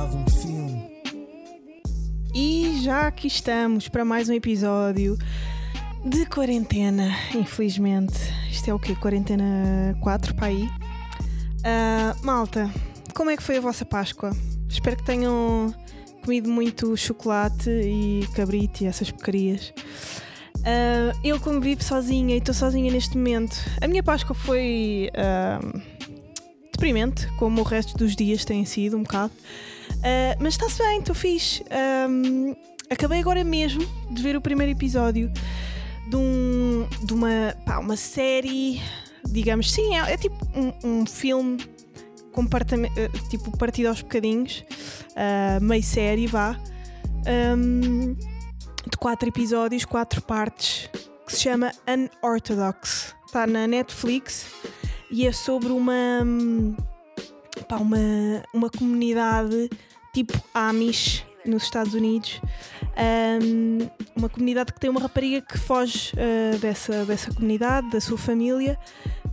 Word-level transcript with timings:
um 0.00 0.26
filme. 0.26 0.90
E 2.34 2.80
já 2.82 3.08
aqui 3.08 3.26
estamos 3.26 3.88
para 3.88 4.06
mais 4.06 4.26
um 4.26 4.32
episódio 4.32 5.18
de 6.02 6.24
quarentena, 6.24 7.14
infelizmente. 7.34 8.14
Isto 8.50 8.70
é 8.70 8.74
o 8.74 8.78
quê? 8.78 8.96
Quarentena 8.96 9.94
4 10.00 10.34
para 10.34 10.46
aí. 10.46 10.66
Ah, 11.62 12.16
malta, 12.22 12.70
como 13.14 13.28
é 13.28 13.36
que 13.36 13.42
foi 13.42 13.58
a 13.58 13.60
vossa 13.60 13.84
Páscoa? 13.84 14.34
Espero 14.66 14.96
que 14.96 15.04
tenham 15.04 15.74
comido 16.24 16.48
muito 16.48 16.96
chocolate 16.96 17.68
e 17.68 18.26
cabrito 18.34 18.84
e 18.84 18.86
essas 18.86 19.10
porcarias. 19.10 19.74
Ah, 20.64 21.12
eu, 21.22 21.38
como 21.38 21.60
vivo 21.60 21.84
sozinha 21.84 22.34
e 22.34 22.38
estou 22.38 22.54
sozinha 22.54 22.90
neste 22.90 23.14
momento, 23.14 23.56
a 23.78 23.86
minha 23.86 24.02
Páscoa 24.02 24.34
foi 24.34 25.10
ah, 25.14 25.60
deprimente, 26.72 27.26
como 27.38 27.60
o 27.60 27.64
resto 27.64 27.94
dos 27.98 28.16
dias 28.16 28.42
têm 28.46 28.64
sido, 28.64 28.96
um 28.96 29.02
bocado. 29.02 29.32
Ah, 30.02 30.36
mas 30.40 30.54
está-se 30.54 30.78
bem, 30.78 30.98
estou 30.98 31.14
fixe. 31.14 31.64
Ahm, 31.70 32.54
acabei 32.90 33.20
agora 33.20 33.44
mesmo 33.44 33.86
de 34.10 34.22
ver 34.22 34.36
o 34.36 34.40
primeiro 34.40 34.72
episódio 34.72 35.30
de, 36.08 36.16
um, 36.16 36.86
de 37.04 37.12
uma, 37.12 37.56
pá, 37.64 37.78
uma 37.78 37.96
série, 37.96 38.80
digamos, 39.24 39.70
sim, 39.70 39.96
é, 39.96 40.12
é 40.12 40.16
tipo 40.16 40.36
um, 40.54 41.00
um 41.00 41.06
filme 41.06 41.58
eh, 42.96 43.10
tipo 43.28 43.56
partido 43.56 43.88
aos 43.88 44.00
bocadinhos, 44.02 44.64
ah, 45.14 45.60
meio 45.60 45.82
série, 45.82 46.26
vá, 46.26 46.58
ahm, 47.26 48.14
de 48.90 48.96
quatro 48.98 49.28
episódios, 49.28 49.84
quatro 49.84 50.20
partes, 50.22 50.88
que 51.26 51.32
se 51.32 51.42
chama 51.42 51.72
Unorthodox. 51.86 53.14
Está 53.26 53.46
na 53.46 53.66
Netflix 53.66 54.46
e 55.10 55.26
é 55.26 55.32
sobre 55.32 55.72
uma, 55.72 56.26
pá, 57.68 57.76
uma, 57.76 57.98
uma 58.52 58.68
comunidade 58.68 59.70
tipo 60.12 60.32
Amish 60.52 61.24
nos 61.44 61.64
Estados 61.64 61.94
Unidos. 61.94 62.40
Um, 63.42 63.88
uma 64.14 64.28
comunidade 64.28 64.72
que 64.72 64.78
tem 64.78 64.90
uma 64.90 65.00
rapariga 65.00 65.40
que 65.40 65.58
foge 65.58 66.12
uh, 66.14 66.58
dessa, 66.58 67.04
dessa 67.04 67.32
comunidade, 67.32 67.90
da 67.90 68.00
sua 68.00 68.18
família, 68.18 68.78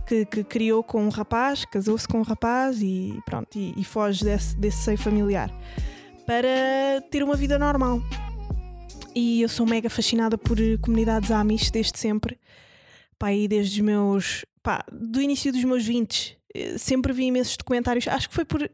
que, 0.06 0.24
que 0.24 0.42
criou 0.42 0.82
com 0.82 1.04
um 1.04 1.08
rapaz, 1.08 1.64
casou-se 1.64 2.08
com 2.08 2.18
um 2.18 2.22
rapaz 2.22 2.80
e 2.82 3.18
pronto, 3.26 3.56
e, 3.56 3.74
e 3.76 3.84
foge 3.84 4.24
desse, 4.24 4.56
desse 4.56 4.78
seio 4.78 4.98
familiar 4.98 5.50
para 6.26 7.00
ter 7.10 7.22
uma 7.22 7.36
vida 7.36 7.58
normal. 7.58 8.00
E 9.14 9.42
eu 9.42 9.48
sou 9.48 9.66
mega 9.66 9.90
fascinada 9.90 10.38
por 10.38 10.56
comunidades 10.80 11.30
Amish 11.30 11.70
desde 11.70 11.98
sempre. 11.98 12.38
Pá, 13.18 13.28
aí 13.28 13.46
desde 13.48 13.80
os 13.80 13.84
meus. 13.84 14.44
pá, 14.62 14.84
do 14.90 15.20
início 15.20 15.52
dos 15.52 15.64
meus 15.64 15.84
20, 15.84 16.38
eh, 16.54 16.78
sempre 16.78 17.12
vi 17.12 17.24
imensos 17.24 17.56
documentários. 17.56 18.06
Acho 18.06 18.28
que 18.28 18.34
foi 18.34 18.44
por 18.44 18.70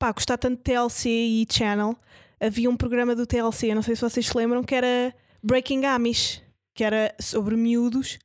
pá, 0.00 0.10
gostar 0.12 0.38
tanto 0.38 0.56
de 0.56 0.62
TLC 0.64 1.08
e 1.10 1.46
Channel. 1.48 1.94
Havia 2.40 2.70
um 2.70 2.76
programa 2.76 3.14
do 3.14 3.26
TLC, 3.26 3.74
não 3.74 3.82
sei 3.82 3.94
se 3.94 4.00
vocês 4.00 4.26
se 4.26 4.36
lembram, 4.36 4.64
que 4.64 4.74
era 4.74 5.14
Breaking 5.42 5.84
Amish, 5.84 6.42
que 6.74 6.82
era 6.82 7.14
sobre 7.20 7.54
miúdos 7.54 8.18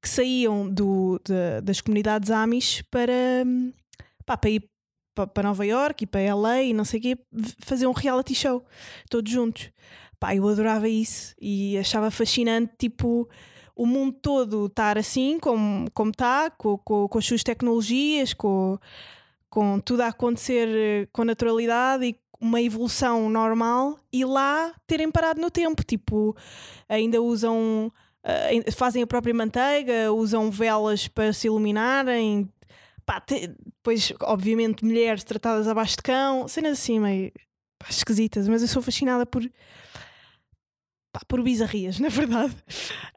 que 0.00 0.08
saíam 0.08 0.68
do, 0.68 1.18
de- 1.24 1.60
das 1.62 1.80
comunidades 1.80 2.30
Amish 2.30 2.82
para, 2.90 3.12
hum, 3.46 3.72
pá, 4.26 4.36
para 4.36 4.50
ir 4.50 4.68
pa- 5.14 5.26
para 5.26 5.48
Nova 5.48 5.64
York 5.64 6.04
e 6.04 6.06
para 6.06 6.20
LA 6.20 6.62
e 6.64 6.72
não 6.74 6.84
sei 6.84 6.98
o 7.00 7.02
quê, 7.02 7.18
fazer 7.60 7.86
um 7.86 7.92
reality 7.92 8.34
show, 8.34 8.62
todos 9.08 9.32
juntos. 9.32 9.70
Pá, 10.20 10.34
eu 10.36 10.46
adorava 10.46 10.88
isso 10.88 11.34
e 11.40 11.78
achava 11.78 12.10
fascinante, 12.10 12.72
tipo, 12.78 13.28
o 13.74 13.86
mundo 13.86 14.12
todo 14.20 14.66
estar 14.66 14.98
assim 14.98 15.38
como 15.40 15.90
como 15.94 16.10
está, 16.10 16.50
com, 16.50 16.76
com, 16.78 17.08
com 17.08 17.18
as 17.18 17.24
suas 17.24 17.42
tecnologias, 17.42 18.34
com, 18.34 18.78
com 19.52 19.78
tudo 19.78 20.00
a 20.00 20.06
acontecer 20.06 20.66
eh, 20.66 21.08
com 21.12 21.24
naturalidade 21.24 22.06
e 22.06 22.16
uma 22.40 22.58
evolução 22.62 23.28
normal 23.28 23.98
e 24.10 24.24
lá 24.24 24.74
terem 24.86 25.10
parado 25.10 25.42
no 25.42 25.50
tempo, 25.50 25.84
tipo, 25.84 26.34
ainda 26.88 27.20
usam 27.20 27.92
eh, 28.24 28.70
fazem 28.72 29.02
a 29.02 29.06
própria 29.06 29.34
manteiga, 29.34 30.10
usam 30.10 30.50
velas 30.50 31.06
para 31.06 31.34
se 31.34 31.48
iluminarem, 31.48 32.48
pá, 33.04 33.20
te- 33.20 33.48
depois, 33.76 34.10
obviamente, 34.22 34.82
mulheres 34.86 35.22
tratadas 35.22 35.68
abaixo 35.68 35.96
de 35.96 36.02
cão, 36.04 36.48
cenas 36.48 36.78
assim 36.78 36.98
meio 36.98 37.30
pá, 37.78 37.88
esquisitas, 37.90 38.48
mas 38.48 38.62
eu 38.62 38.68
sou 38.68 38.80
fascinada 38.80 39.26
por, 39.26 39.42
pá, 41.12 41.20
por 41.28 41.42
bizarrias, 41.42 41.98
na 42.00 42.08
verdade. 42.08 42.56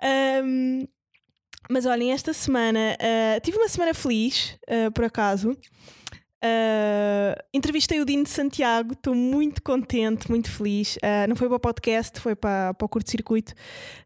Ahm, 0.02 0.86
mas 1.70 1.86
olhem, 1.86 2.12
esta 2.12 2.34
semana 2.34 2.98
ah, 3.00 3.40
tive 3.40 3.58
uma 3.58 3.70
semana 3.70 3.94
feliz, 3.94 4.60
ah, 4.68 4.92
por 4.92 5.06
acaso. 5.06 5.56
Ah, 6.46 7.44
entrevistei 7.52 8.00
o 8.00 8.06
Dino 8.06 8.24
de 8.24 8.30
Santiago, 8.30 8.94
estou 8.94 9.16
muito 9.16 9.64
contente, 9.64 10.30
muito 10.30 10.52
feliz. 10.52 10.96
Ah, 11.02 11.26
não 11.26 11.36
foi 11.36 11.48
para 11.48 11.58
o 11.58 11.60
podcast, 11.60 12.20
foi 12.20 12.36
para, 12.36 12.72
para 12.76 12.86
o 12.86 12.90
curto-circuito. 12.90 13.54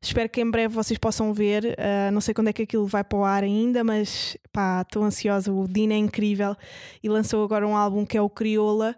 Espero 0.01 0.29
que 0.29 0.39
em 0.39 0.49
breve 0.49 0.73
vocês 0.73 0.97
possam 0.97 1.33
ver. 1.33 1.75
Ah, 1.77 2.09
não 2.11 2.21
sei 2.21 2.33
quando 2.33 2.47
é 2.47 2.53
que 2.53 2.61
aquilo 2.61 2.87
vai 2.87 3.03
para 3.03 3.17
o 3.17 3.25
ar 3.25 3.43
ainda, 3.43 3.83
mas 3.83 4.37
pá, 4.53 4.83
estou 4.83 5.03
ansiosa. 5.03 5.51
O 5.51 5.67
Dino 5.67 5.91
é 5.91 5.97
incrível 5.97 6.55
e 7.03 7.09
lançou 7.09 7.43
agora 7.43 7.67
um 7.67 7.75
álbum 7.75 8.05
que 8.05 8.17
é 8.17 8.21
o 8.21 8.29
Crioula. 8.29 8.95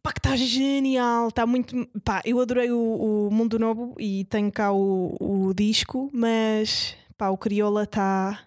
Pá, 0.00 0.12
que 0.12 0.20
está 0.20 0.36
genial, 0.36 1.28
está 1.28 1.44
muito. 1.44 1.74
Pá, 2.04 2.22
eu 2.24 2.38
adorei 2.40 2.70
o, 2.70 3.26
o 3.28 3.30
Mundo 3.32 3.58
Novo 3.58 3.94
e 3.98 4.24
tenho 4.26 4.52
cá 4.52 4.72
o, 4.72 5.16
o 5.20 5.52
disco, 5.52 6.08
mas 6.12 6.96
pá, 7.18 7.28
o 7.28 7.36
Crioula 7.36 7.82
está. 7.82 8.38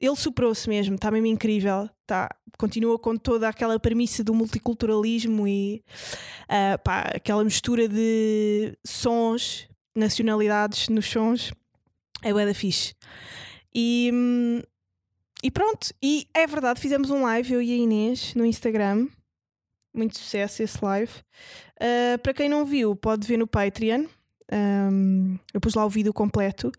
Ele 0.00 0.16
superou-se 0.16 0.68
mesmo, 0.68 0.94
está 0.94 1.10
mesmo 1.10 1.26
incrível. 1.26 1.88
Tá, 2.06 2.28
continua 2.58 2.98
com 2.98 3.16
toda 3.16 3.48
aquela 3.48 3.78
premissa 3.80 4.22
do 4.22 4.34
multiculturalismo 4.34 5.48
e 5.48 5.82
ah, 6.48 6.78
pá, 6.78 7.00
aquela 7.14 7.42
mistura 7.42 7.88
de 7.88 8.76
sons, 8.84 9.68
nacionalidades 9.94 10.88
nos 10.88 11.06
sons. 11.06 11.52
É 12.22 12.32
bué 12.32 12.46
da 12.46 12.54
fixe. 12.54 12.94
E, 13.74 14.10
hum, 14.12 14.62
e 15.42 15.50
pronto, 15.50 15.92
e 16.02 16.26
é 16.34 16.46
verdade, 16.46 16.80
fizemos 16.80 17.10
um 17.10 17.22
live, 17.22 17.54
eu 17.54 17.62
e 17.62 17.72
a 17.72 17.76
Inês, 17.76 18.34
no 18.34 18.44
Instagram. 18.44 19.08
Muito 19.94 20.18
sucesso 20.18 20.62
esse 20.62 20.82
live. 20.84 21.12
Uh, 21.76 22.18
para 22.22 22.34
quem 22.34 22.48
não 22.48 22.64
viu, 22.64 22.96
pode 22.96 23.26
ver 23.26 23.36
no 23.36 23.46
Patreon. 23.46 24.06
Um, 24.52 25.38
eu 25.52 25.60
pus 25.60 25.74
lá 25.74 25.84
o 25.84 25.90
vídeo 25.90 26.12
completo. 26.12 26.70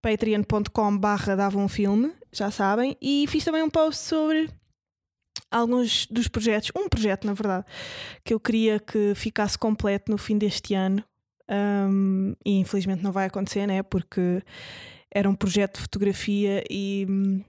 patreon.com 0.00 0.98
barra 0.98 1.34
dava 1.34 1.58
um 1.58 1.68
filme, 1.68 2.12
já 2.38 2.50
sabem. 2.50 2.96
E 3.00 3.26
fiz 3.28 3.44
também 3.44 3.62
um 3.62 3.70
post 3.70 4.02
sobre 4.02 4.48
alguns 5.50 6.06
dos 6.06 6.28
projetos, 6.28 6.70
um 6.76 6.88
projeto 6.88 7.26
na 7.26 7.32
verdade, 7.32 7.64
que 8.24 8.34
eu 8.34 8.40
queria 8.40 8.80
que 8.80 9.14
ficasse 9.14 9.58
completo 9.58 10.10
no 10.10 10.18
fim 10.18 10.38
deste 10.38 10.74
ano. 10.74 11.02
Um, 11.48 12.34
e 12.44 12.58
infelizmente 12.58 13.02
não 13.02 13.12
vai 13.12 13.26
acontecer, 13.26 13.66
né? 13.66 13.82
Porque 13.82 14.42
era 15.10 15.30
um 15.30 15.34
projeto 15.34 15.76
de 15.76 15.82
fotografia 15.82 16.64
e 16.68 17.06
hum, 17.08 17.44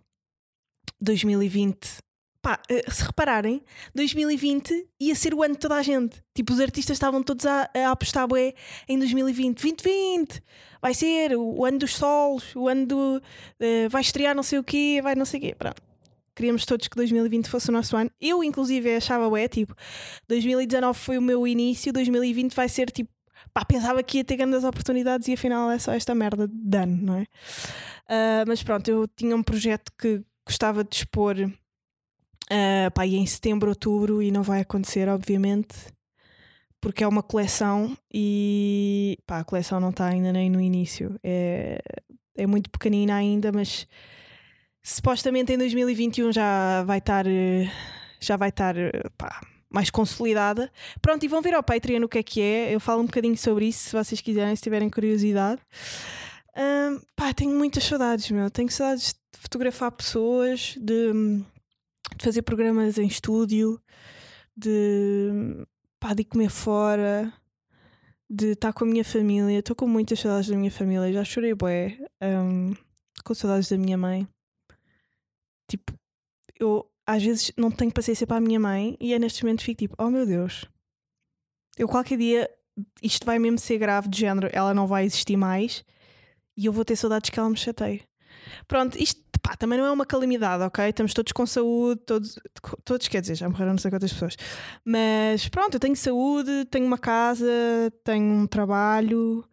2020 1.01 1.99
pá, 2.47 2.61
eh, 2.69 2.89
se 2.89 3.03
repararem, 3.03 3.61
2020 3.93 4.87
ia 5.01 5.13
ser 5.15 5.33
o 5.33 5.43
ano 5.43 5.55
de 5.55 5.59
toda 5.59 5.75
a 5.75 5.83
gente. 5.83 6.23
Tipo, 6.33 6.53
os 6.53 6.61
artistas 6.61 6.95
estavam 6.95 7.21
todos 7.21 7.45
a, 7.45 7.69
a 7.75 7.91
apostar 7.91 8.25
bué 8.25 8.53
em 8.87 8.97
2020. 8.97 9.61
2020 9.61 10.41
vai 10.81 10.93
ser 10.93 11.35
o, 11.35 11.65
ano 11.65 11.79
dos 11.79 11.95
solos, 11.95 12.55
o 12.55 12.69
ano 12.69 12.85
do. 12.85 13.21
eh, 13.59 13.89
vai 13.89 14.01
estrear 14.01 14.33
não 14.33 14.43
sei 14.43 14.59
o 14.59 14.63
quê, 14.63 15.01
vai 15.03 15.13
não 15.13 15.25
sei 15.25 15.39
o 15.41 15.43
quê. 15.43 15.55
Pronto. 15.55 15.81
Queríamos 16.33 16.65
todos 16.65 16.87
que 16.87 16.95
2020 16.95 17.49
fosse 17.49 17.69
o 17.69 17.73
nosso 17.73 17.97
ano. 17.97 18.09
Eu, 18.21 18.41
inclusive, 18.41 18.95
achava 18.95 19.29
bué, 19.29 19.49
tipo, 19.49 19.75
2019 20.29 20.97
foi 20.97 21.17
o 21.17 21.21
meu 21.21 21.45
início, 21.45 21.91
2020 21.91 22.53
vai 22.55 22.69
ser 22.69 22.89
tipo. 22.91 23.11
Pá, 23.53 23.65
pensava 23.65 24.01
que 24.03 24.19
ia 24.19 24.23
ter 24.23 24.37
grandes 24.37 24.63
oportunidades 24.63 25.27
e 25.27 25.33
afinal 25.33 25.69
é 25.69 25.79
só 25.79 25.91
esta 25.91 26.15
merda 26.15 26.47
de 26.47 26.77
ano, 26.77 26.97
não 27.01 27.15
é? 27.15 27.25
Ah, 28.07 28.45
mas 28.47 28.63
pronto, 28.63 28.87
eu 28.87 29.05
tinha 29.07 29.35
um 29.35 29.43
projeto 29.43 29.91
que 29.97 30.23
gostava 30.45 30.83
de 30.83 30.95
expor 30.95 31.35
Uh, 32.51 32.89
pá, 32.93 33.05
e 33.05 33.15
em 33.15 33.25
setembro, 33.25 33.69
outubro, 33.69 34.21
e 34.21 34.31
não 34.31 34.41
vai 34.41 34.61
acontecer, 34.61 35.09
obviamente, 35.09 35.75
porque 36.79 37.03
é 37.03 37.07
uma 37.07 37.21
coleção 37.21 37.97
e 38.13 39.17
pá, 39.25 39.39
a 39.39 39.43
coleção 39.43 39.79
não 39.79 39.89
está 39.89 40.07
ainda 40.07 40.31
nem 40.31 40.49
no 40.49 40.61
início. 40.61 41.19
É, 41.23 41.81
é 42.35 42.47
muito 42.47 42.69
pequenina 42.69 43.15
ainda, 43.15 43.51
mas 43.51 43.87
supostamente 44.81 45.51
em 45.51 45.57
2021 45.57 46.31
já 46.31 46.83
vai 46.83 46.99
estar 46.99 47.27
eh, 47.27 47.69
já 48.19 48.37
vai 48.37 48.49
estar 48.49 48.77
eh, 48.77 48.91
pá, 49.17 49.41
mais 49.69 49.89
consolidada. 49.89 50.71
Pronto, 51.01 51.23
e 51.23 51.27
vão 51.27 51.41
ver 51.41 51.53
ao 51.53 51.63
Patreon 51.63 52.03
o 52.03 52.09
que 52.09 52.19
é 52.19 52.23
que 52.23 52.41
é. 52.41 52.73
Eu 52.73 52.79
falo 52.79 53.01
um 53.01 53.05
bocadinho 53.05 53.37
sobre 53.37 53.65
isso 53.65 53.89
se 53.89 53.95
vocês 53.95 54.21
quiserem, 54.21 54.55
se 54.55 54.61
tiverem 54.63 54.89
curiosidade. 54.89 55.61
Ahm, 56.55 56.99
pá, 57.15 57.33
tenho 57.33 57.51
muitas 57.51 57.83
saudades, 57.83 58.31
meu. 58.31 58.49
Tenho 58.49 58.71
saudades 58.71 59.13
de 59.33 59.39
fotografar 59.39 59.91
pessoas, 59.91 60.75
de, 60.79 61.43
de 62.17 62.25
fazer 62.25 62.41
programas 62.41 62.97
em 62.97 63.07
estúdio, 63.07 63.81
de, 64.55 65.65
pá, 65.99 66.13
de 66.13 66.23
comer 66.23 66.49
fora, 66.49 67.31
de 68.29 68.51
estar 68.51 68.73
com 68.73 68.83
a 68.83 68.87
minha 68.87 69.05
família. 69.05 69.59
Estou 69.59 69.75
com 69.75 69.87
muitas 69.87 70.19
saudades 70.19 70.49
da 70.49 70.57
minha 70.57 70.71
família. 70.71 71.13
Já 71.13 71.23
chorei, 71.23 71.53
bué. 71.53 71.97
ahm, 72.21 72.73
com 73.23 73.33
saudades 73.33 73.69
da 73.69 73.77
minha 73.77 73.97
mãe. 73.97 74.27
Tipo, 75.69 75.93
eu 76.59 76.89
às 77.05 77.23
vezes 77.23 77.51
não 77.57 77.71
tenho 77.71 77.91
paciência 77.91 78.27
para 78.27 78.37
a 78.37 78.41
minha 78.41 78.59
mãe 78.59 78.97
e 78.99 79.13
é 79.13 79.19
nestes 79.19 79.41
momentos 79.41 79.63
fico 79.63 79.79
tipo, 79.79 79.95
oh 79.97 80.09
meu 80.09 80.25
Deus, 80.25 80.65
eu 81.77 81.87
qualquer 81.87 82.17
dia 82.17 82.49
isto 83.01 83.25
vai 83.25 83.39
mesmo 83.39 83.57
ser 83.57 83.77
grave 83.77 84.09
de 84.09 84.19
género, 84.19 84.49
ela 84.51 84.73
não 84.73 84.85
vai 84.85 85.05
existir 85.05 85.37
mais 85.37 85.85
e 86.55 86.65
eu 86.65 86.73
vou 86.73 86.83
ter 86.83 86.95
saudades 86.95 87.29
que 87.29 87.39
ela 87.39 87.49
me 87.49 87.55
chateie. 87.55 88.03
Pronto, 88.67 88.97
isto 88.97 89.21
pá, 89.47 89.55
também 89.55 89.79
não 89.79 89.85
é 89.85 89.91
uma 89.91 90.05
calamidade, 90.05 90.61
ok? 90.63 90.89
Estamos 90.89 91.13
todos 91.13 91.31
com 91.31 91.45
saúde, 91.45 92.01
todos, 92.05 92.37
todos 92.83 93.07
quer 93.07 93.21
dizer, 93.21 93.35
já 93.35 93.47
morreram 93.47 93.71
não 93.71 93.77
sei 93.77 93.89
quantas 93.89 94.11
pessoas. 94.11 94.35
Mas 94.83 95.47
pronto, 95.47 95.75
eu 95.75 95.79
tenho 95.79 95.95
saúde, 95.95 96.65
tenho 96.65 96.85
uma 96.85 96.97
casa, 96.97 97.47
tenho 98.03 98.25
um 98.25 98.47
trabalho 98.47 99.45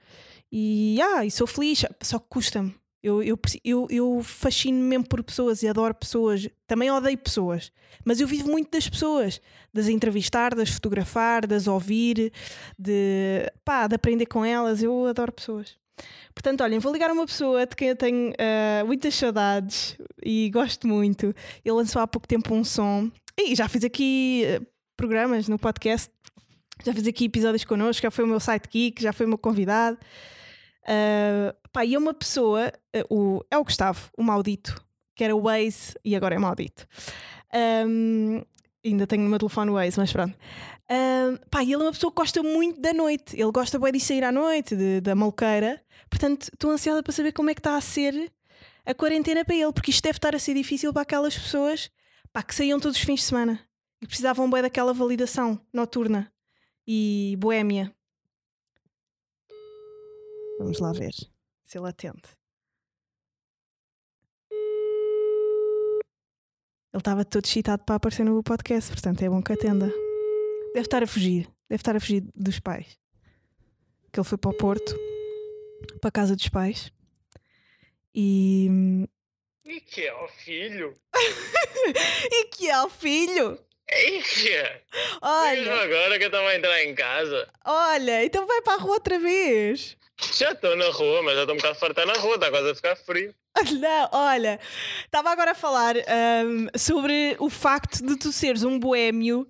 e, 0.50 1.00
ah, 1.00 1.24
e 1.24 1.30
sou 1.30 1.46
feliz, 1.46 1.84
só 2.02 2.18
que 2.18 2.26
custa-me. 2.28 2.74
Eu, 3.00 3.22
eu, 3.22 3.38
eu, 3.62 3.86
eu 3.90 4.22
fascino 4.22 4.82
mesmo 4.82 5.06
por 5.06 5.22
pessoas 5.22 5.62
e 5.62 5.68
adoro 5.68 5.94
pessoas. 5.94 6.48
Também 6.66 6.90
odeio 6.90 7.18
pessoas. 7.18 7.70
Mas 8.02 8.18
eu 8.18 8.26
vivo 8.26 8.50
muito 8.50 8.70
das 8.70 8.88
pessoas. 8.88 9.42
Das 9.74 9.88
entrevistar, 9.88 10.54
das 10.54 10.70
fotografar, 10.70 11.46
das 11.46 11.66
ouvir, 11.66 12.32
de, 12.78 13.52
pá, 13.62 13.86
de 13.86 13.94
aprender 13.94 14.24
com 14.24 14.42
elas. 14.42 14.82
Eu 14.82 15.06
adoro 15.06 15.32
pessoas. 15.32 15.76
Portanto, 16.34 16.62
olhem, 16.62 16.78
vou 16.78 16.92
ligar 16.92 17.10
a 17.10 17.12
uma 17.12 17.26
pessoa 17.26 17.66
de 17.66 17.76
quem 17.76 17.88
eu 17.88 17.96
tenho 17.96 18.30
uh, 18.30 18.86
muitas 18.86 19.14
saudades 19.14 19.96
e 20.22 20.50
gosto 20.50 20.86
muito. 20.88 21.34
Ele 21.64 21.74
lançou 21.74 22.02
há 22.02 22.06
pouco 22.06 22.26
tempo 22.26 22.52
um 22.54 22.64
som 22.64 23.10
e 23.38 23.54
já 23.54 23.68
fiz 23.68 23.84
aqui 23.84 24.44
uh, 24.44 24.66
programas 24.96 25.48
no 25.48 25.58
podcast, 25.58 26.10
já 26.84 26.92
fiz 26.92 27.06
aqui 27.06 27.26
episódios 27.26 27.64
connosco, 27.64 28.02
já 28.02 28.10
foi 28.10 28.24
o 28.24 28.28
meu 28.28 28.40
sidekick, 28.40 29.00
já 29.00 29.12
foi 29.12 29.26
o 29.26 29.28
meu 29.28 29.38
convidado. 29.38 29.98
Uh, 30.82 31.54
pá, 31.72 31.84
e 31.84 31.94
é 31.94 31.98
uma 31.98 32.12
pessoa, 32.12 32.72
uh, 32.96 33.14
o, 33.14 33.44
é 33.50 33.56
o 33.56 33.64
Gustavo, 33.64 34.10
o 34.18 34.22
maldito, 34.22 34.84
que 35.14 35.24
era 35.24 35.34
o 35.34 35.42
Waze 35.42 35.94
e 36.04 36.16
agora 36.16 36.34
é 36.34 36.38
maldito. 36.38 36.86
Um, 37.86 38.42
ainda 38.84 39.06
tenho 39.06 39.22
no 39.22 39.30
meu 39.30 39.38
telefone 39.38 39.70
o 39.70 39.74
Waze, 39.74 39.98
mas 39.98 40.12
pronto. 40.12 40.34
Uh, 40.34 41.38
pá, 41.50 41.62
ele 41.62 41.74
é 41.74 41.78
uma 41.78 41.92
pessoa 41.92 42.10
que 42.10 42.16
gosta 42.16 42.42
muito 42.42 42.80
da 42.80 42.92
noite. 42.92 43.34
Ele 43.34 43.50
gosta 43.50 43.78
bem 43.78 43.92
de 43.92 44.00
sair 44.00 44.24
à 44.24 44.30
noite, 44.30 44.76
de, 44.76 45.00
da 45.00 45.14
malqueira. 45.14 45.82
Portanto, 46.10 46.50
estou 46.52 46.70
ansiosa 46.70 47.02
para 47.02 47.12
saber 47.12 47.32
como 47.32 47.50
é 47.50 47.54
que 47.54 47.60
está 47.60 47.76
a 47.76 47.80
ser 47.80 48.30
a 48.84 48.94
quarentena 48.94 49.44
para 49.44 49.54
ele, 49.54 49.72
porque 49.72 49.90
isto 49.90 50.02
deve 50.02 50.18
estar 50.18 50.34
a 50.34 50.38
ser 50.38 50.54
difícil 50.54 50.92
para 50.92 51.02
aquelas 51.02 51.36
pessoas 51.36 51.90
pá, 52.32 52.42
que 52.42 52.54
saíam 52.54 52.78
todos 52.78 52.98
os 52.98 53.02
fins 53.02 53.20
de 53.20 53.26
semana 53.26 53.58
e 54.02 54.06
precisavam 54.06 54.50
bem 54.50 54.60
daquela 54.60 54.92
validação 54.92 55.58
noturna 55.72 56.30
e 56.86 57.36
boémia. 57.38 57.94
Vamos 60.58 60.78
lá 60.78 60.92
ver 60.92 61.14
se 61.64 61.78
ele 61.78 61.88
atende. 61.88 62.22
Ele 66.94 67.00
estava 67.00 67.24
todo 67.24 67.44
excitado 67.44 67.82
para 67.84 67.96
aparecer 67.96 68.24
no 68.24 68.40
podcast, 68.40 68.88
portanto 68.92 69.20
é 69.20 69.28
bom 69.28 69.42
que 69.42 69.52
atenda. 69.52 69.86
Deve 70.72 70.86
estar 70.86 71.02
a 71.02 71.06
fugir. 71.08 71.48
Deve 71.68 71.80
estar 71.80 71.96
a 71.96 71.98
fugir 71.98 72.22
dos 72.32 72.60
pais. 72.60 72.96
Que 74.12 74.20
ele 74.20 74.28
foi 74.28 74.38
para 74.38 74.52
o 74.52 74.56
Porto, 74.56 74.96
para 76.00 76.08
a 76.08 76.12
casa 76.12 76.36
dos 76.36 76.48
pais. 76.48 76.92
E. 78.14 78.68
E 79.64 79.80
que 79.80 80.06
é 80.06 80.14
o 80.14 80.28
filho? 80.38 80.94
e 82.30 82.44
que 82.44 82.70
é 82.70 82.80
o 82.84 82.88
filho? 82.88 83.58
E 83.90 84.48
é? 84.50 84.82
Olha. 85.20 85.62
Mesmo 85.62 85.72
agora 85.74 86.16
que 86.16 86.24
eu 86.24 86.28
estava 86.28 86.48
a 86.48 86.56
entrar 86.56 86.84
em 86.84 86.94
casa. 86.94 87.48
Olha, 87.64 88.24
então 88.24 88.46
vai 88.46 88.62
para 88.62 88.74
a 88.74 88.78
rua 88.78 88.94
outra 88.94 89.18
vez. 89.18 89.96
Já 90.36 90.52
estou 90.52 90.76
na 90.76 90.90
rua, 90.90 91.24
mas 91.24 91.34
já 91.34 91.40
estou 91.40 91.54
um 91.54 91.58
bocado 91.58 91.74
farta 91.76 92.06
na 92.06 92.12
rua, 92.14 92.36
está 92.36 92.50
quase 92.50 92.70
a 92.70 92.74
ficar 92.76 92.94
frio. 92.94 93.34
Não, 93.80 94.08
olha, 94.12 94.58
estava 95.04 95.30
agora 95.30 95.52
a 95.52 95.54
falar 95.54 95.94
um, 95.96 96.66
sobre 96.76 97.36
o 97.38 97.48
facto 97.48 98.04
de 98.04 98.16
tu 98.18 98.32
seres 98.32 98.64
um 98.64 98.78
boémio 98.78 99.46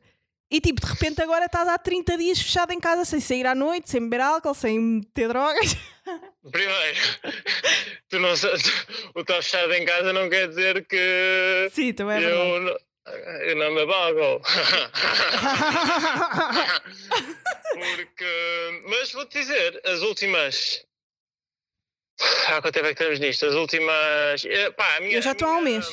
e 0.51 0.61
tipo, 0.61 0.81
de 0.81 0.87
repente 0.87 1.21
agora 1.23 1.47
estás 1.47 1.67
há 1.67 1.79
30 1.79 2.19
dias 2.19 2.39
fechado 2.39 2.73
em 2.73 2.79
casa 2.79 3.05
sem 3.05 3.19
sair 3.19 3.47
à 3.47 3.55
noite, 3.55 3.91
sem 3.91 4.01
beber 4.01 4.21
álcool, 4.21 4.55
sem 4.55 5.01
ter 5.15 5.29
drogas. 5.29 5.75
Primeiro, 6.53 6.99
tu 8.09 8.19
não, 8.19 8.31
o 8.31 9.21
estar 9.21 9.43
fechado 9.43 9.73
em 9.73 9.85
casa 9.85 10.13
não 10.13 10.29
quer 10.29 10.49
dizer 10.49 10.87
que 10.87 11.71
Sim, 11.73 11.93
também 11.95 12.23
é 12.23 12.31
eu, 12.31 12.61
não, 12.61 12.77
eu 13.47 13.57
não 13.57 13.75
bebo 13.75 13.93
álcool. 13.93 14.43
Porque, 17.73 18.83
mas 18.87 19.13
vou-te 19.13 19.41
dizer, 19.41 19.81
as 19.85 20.03
últimas. 20.03 20.85
Há 22.49 22.61
quanto 22.63 22.75
tempo 22.75 22.87
é 22.87 22.95
que 22.95 23.01
estamos 23.03 23.19
nisto? 23.21 23.47
As 23.47 23.55
últimas. 23.55 24.45
eh, 24.45 24.71
Pá, 24.73 25.01
minha, 25.01 25.17
Eu 25.17 25.23
já 25.23 25.33
estou 25.33 25.49
há 25.49 25.57
um 25.57 25.61
mês. 25.63 25.87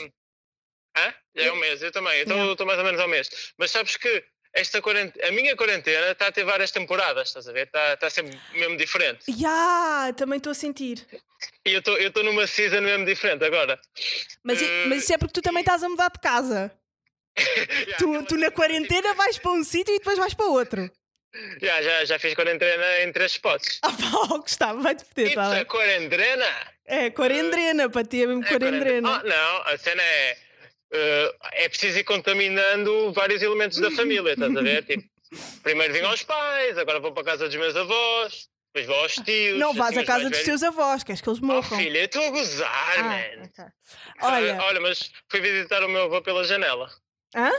Hã? 0.97 1.13
Já 1.35 1.45
é 1.45 1.51
um 1.51 1.55
mês, 1.55 1.81
eu 1.81 1.91
também. 1.91 2.13
Eu 2.17 2.21
estou- 2.23 2.37
Yeah. 2.37 2.65
mais 2.65 2.79
ou 2.79 2.85
menos 2.85 2.99
ao 3.01 3.07
mês. 3.07 3.29
Mas 3.57 3.71
sabes 3.71 3.95
que 3.97 4.23
esta 4.53 4.81
quarentena, 4.81 5.27
a 5.27 5.31
minha 5.31 5.55
quarentena 5.55 6.11
está 6.11 6.27
a 6.27 6.31
ter 6.31 6.43
várias 6.43 6.69
temporadas, 6.71 7.29
estás 7.29 7.47
a 7.47 7.51
ver? 7.53 7.67
Está, 7.67 7.93
está 7.93 8.09
sempre 8.09 8.37
mesmo 8.53 8.75
diferente. 8.77 9.23
Ya, 9.29 10.13
também 10.15 10.37
estou 10.37 10.51
a 10.51 10.55
sentir. 10.55 11.07
E 11.65 11.71
eu 11.73 11.79
estou 12.07 12.23
numa 12.23 12.45
season 12.45 12.81
mesmo 12.81 13.05
diferente 13.05 13.43
agora. 13.45 13.79
Mas, 14.43 14.61
Eh, 14.61 14.85
mas 14.87 15.03
isso 15.03 15.13
é 15.13 15.17
porque 15.17 15.33
tu 15.33 15.41
também 15.41 15.61
estás 15.61 15.81
a 15.83 15.89
mudar 15.89 16.09
de 16.11 16.19
casa. 16.19 16.71
Já, 17.87 17.97
Tu, 17.97 18.25
tu 18.25 18.37
na 18.37 18.51
quarentena 18.51 19.13
vais 19.13 19.39
para 19.39 19.51
um 19.51 19.63
sítio 19.63 19.95
e 19.95 19.99
depois 19.99 20.17
vais 20.19 20.33
para 20.33 20.45
outro. 20.47 20.91
Já, 21.61 21.81
já, 21.81 22.05
já 22.05 22.19
fiz 22.19 22.33
quarentena 22.33 22.99
em 23.03 23.11
três 23.11 23.31
spots. 23.33 23.79
Ah 23.83 23.89
pá, 23.91 24.11
oh, 24.33 24.39
Gustavo, 24.39 24.81
vai-te 24.81 25.05
foder, 25.05 25.25
It's 25.27 25.35
tá 25.35 25.51
a 25.51 25.55
bem? 25.55 25.65
quarentena! 25.65 26.45
É, 26.85 27.09
quarendrena, 27.09 27.89
para 27.89 28.03
ti 28.05 28.23
é 28.23 28.27
mesmo 28.27 28.43
É 28.43 28.47
quarentena. 28.47 29.09
Ah, 29.09 29.23
não, 29.23 29.61
a 29.73 29.77
cena 29.77 30.01
é. 30.03 30.37
eh, 30.93 31.35
é 31.53 31.69
preciso 31.69 31.97
ir 31.99 32.03
contaminando 32.03 33.13
vários 33.13 33.41
elementos 33.41 33.77
da 33.77 33.89
família, 33.91 34.33
estás 34.33 34.55
a 34.55 34.61
ver? 34.61 34.83
Tipo, 34.83 35.03
primeiro 35.63 35.93
vim 35.93 36.01
aos 36.01 36.23
pais, 36.23 36.77
agora 36.77 36.99
vou 36.99 37.13
para 37.13 37.21
a 37.23 37.25
casa 37.25 37.47
dos 37.47 37.55
meus 37.55 37.75
avós, 37.77 38.49
depois 38.73 38.87
vou 38.87 39.03
aos 39.03 39.15
tios. 39.15 39.57
Não 39.57 39.73
vais 39.73 39.97
à 39.97 40.03
casa 40.03 40.29
dos 40.29 40.31
velhos. 40.31 40.45
teus 40.45 40.63
avós, 40.63 41.03
queres 41.03 41.21
que 41.21 41.29
eles 41.29 41.39
Oh, 41.41 41.45
morram. 41.45 41.77
filha, 41.77 41.99
eu 41.99 42.05
estou 42.05 42.23
a 42.25 42.29
gozar, 42.31 42.93
Ah, 42.97 43.03
man. 43.03 43.43
ok. 43.45 43.65
Ah, 44.19 44.33
Olha, 44.33 44.57
olha, 44.63 44.81
mas 44.81 45.11
fui 45.29 45.39
visitar 45.39 45.81
o 45.83 45.87
meu 45.89 46.03
avô 46.03 46.21
pela 46.21 46.43
janela. 46.43 46.91
hã? 47.35 47.49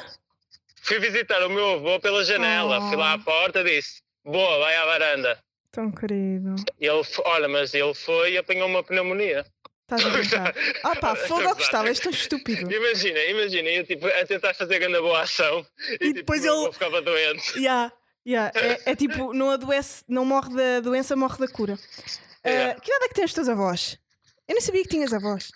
Fui 0.83 0.99
visitar 0.99 1.43
o 1.47 1.51
meu 1.51 1.73
avô 1.75 1.99
pela 2.01 2.25
janela. 2.25 2.81
Fui 2.89 2.97
lá 2.97 3.13
à 3.13 3.17
Oh. 3.17 3.21
porta 3.21 3.63
disse: 3.65 4.01
Boa, 4.25 4.59
vai 4.59 4.75
à 4.77 4.85
varanda. 4.85 5.39
Tão 5.71 5.91
querido. 5.91 6.55
E 6.81 6.87
ele, 6.87 7.03
olha, 7.25 7.49
mas 7.49 7.73
ele 7.73 7.95
foi 7.95 8.33
e 8.33 8.39
apanhou 8.39 8.69
uma 8.69 8.83
pneumonia. 8.83 9.47
Estás 9.83 10.05
a 10.05 10.11
brincar. 10.11 10.55
Ah 10.85 10.97
pá, 10.97 11.15
fogo 11.17 11.49
ao 11.49 11.55
Gustavo, 11.55 11.89
és 11.89 11.99
tão 12.01 12.11
estúpido. 12.13 12.71
Imagina, 12.71 13.19
imagina, 13.25 13.69
eu 13.71 13.85
tipo, 13.87 14.07
a 14.07 14.27
tentar 14.27 14.55
fazer 14.55 14.79
grande 14.79 15.01
boa 15.01 15.23
ação 15.23 15.67
e, 15.89 15.95
E 15.95 15.99
tipo, 15.99 16.15
depois 16.15 16.41
o 16.41 16.45
meu 16.45 16.55
ele- 16.55 16.63
avô 16.65 16.73
ficava 16.73 17.01
doente. 17.03 17.53
Ya, 17.63 17.93
ya, 18.27 18.53
É, 18.55 18.93
é 18.93 18.97
tipo, 18.97 19.33
não 19.33 19.51
adoece, 19.51 20.05
não 20.09 20.25
morre 20.25 20.55
da 20.55 20.81
doença, 20.81 21.17
morre 21.17 21.39
da 21.39 21.49
cura. 21.49 21.79
Ah, 22.45 22.49
É. 22.51 22.75
que 22.75 22.91
idade 22.91 23.05
é 23.05 23.09
que 23.09 23.15
tens 23.15 23.27
os 23.31 23.35
teus 23.35 23.49
avós? 23.49 23.99
Eu 24.49 24.55
nem 24.55 24.61
sabia 24.61 24.83
que 24.83 24.89
tinhas 24.89 25.13
avós. 25.13 25.51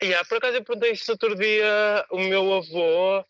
E 0.00 0.14
ah, 0.14 0.24
por 0.24 0.38
acaso 0.38 0.56
eu 0.56 0.64
perguntei 0.64 0.92
isto 0.92 1.10
outro 1.10 1.34
dia, 1.34 2.04
o 2.10 2.18
meu 2.18 2.54
avô. 2.54 3.24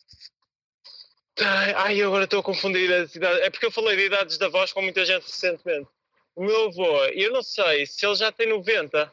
Ai, 1.76 2.00
agora 2.02 2.24
estou 2.24 2.40
a 2.40 2.42
confundir 2.42 2.92
as 2.92 3.14
idades. 3.14 3.40
É 3.42 3.50
porque 3.50 3.66
eu 3.66 3.70
falei 3.70 3.96
de 3.96 4.04
idades 4.06 4.38
da 4.38 4.48
voz 4.48 4.72
com 4.72 4.82
muita 4.82 5.04
gente 5.06 5.22
recentemente. 5.24 5.88
O 6.34 6.44
meu 6.44 6.66
avô, 6.66 7.04
eu 7.06 7.32
não 7.32 7.42
sei 7.42 7.86
se 7.86 8.04
ele 8.06 8.14
já 8.16 8.30
tem 8.32 8.48
90. 8.48 9.12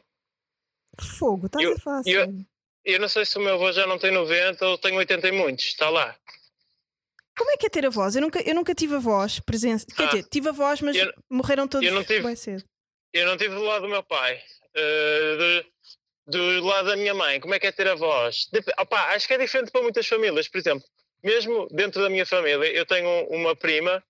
Fogo, 1.18 1.46
estás 1.46 1.64
Eu- 1.64 1.74
a 1.74 1.78
falar 1.78 2.02
eu-. 2.06 2.34
Eu 2.84 3.00
não 3.00 3.08
sei 3.08 3.24
se 3.26 3.36
o 3.36 3.40
meu 3.40 3.54
avô 3.54 3.72
já 3.72 3.86
não 3.86 3.98
tem 3.98 4.12
90 4.12 4.64
ou 4.66 4.78
tem 4.78 4.96
80 4.96 5.28
e 5.28 5.32
muitos. 5.32 5.64
Está 5.66 5.90
lá. 5.90 6.16
Como 7.36 7.50
é 7.50 7.56
que 7.56 7.66
é 7.66 7.68
ter 7.68 7.84
avós? 7.84 8.14
Eu 8.16 8.22
nunca, 8.22 8.40
eu 8.40 8.54
nunca 8.54 8.74
tive 8.74 8.94
avós 8.94 9.40
presença. 9.40 9.84
Quer 9.94 10.04
Ah, 10.04 10.06
dizer, 10.06 10.22
tive 10.30 10.48
avós, 10.48 10.80
mas 10.80 10.96
eu- 10.96 11.12
morreram 11.28 11.66
todos 11.68 11.86
eu 11.86 11.92
não 11.94 12.02
tive. 12.04 12.22
bem 12.22 12.36
cedo. 12.36 12.64
Eu 13.12 13.26
não 13.26 13.36
tive 13.36 13.54
do 13.54 13.62
lado 13.62 13.82
do 13.82 13.88
meu 13.88 14.02
pai. 14.02 14.40
eh, 14.78 15.64
do, 16.26 16.32
do 16.60 16.64
lado 16.66 16.88
da 16.88 16.96
minha 16.96 17.14
mãe. 17.14 17.40
Como 17.40 17.54
é 17.54 17.58
que 17.58 17.66
é 17.66 17.72
ter 17.72 17.88
avós? 17.88 18.46
Dep- 18.52 18.68
Opá, 18.78 19.14
acho 19.14 19.26
que 19.26 19.32
é 19.34 19.38
diferente 19.38 19.70
para 19.72 19.80
muitas 19.82 20.06
famílias. 20.06 20.46
Por 20.48 20.58
exemplo, 20.58 20.86
mesmo 21.22 21.66
dentro 21.70 22.02
da 22.02 22.10
minha 22.10 22.26
família, 22.26 22.66
eu 22.66 22.86
tenho 22.86 23.26
uma 23.28 23.54
prima 23.54 24.02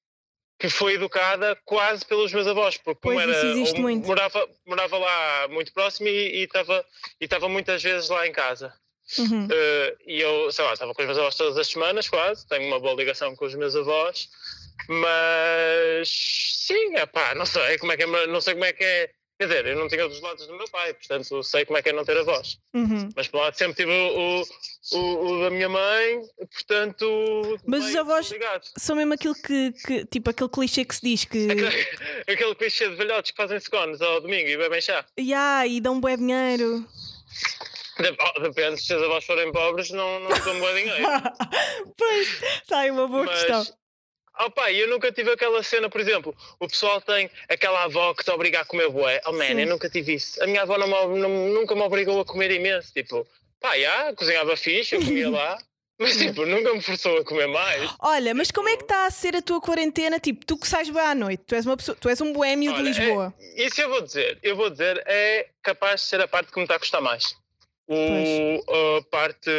que 0.59 0.71
foi 0.71 0.95
educada 0.95 1.57
quase 1.65 2.05
pelos 2.05 2.33
meus 2.33 2.47
avós, 2.47 2.79
porque 2.79 3.01
como 3.03 3.15
Pois, 3.17 3.29
era, 3.29 3.57
ou 3.57 3.79
muito. 3.79 4.07
Morava, 4.07 4.49
morava 4.67 4.99
lá 4.99 5.49
muito 5.49 5.73
próximo 5.73 6.09
e 6.09 6.45
estava 6.45 6.85
e 7.21 7.25
estava 7.25 7.49
muitas 7.49 7.83
vezes 7.83 8.09
lá 8.09 8.27
em 8.27 8.33
casa. 8.33 8.73
Uhum. 9.19 9.47
Eh, 9.51 9.97
e 10.07 10.21
eu, 10.21 10.51
sei 10.51 10.65
lá, 10.65 10.73
estava 10.73 10.93
com 10.93 11.03
os 11.03 11.07
meus 11.07 11.19
avós 11.19 11.37
todas 11.37 11.57
as 11.57 11.69
semanas, 11.69 12.09
quase. 12.09 12.47
Tenho 12.49 12.67
uma 12.67 12.81
boa 12.81 12.95
ligação 12.95 13.37
com 13.37 13.45
os 13.45 13.55
meus 13.55 13.77
avós. 13.77 14.29
Mas 14.89 16.09
sim, 16.09 16.97
epá, 16.97 17.35
não 17.35 17.47
sei 17.47 17.79
como 17.79 17.93
é 17.93 17.97
que 17.97 18.03
é, 18.03 18.27
não 18.27 18.41
sei 18.41 18.55
como 18.55 18.65
é 18.65 18.73
que 18.73 18.85
é. 18.85 19.11
Quer 19.39 19.49
dizer, 19.49 19.67
eu 19.67 19.77
não 19.79 19.87
tinha 19.87 20.09
dos 20.09 20.19
lados 20.23 20.47
do 20.47 20.57
meu 20.57 20.67
pai, 20.71 20.95
portanto 20.95 21.43
sei 21.43 21.67
como 21.67 21.77
é 21.77 21.83
que 21.83 21.91
é 21.91 21.93
não 21.93 22.05
ter 22.07 22.17
avós. 22.17 22.59
Uhum. 22.75 23.11
Mas 23.15 23.29
por 23.29 23.37
um 23.39 23.41
lado 23.43 23.55
sempre 23.55 23.75
tive 23.75 23.93
o, 23.93 24.43
o, 24.93 25.27
o 25.27 25.43
da 25.43 25.51
minha 25.51 25.69
mãe, 25.69 26.23
portanto. 26.53 27.59
Mas 27.67 27.81
bem 27.83 27.91
os 27.91 27.97
avós-. 27.97 28.33
São 28.79 28.97
mesmo 28.97 29.13
aquilo 29.13 29.35
que, 29.35 29.73
que- 29.85 30.07
tipo 30.07 30.31
aquele 30.31 30.49
clichê 30.49 30.85
que 30.87 30.95
se 30.95 31.03
diz 31.03 31.25
que 31.27 31.51
Aquele, 31.51 31.69
aquele 32.33 32.55
clichê 32.55 32.89
de 32.89 32.97
velhotes 32.97 33.31
que 33.33 33.37
fazem 33.37 33.61
scones 33.61 34.01
ao 34.01 34.23
domingo 34.23 34.49
e 34.49 34.57
bebem 34.57 34.81
chá. 34.81 35.05
ya, 35.21 35.67
e 35.67 35.81
dão 35.83 36.01
bué 36.01 36.17
dinheiro. 36.17 36.83
Dep- 37.99 38.19
oh, 38.37 38.41
Depende, 38.41 38.81
se 38.81 38.95
os 38.95 39.03
avós 39.03 39.25
forem 39.25 39.53
pobres, 39.53 39.91
não, 39.91 40.21
não 40.21 40.29
dão 40.31 40.61
bom 40.61 40.73
dinheiro. 40.75 41.07
pois, 41.97 42.43
está 42.63 42.79
aí 42.81 42.91
uma 42.91 43.07
boa 43.07 43.25
Mas, 43.25 43.39
questão. 43.45 43.77
Opa, 44.41 44.71
eu 44.73 44.89
nunca 44.89 45.11
tive 45.13 45.31
aquela 45.33 45.63
cena, 45.63 45.89
por 45.89 46.01
exemplo, 46.01 46.35
o 46.61 46.69
pessoal 46.69 47.01
tem 47.01 47.31
aquela 47.49 47.85
avó 47.85 48.13
que 48.15 48.25
te 48.25 48.31
obriga 48.31 48.61
a 48.61 48.65
comer 48.65 48.89
bué. 48.91 49.21
Oh 49.27 49.33
man, 49.33 49.47
Sim. 49.47 49.61
eu 49.61 49.67
nunca 49.69 49.89
tive 49.89 50.15
isso. 50.15 50.43
A 50.43 50.47
minha 50.47 50.63
avó 50.63 50.77
não, 50.79 50.87
me- 50.89 51.19
não- 51.19 51.49
nunca 51.49 51.75
me 51.75 51.83
obrigou 51.83 52.21
a 52.21 52.25
comer 52.25 52.51
imenso. 52.51 52.93
Tipo, 52.93 53.27
pá, 53.61 53.79
já, 53.79 54.13
cozinhava 54.15 54.57
fixe, 54.57 54.95
eu 54.97 55.05
comia 55.05 55.31
lá. 55.31 55.59
Mas 55.99 56.15
tipo, 56.19 56.45
nunca 56.45 56.75
me 56.75 56.83
forçou 56.83 57.17
a 57.17 57.25
comer 57.25 57.47
mais. 57.47 57.91
Olha, 58.01 58.35
mas 58.35 58.51
como 58.51 58.69
é 58.69 58.77
que 58.77 58.83
está 58.83 59.07
a 59.07 59.11
ser 59.11 59.35
a 59.35 59.41
tua 59.41 59.63
quarentena? 59.63 60.21
Tipo, 60.21 60.45
tu 60.45 60.59
que 60.59 60.69
sais 60.69 60.91
bem 60.91 61.01
à 61.01 61.15
noite, 61.15 61.43
tu 61.47 61.55
és, 61.55 61.65
uma 61.65 61.75
pessoa, 61.75 61.97
tu 61.99 62.07
és 62.11 62.21
um 62.21 62.35
boémio 62.35 62.71
de 62.75 62.81
Olha, 62.81 62.89
Lisboa. 62.91 63.35
É, 63.41 63.65
isso 63.65 63.81
eu 63.81 63.89
vou 63.89 64.03
dizer, 64.03 64.39
eu 64.43 64.55
vou 64.55 64.69
dizer, 64.69 65.03
é 65.07 65.49
capaz 65.63 66.03
de 66.03 66.07
ser 66.09 66.21
a 66.21 66.29
parte 66.29 66.53
que 66.53 66.59
me 66.59 66.65
está 66.65 66.75
a 66.75 66.79
custar 66.79 67.01
mais. 67.01 67.35
O, 67.89 68.97
a 68.99 69.03
parte 69.11 69.51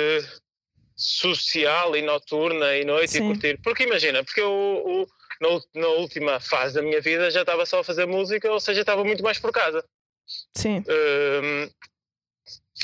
social 0.97 1.95
e 1.95 2.01
noturna 2.01 2.75
e 2.75 2.83
noite 2.83 3.11
Sim. 3.11 3.23
e 3.23 3.27
curtir. 3.33 3.59
Porque 3.63 3.83
imagina, 3.83 4.23
porque 4.23 4.41
eu 4.41 4.51
o- 4.51 5.07
na, 5.39 5.81
na 5.81 5.87
última 5.89 6.39
fase 6.39 6.73
da 6.73 6.81
minha 6.81 6.99
vida 6.99 7.29
já 7.29 7.41
estava 7.41 7.65
só 7.65 7.79
a 7.79 7.83
fazer 7.83 8.07
música, 8.07 8.51
ou 8.51 8.59
seja, 8.59 8.81
estava 8.81 9.03
muito 9.03 9.21
mais 9.23 9.37
por 9.37 9.51
casa. 9.51 9.85
Sim, 10.55 10.83
Hum, 10.89 11.69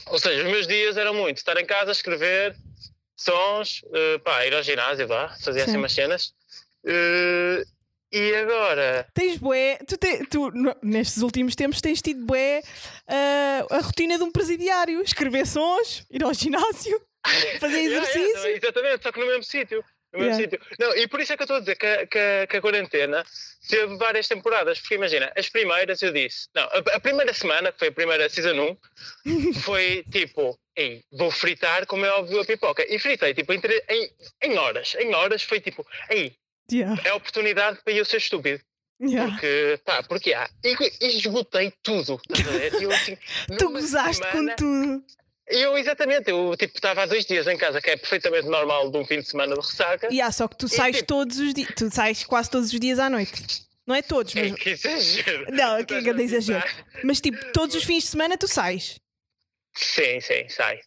ou 0.08 0.20
seja, 0.20 0.44
os 0.46 0.52
meus 0.52 0.68
dias 0.68 0.96
eram 0.98 1.14
muito 1.14 1.38
estar 1.38 1.58
em 1.60 1.66
casa, 1.66 1.92
escrever 1.92 2.56
sons, 3.18 3.82
eh, 3.94 4.18
pá, 4.20 4.46
ir 4.46 4.54
ao 4.54 4.62
ginásio, 4.64 5.08
vá, 5.08 5.30
fazer 5.42 5.62
assim 5.62 5.72
Sim. 5.72 5.78
umas 5.78 5.92
cenas. 5.94 6.34
Eh, 6.86 7.64
e 8.12 8.36
agora 8.36 9.08
tens 9.14 9.38
bué, 9.38 9.78
tu, 9.88 9.98
te- 9.98 10.26
tu 10.28 10.52
nestes 10.84 11.24
últimos 11.24 11.56
tempos 11.56 11.82
tens 11.82 12.00
tido 12.02 12.24
bué 12.26 12.62
ah, 13.08 13.66
a 13.72 13.80
rotina 13.80 14.18
de 14.18 14.24
um 14.24 14.32
presidiário, 14.32 15.02
escrever 15.02 15.48
sons, 15.48 16.06
ir 16.12 16.24
ao 16.24 16.34
ginásio, 16.34 17.02
fazer 17.60 17.78
Yeah, 17.82 17.98
exercício. 17.98 18.38
yeah, 18.38 18.50
exatamente, 18.52 19.04
só 19.04 19.12
que 19.12 19.20
no 19.20 19.26
mesmo 19.28 19.44
sítio. 19.44 19.84
No 20.14 20.20
mesmo 20.20 20.40
Yeah. 20.40 20.44
sítio. 20.44 20.60
Não, 20.80 20.96
e 20.96 21.08
por 21.08 21.20
isso 21.22 21.34
é 21.34 21.38
que 21.38 21.42
eu 21.42 21.46
estou 21.46 21.58
a 21.58 21.60
dizer 21.62 21.76
que, 21.76 21.86
a- 21.88 22.06
que 22.08 22.48
que 22.48 22.58
a 22.58 22.62
quarentena 22.62 23.26
teve 23.68 23.96
várias 23.98 24.28
temporadas, 24.28 24.80
porque 24.80 24.96
imagina, 24.96 25.32
as 25.36 25.50
primeiras 25.50 26.02
eu 26.02 26.12
disse, 26.14 26.48
não, 26.54 26.64
a, 26.64 26.78
a 26.96 27.00
primeira 27.00 27.34
semana, 27.34 27.72
que 27.72 27.80
foi 27.80 27.88
a 27.88 27.92
primeira 27.92 28.30
season 28.30 28.78
1, 29.26 29.54
foi 29.62 30.04
tipo, 30.12 30.58
Ei, 30.76 31.04
vou 31.12 31.30
fritar, 31.30 31.86
como 31.86 32.04
é 32.06 32.12
óbvio, 32.12 32.40
a 32.42 32.46
pipoca. 32.46 32.84
E 32.92 32.98
fritei, 32.98 33.34
tipo, 33.36 33.54
em, 33.54 33.62
em, 33.90 34.12
em 34.42 34.58
horas. 34.58 34.96
Em 35.00 35.14
horas 35.14 35.44
foi 35.44 35.60
tipo, 35.60 35.86
ei, 36.10 36.36
Yeah, 36.72 37.00
é 37.04 37.10
a 37.10 37.16
oportunidade 37.16 37.80
para 37.84 37.94
eu 37.94 38.04
ser 38.06 38.18
estúpido. 38.18 38.60
yeah. 39.02 39.30
Porque, 39.32 39.80
pá, 39.86 40.02
porque 40.02 40.34
há. 40.34 40.50
E, 40.64 40.76
e 41.02 41.18
esgotei 41.18 41.72
tudo. 41.84 42.20
E 42.80 42.84
eu, 42.84 42.92
assim, 42.92 43.18
Tu 43.60 43.70
gozaste 43.70 44.24
semana- 44.26 44.52
com 44.52 44.56
tudo. 44.56 45.04
Eu, 45.48 45.78
exatamente, 45.78 46.30
eu 46.30 46.56
tipo, 46.58 46.74
estava 46.76 47.04
há 47.04 47.06
dois 47.06 47.26
dias 47.26 47.46
em 47.48 47.58
casa, 47.58 47.82
que 47.82 47.90
é 47.90 47.98
perfeitamente 47.98 48.48
normal 48.48 48.90
de 48.90 48.98
um 48.98 49.06
fim 49.06 49.20
de 49.20 49.28
semana 49.28 49.54
de 49.56 49.60
ressaca. 49.62 50.08
Yeah, 50.08 50.32
só 50.32 50.48
que 50.48 50.58
tu 50.58 50.68
sais 50.70 50.96
tipo- 50.98 51.08
todos 51.08 51.38
os 51.38 51.54
dias, 51.54 51.70
tu 51.76 51.92
sais 51.94 52.24
quase 52.24 52.50
todos 52.50 52.72
os 52.74 52.80
dias 52.80 52.98
à 52.98 53.10
noite. 53.10 53.64
Não 53.86 53.94
é 53.94 54.02
todos, 54.02 54.34
mas, 54.34 54.46
Ei, 54.46 54.54
que 54.54 54.70
exagero. 54.70 55.46
Não, 55.52 55.78
Tu 55.80 55.86
que 55.88 55.94
estás 55.96 56.04
grande 56.06 56.22
a 56.22 56.26
exagero. 56.26 56.64
mas 57.04 57.20
tipo, 57.20 57.52
todos 57.52 57.76
os 57.76 57.84
fins 57.84 58.04
de 58.04 58.10
semana 58.12 58.38
tu 58.38 58.48
sais. 58.48 58.96
Sim, 59.76 60.22
sim, 60.22 60.48
sai. 60.50 60.80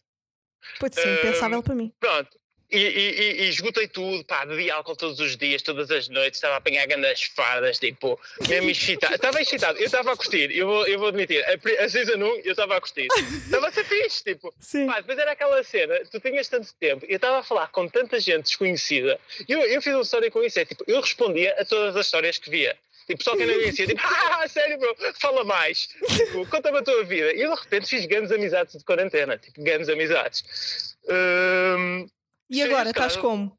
Pode 0.79 0.95
ser 0.95 1.07
Hum, 1.07 1.13
impensável 1.19 1.61
para 1.63 1.75
mim. 1.75 1.93
Pronto. 1.99 2.29
E, 2.69 2.77
e, 2.77 3.43
e, 3.43 3.49
esgotei 3.49 3.87
tudo, 3.87 4.25
pá, 4.25 4.45
bebi 4.45 4.69
álcool 4.69 4.95
todos 4.95 5.19
os 5.21 5.37
dias, 5.37 5.61
todas 5.61 5.89
as 5.89 6.09
noites, 6.09 6.37
estava 6.37 6.55
a 6.55 6.57
apanhar 6.57 6.85
grandes 6.85 7.23
fardas, 7.23 7.79
tipo, 7.79 8.19
mesmo 8.49 8.69
excitado. 8.69 9.15
Estava 9.15 9.41
excitado, 9.41 9.79
eu 9.79 9.85
estava 9.85 10.11
a 10.11 10.17
curtir, 10.17 10.51
eu 10.51 10.67
vou, 10.67 10.85
eu 10.85 10.99
vou 10.99 11.07
admitir, 11.07 11.41
a, 11.45 11.83
a 11.85 11.89
season 11.89 12.17
1 12.17 12.41
eu 12.43 12.51
estava 12.51 12.75
a 12.75 12.81
curtir. 12.81 13.07
Estava 13.45 13.69
a 13.69 13.71
ser 13.71 13.85
fixe, 13.85 14.21
tipo, 14.21 14.53
Sim. 14.59 14.85
Pá, 14.85 14.99
depois 14.99 15.17
era 15.17 15.31
aquela 15.31 15.63
cena, 15.63 15.97
tu 16.11 16.19
tinhas 16.19 16.49
tanto 16.49 16.73
tempo, 16.73 17.05
eu 17.07 17.15
estava 17.15 17.39
a 17.39 17.43
falar 17.43 17.67
com 17.67 17.87
tanta 17.87 18.19
gente 18.19 18.43
desconhecida, 18.43 19.17
eu, 19.47 19.61
eu 19.61 19.81
fiz 19.81 19.93
uma 19.93 20.01
história 20.01 20.29
com 20.29 20.43
isso, 20.43 20.59
é 20.59 20.65
tipo, 20.65 20.83
eu 20.87 20.99
respondia 20.99 21.55
a 21.57 21.63
todas 21.63 21.95
as 21.95 22.05
histórias 22.05 22.37
que 22.37 22.49
via. 22.49 22.75
Tipo, 23.07 23.23
só 23.23 23.37
que 23.37 23.45
não 23.45 23.53
conhecia, 23.53 23.87
tipo, 23.87 24.01
ah, 24.03 24.45
sério, 24.49 24.77
bro, 24.77 24.93
fala 25.17 25.45
mais, 25.45 25.87
tipo, 26.17 26.45
conta-me 26.47 26.79
a 26.79 26.83
tua 26.83 27.05
vida. 27.05 27.33
E 27.33 27.41
eu 27.41 27.55
de 27.55 27.61
repente 27.61 27.87
fiz 27.87 28.05
grandes 28.05 28.33
amizades 28.33 28.75
de 28.75 28.83
quarentena, 28.83 29.37
tipo, 29.37 29.63
grandes 29.63 29.87
amizades. 29.87 30.97
Hum, 31.07 32.09
E 32.49 32.61
agora, 32.63 32.89
estás 32.89 33.17
como? 33.17 33.57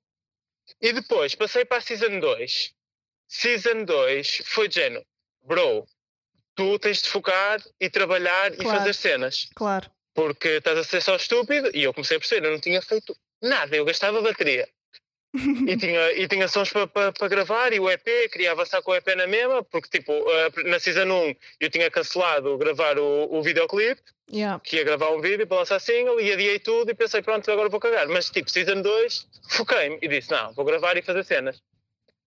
e 0.80 0.92
depois 0.92 1.35
passei 1.35 1.64
para 1.64 1.78
a 1.78 1.80
Season 1.80 2.21
2. 2.21 2.73
Season 3.26 3.85
2 3.85 4.42
foi 4.45 4.71
género, 4.71 5.04
bro, 5.42 5.87
tu 6.54 6.78
tens 6.78 7.02
de 7.02 7.09
focar 7.09 7.62
e 7.80 7.90
trabalhar 7.90 8.50
Claro. 8.57 8.62
e 8.62 8.78
fazer 8.78 8.95
cenas 8.95 9.49
Claro. 9.54 9.90
porque 10.14 10.49
estás 10.49 10.78
a 10.78 10.85
ser 10.85 11.02
só 11.02 11.16
estúpido 11.16 11.71
e 11.75 11.83
eu 11.83 11.92
comecei 11.95 12.16
a 12.16 12.21
perceber, 12.21 12.47
eu 12.47 12.52
não 12.52 12.61
tinha 12.61 12.80
feito 12.83 13.14
nada, 13.42 13.76
eu 13.76 13.85
gastava 13.85 14.21
bateria. 14.23 14.68
E, 15.35 15.76
tinha, 15.76 16.12
e 16.12 16.26
tinha 16.26 16.49
sons 16.49 16.70
para 16.70 16.87
pa, 16.87 17.12
pa 17.12 17.28
gravar 17.28 17.73
e 17.73 17.78
o 17.80 17.90
EP, 17.90 18.04
queria 18.32 18.52
avançar 18.52 18.80
com 18.82 18.92
o 18.92 18.94
EP 18.94 19.06
na 19.16 19.26
mesma, 19.26 19.62
porque 19.62 19.88
tipo, 19.99 20.12
eh, 20.12 20.50
na 20.64 20.78
Season 20.80 21.04
1 21.04 21.35
eu 21.61 21.70
tinha 21.70 21.90
cancelado 21.90 22.56
gravar 22.56 22.99
o, 22.99 23.28
o 23.35 23.42
videoclipe, 23.42 24.00
Yeah. 24.30 24.61
que 24.62 24.76
ia 24.76 24.85
gravar 24.85 25.08
um 25.08 25.23
vídeo 25.23 25.47
para 25.47 25.56
lançar 25.61 25.80
single 25.80 26.20
e 26.20 26.30
adiei 26.30 26.58
tudo 26.58 26.90
e 26.90 26.94
pensei, 26.94 27.23
pronto, 27.23 27.50
agora 27.50 27.70
vou 27.70 27.80
cagar. 27.80 28.06
Mas 28.08 28.28
tipo, 28.28 28.50
Season 28.50 28.82
2, 28.82 29.26
foquei-me 29.49 29.99
e 30.02 30.06
disse, 30.08 30.30
não, 30.30 30.52
vou 30.52 30.66
gravar 30.66 30.99
e 30.99 31.02
fazer 31.02 31.25
cenas. 31.25 31.62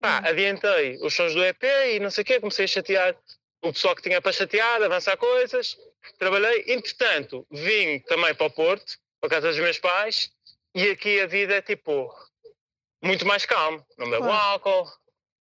Pá, 0.00 0.18
Hum. 0.24 0.28
adiantei 0.30 0.98
os 1.00 1.14
sons 1.14 1.34
do 1.34 1.44
EP 1.44 1.62
e 1.94 2.00
não 2.00 2.10
sei 2.10 2.22
o 2.22 2.24
quê, 2.24 2.40
comecei 2.40 2.64
a 2.64 2.68
chatear 2.68 3.16
o 3.62 3.72
pessoal 3.72 3.94
que 3.94 4.02
tinha 4.02 4.20
para 4.20 4.32
chatear, 4.32 4.82
avançar 4.82 5.16
coisas, 5.16 5.76
trabalhei. 6.18 6.64
Entretanto, 6.66 7.46
vim 7.50 8.00
também 8.00 8.34
para 8.34 8.46
o 8.46 8.50
Porto, 8.50 8.98
para 9.20 9.28
a 9.28 9.30
casa 9.30 9.48
dos 9.50 9.58
meus 9.60 9.78
pais, 9.78 10.30
e 10.74 10.90
aqui 10.90 11.20
a 11.20 11.26
vida 11.28 11.54
é 11.54 11.62
tipo 11.62 12.12
muito 13.04 13.26
mais 13.26 13.44
calmo. 13.46 13.84
Não 13.98 14.08
bebo 14.10 14.24
Claro. 14.24 14.42
álcool, 14.42 14.90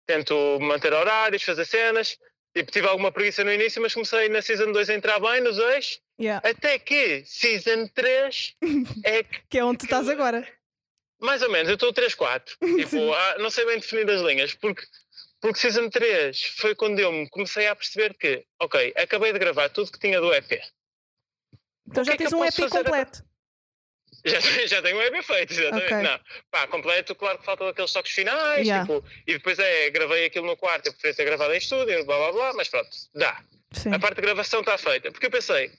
tento 0.06 0.60
manter 0.60 0.94
horários, 0.94 1.44
fazer 1.44 1.66
cenas. 1.66 2.18
Tipo, 2.54 2.70
tive 2.72 2.88
alguma 2.88 3.12
preguiça 3.14 3.44
no 3.46 3.54
início, 3.54 3.82
mas 3.82 3.94
comecei 3.94 4.28
na 4.28 4.42
Season 4.42 4.72
2 4.74 4.90
a 4.90 4.94
entrar 4.94 5.20
bem 5.20 5.40
nos 5.42 5.58
eixos, 5.58 6.02
Yeah. 6.20 6.48
até 6.48 6.78
que 6.78 7.24
Season 7.26 7.88
3 7.88 8.56
é 9.06 9.24
que 9.24 9.42
Que 9.50 9.58
é 9.60 9.64
onde 9.64 9.78
tu 9.80 9.86
estás 9.86 10.10
agora. 10.10 10.46
mais 11.22 11.42
ou 11.42 11.50
menos, 11.50 11.70
eu 11.70 11.76
estou 11.76 11.94
3-4. 11.94 12.58
Tipo, 12.78 13.14
ah, 13.14 13.38
não 13.40 13.50
sei 13.50 13.66
bem 13.66 13.80
definir 13.80 14.10
as 14.12 14.22
linhas, 14.22 14.54
porque, 14.54 14.84
porque 15.40 15.60
Season 15.60 15.90
3 15.90 16.42
foi 16.58 16.76
quando 16.76 17.00
eu 17.00 17.10
me 17.12 17.30
comecei 17.30 17.68
a 17.68 17.76
perceber 17.76 18.14
que, 18.18 18.46
ok, 18.60 18.94
acabei 18.98 19.32
de 19.32 19.40
gravar 19.40 19.70
tudo 19.70 19.90
que 19.92 20.00
tinha 20.00 20.20
do 20.20 20.34
EP. 20.34 20.62
Então 21.88 22.04
O 22.04 22.06
já 22.06 22.14
é 22.14 22.18
tens 22.18 22.32
eu 22.34 22.38
um 22.40 22.46
EP 22.46 22.70
completo. 22.70 23.24
Já, 24.26 24.40
já 24.68 24.82
tenho 24.82 24.98
um 24.98 25.02
EP 25.02 25.24
feito, 25.24 25.54
exatamente. 25.54 25.94
Ok. 25.94 26.02
Não, 26.04 26.20
pá, 26.52 26.68
completo, 26.68 27.16
claro 27.16 27.40
que 27.40 27.46
faltam 27.46 27.68
aqueles 27.68 27.94
toques 27.94 28.12
finais, 28.12 28.68
Yeah. 28.68 28.86
tipo, 28.86 29.04
e 29.26 29.34
depois 29.34 29.58
é, 29.58 29.90
gravei 29.90 30.26
aquilo 30.26 30.46
no 30.46 30.58
quarto, 30.58 30.88
eu 30.88 30.92
preferia 30.92 31.16
ter 31.16 31.26
gravado 31.26 31.54
em 31.54 31.58
estúdio, 31.58 32.06
blá 32.06 32.18
blá 32.18 32.32
blá, 32.32 32.54
mas 32.54 32.68
pronto, 32.68 32.90
dá. 33.16 33.42
Sim. 33.72 33.94
A 33.94 34.00
parte 34.00 34.16
de 34.16 34.22
gravação 34.22 34.60
está 34.60 34.78
feita. 34.78 35.12
Porque 35.12 35.28
eu 35.28 35.32
pensei, 35.32 35.72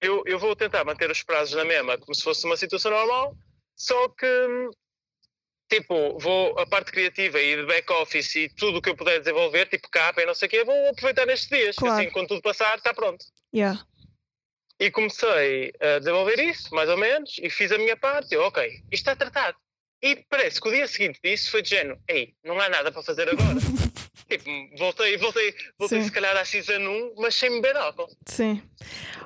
eu, 0.00 0.24
eu 0.26 0.38
vou 0.38 0.56
tentar 0.56 0.84
manter 0.84 1.08
os 1.10 1.22
prazos 1.22 1.54
na 1.54 1.64
mesma, 1.64 1.96
como 1.96 2.14
se 2.14 2.24
fosse 2.24 2.44
uma 2.44 2.56
situação 2.56 2.90
normal, 2.90 3.36
só 3.76 4.08
que, 4.08 4.26
tipo, 5.70 6.18
vou 6.18 6.58
a 6.58 6.66
parte 6.66 6.90
criativa 6.90 7.40
e 7.40 7.56
de 7.56 7.66
back-office 7.66 8.34
e 8.34 8.48
tudo 8.48 8.78
o 8.78 8.82
que 8.82 8.90
eu 8.90 8.96
puder 8.96 9.20
desenvolver, 9.20 9.66
tipo 9.66 9.88
capa 9.88 10.22
e 10.22 10.26
não 10.26 10.34
sei 10.34 10.48
o 10.48 10.50
quê, 10.50 10.64
vou 10.64 10.88
aproveitar 10.88 11.24
nestes 11.24 11.48
dias. 11.48 11.76
Claro. 11.76 12.00
Assim, 12.00 12.10
quando 12.10 12.28
tudo 12.28 12.42
passar, 12.42 12.76
está 12.76 12.92
pronto. 12.92 13.24
Yeah. 13.54 13.80
E 14.78 14.90
comecei 14.90 15.72
a 15.80 16.00
desenvolver 16.00 16.38
isso, 16.40 16.74
mais 16.74 16.88
ou 16.90 16.96
menos, 16.96 17.36
e 17.40 17.48
fiz 17.48 17.70
a 17.70 17.78
minha 17.78 17.96
parte. 17.96 18.34
Eu, 18.34 18.42
ok, 18.42 18.66
isto 18.66 18.92
está 18.92 19.14
tratado. 19.16 19.56
E 20.06 20.24
parece 20.30 20.60
que 20.60 20.68
o 20.68 20.70
dia 20.70 20.86
seguinte 20.86 21.18
disso 21.22 21.50
foi 21.50 21.62
de 21.62 21.70
género: 21.70 21.98
ei, 22.08 22.32
não 22.44 22.60
há 22.60 22.68
nada 22.68 22.92
para 22.92 23.02
fazer 23.02 23.28
agora. 23.28 23.56
tipo, 24.30 24.44
voltei, 24.78 25.16
voltei, 25.16 25.54
voltei 25.78 26.00
Sim. 26.00 26.04
se 26.06 26.12
calhar 26.12 26.36
à 26.36 26.44
Season 26.44 26.78
1, 26.78 27.14
mas 27.18 27.34
sem 27.34 27.50
beber 27.50 27.76
álcool. 27.76 28.08
Sim. 28.26 28.62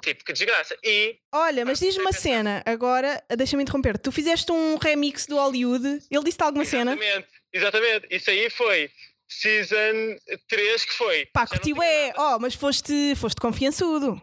Tipo, 0.02 0.24
que 0.24 0.32
desgraça. 0.32 0.74
E 0.82 1.18
Olha, 1.32 1.64
mas 1.66 1.78
diz-me 1.80 2.02
uma 2.02 2.12
cena, 2.12 2.62
agora, 2.64 3.22
deixa-me 3.36 3.62
interromper. 3.62 3.98
Tu 3.98 4.10
fizeste 4.10 4.50
um 4.50 4.76
remix 4.78 5.26
do 5.26 5.36
Hollywood, 5.36 6.02
ele 6.10 6.24
disse-te 6.24 6.42
alguma 6.42 6.64
cena? 6.64 6.92
Exatamente, 6.92 7.28
exatamente. 7.52 8.06
Isso 8.10 8.30
aí 8.30 8.48
foi 8.48 8.90
Season 9.28 10.16
3 10.48 10.84
que 10.84 10.92
foi. 10.94 11.26
Pá, 11.26 11.46
curtiu 11.46 11.82
é, 11.82 12.08
nada. 12.08 12.22
oh, 12.22 12.38
mas 12.38 12.54
foste, 12.54 13.14
foste 13.16 13.38
confiançudo. 13.40 14.20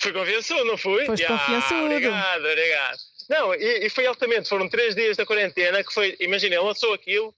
Fui 0.00 0.12
confiançudo, 0.12 0.64
não 0.64 0.76
fui? 0.78 1.04
Foste 1.04 1.22
Ya, 1.22 1.28
confiançudo. 1.28 1.84
Obrigado, 1.84 2.44
obrigado. 2.44 2.98
Não, 3.28 3.54
e, 3.54 3.86
e 3.86 3.90
foi 3.90 4.06
altamente. 4.06 4.48
Foram 4.48 4.68
três 4.68 4.94
dias 4.94 5.16
da 5.16 5.26
quarentena 5.26 5.82
que 5.82 5.92
foi. 5.92 6.16
Imagina, 6.20 6.56
ele 6.56 6.64
lançou 6.64 6.92
aquilo 6.92 7.34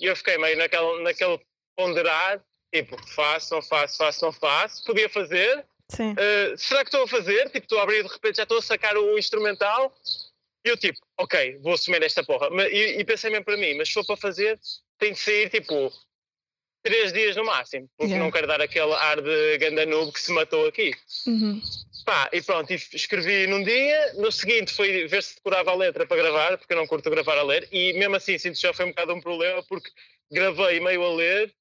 e 0.00 0.06
eu 0.06 0.16
fiquei 0.16 0.38
meio 0.38 0.56
naquele, 0.56 1.02
naquele 1.02 1.40
ponderar. 1.76 2.42
Tipo, 2.72 2.96
faço, 3.08 3.54
não 3.54 3.62
faço, 3.62 3.96
faço, 3.96 4.24
não 4.24 4.32
faço. 4.32 4.84
Podia 4.84 5.08
fazer. 5.08 5.64
Sim. 5.88 6.12
Uh, 6.12 6.56
será 6.56 6.84
que 6.84 6.88
estou 6.88 7.02
a 7.02 7.08
fazer? 7.08 7.50
Tipo, 7.50 7.64
estou 7.64 7.78
a 7.80 7.82
abrir 7.82 8.02
de 8.04 8.08
repente 8.08 8.36
já 8.36 8.44
estou 8.44 8.58
a 8.58 8.62
sacar 8.62 8.96
o 8.96 9.18
instrumental. 9.18 9.92
E 10.64 10.68
eu, 10.68 10.76
tipo, 10.76 10.98
ok, 11.18 11.58
vou 11.58 11.74
assumir 11.74 12.02
esta 12.02 12.22
porra. 12.22 12.48
E, 12.68 13.00
e 13.00 13.04
pensei 13.04 13.30
mesmo 13.30 13.44
para 13.44 13.56
mim, 13.56 13.74
mas 13.74 13.88
se 13.88 13.94
for 13.94 14.06
para 14.06 14.16
fazer, 14.16 14.58
tem 14.98 15.12
de 15.12 15.18
sair, 15.18 15.48
tipo, 15.48 15.92
três 16.82 17.12
dias 17.12 17.36
no 17.36 17.44
máximo, 17.44 17.88
porque 17.96 18.12
Yeah. 18.12 18.24
não 18.24 18.30
quero 18.32 18.46
dar 18.46 18.60
aquele 18.60 18.92
ar 18.92 19.20
de 19.20 19.58
ganda 19.58 19.84
noob 19.86 20.12
que 20.12 20.20
se 20.20 20.32
matou 20.32 20.66
aqui. 20.66 20.92
Uhum. 21.26 21.60
Pá, 22.04 22.28
e 22.32 22.40
pronto, 22.42 22.72
escrevi 22.72 23.46
num 23.46 23.62
dia, 23.62 24.14
no 24.14 24.32
seguinte 24.32 24.72
foi 24.72 25.06
ver 25.06 25.22
se 25.22 25.34
decorava 25.36 25.70
a 25.70 25.74
letra 25.74 26.06
para 26.06 26.16
gravar, 26.16 26.56
porque 26.58 26.72
eu 26.72 26.76
não 26.78 26.86
curto 26.86 27.10
gravar 27.10 27.36
a 27.38 27.42
ler, 27.42 27.68
e 27.70 27.92
mesmo 27.92 28.16
assim 28.16 28.38
sinto 28.38 28.54
que 28.56 28.62
já 28.62 28.72
foi 28.72 28.86
um 28.86 28.88
bocado 28.88 29.12
um 29.12 29.20
problema, 29.20 29.62
porque 29.68 29.90
gravei 30.32 30.80
meio 30.80 31.02
a 31.04 31.14
ler 31.14 31.52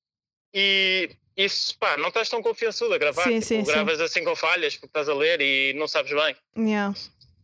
e 0.54 1.10
isso, 1.36 1.78
pá, 1.78 1.96
não 1.98 2.08
estás 2.10 2.28
tão 2.30 2.42
confiançudo 2.42 2.94
a 2.94 2.98
gravar, 2.98 3.24
Sim, 3.24 3.36
tipo, 3.36 3.46
sim, 3.46 3.66
sim. 3.66 3.72
gravas 3.72 4.02
assim 4.02 4.24
com 4.24 4.36
falhas 4.36 4.76
porque 4.76 4.88
estás 4.88 5.08
a 5.08 5.14
ler 5.14 5.40
e 5.42 5.74
não 5.74 5.88
sabes 5.88 6.12
bem. 6.14 6.36
Yeah. 6.58 6.94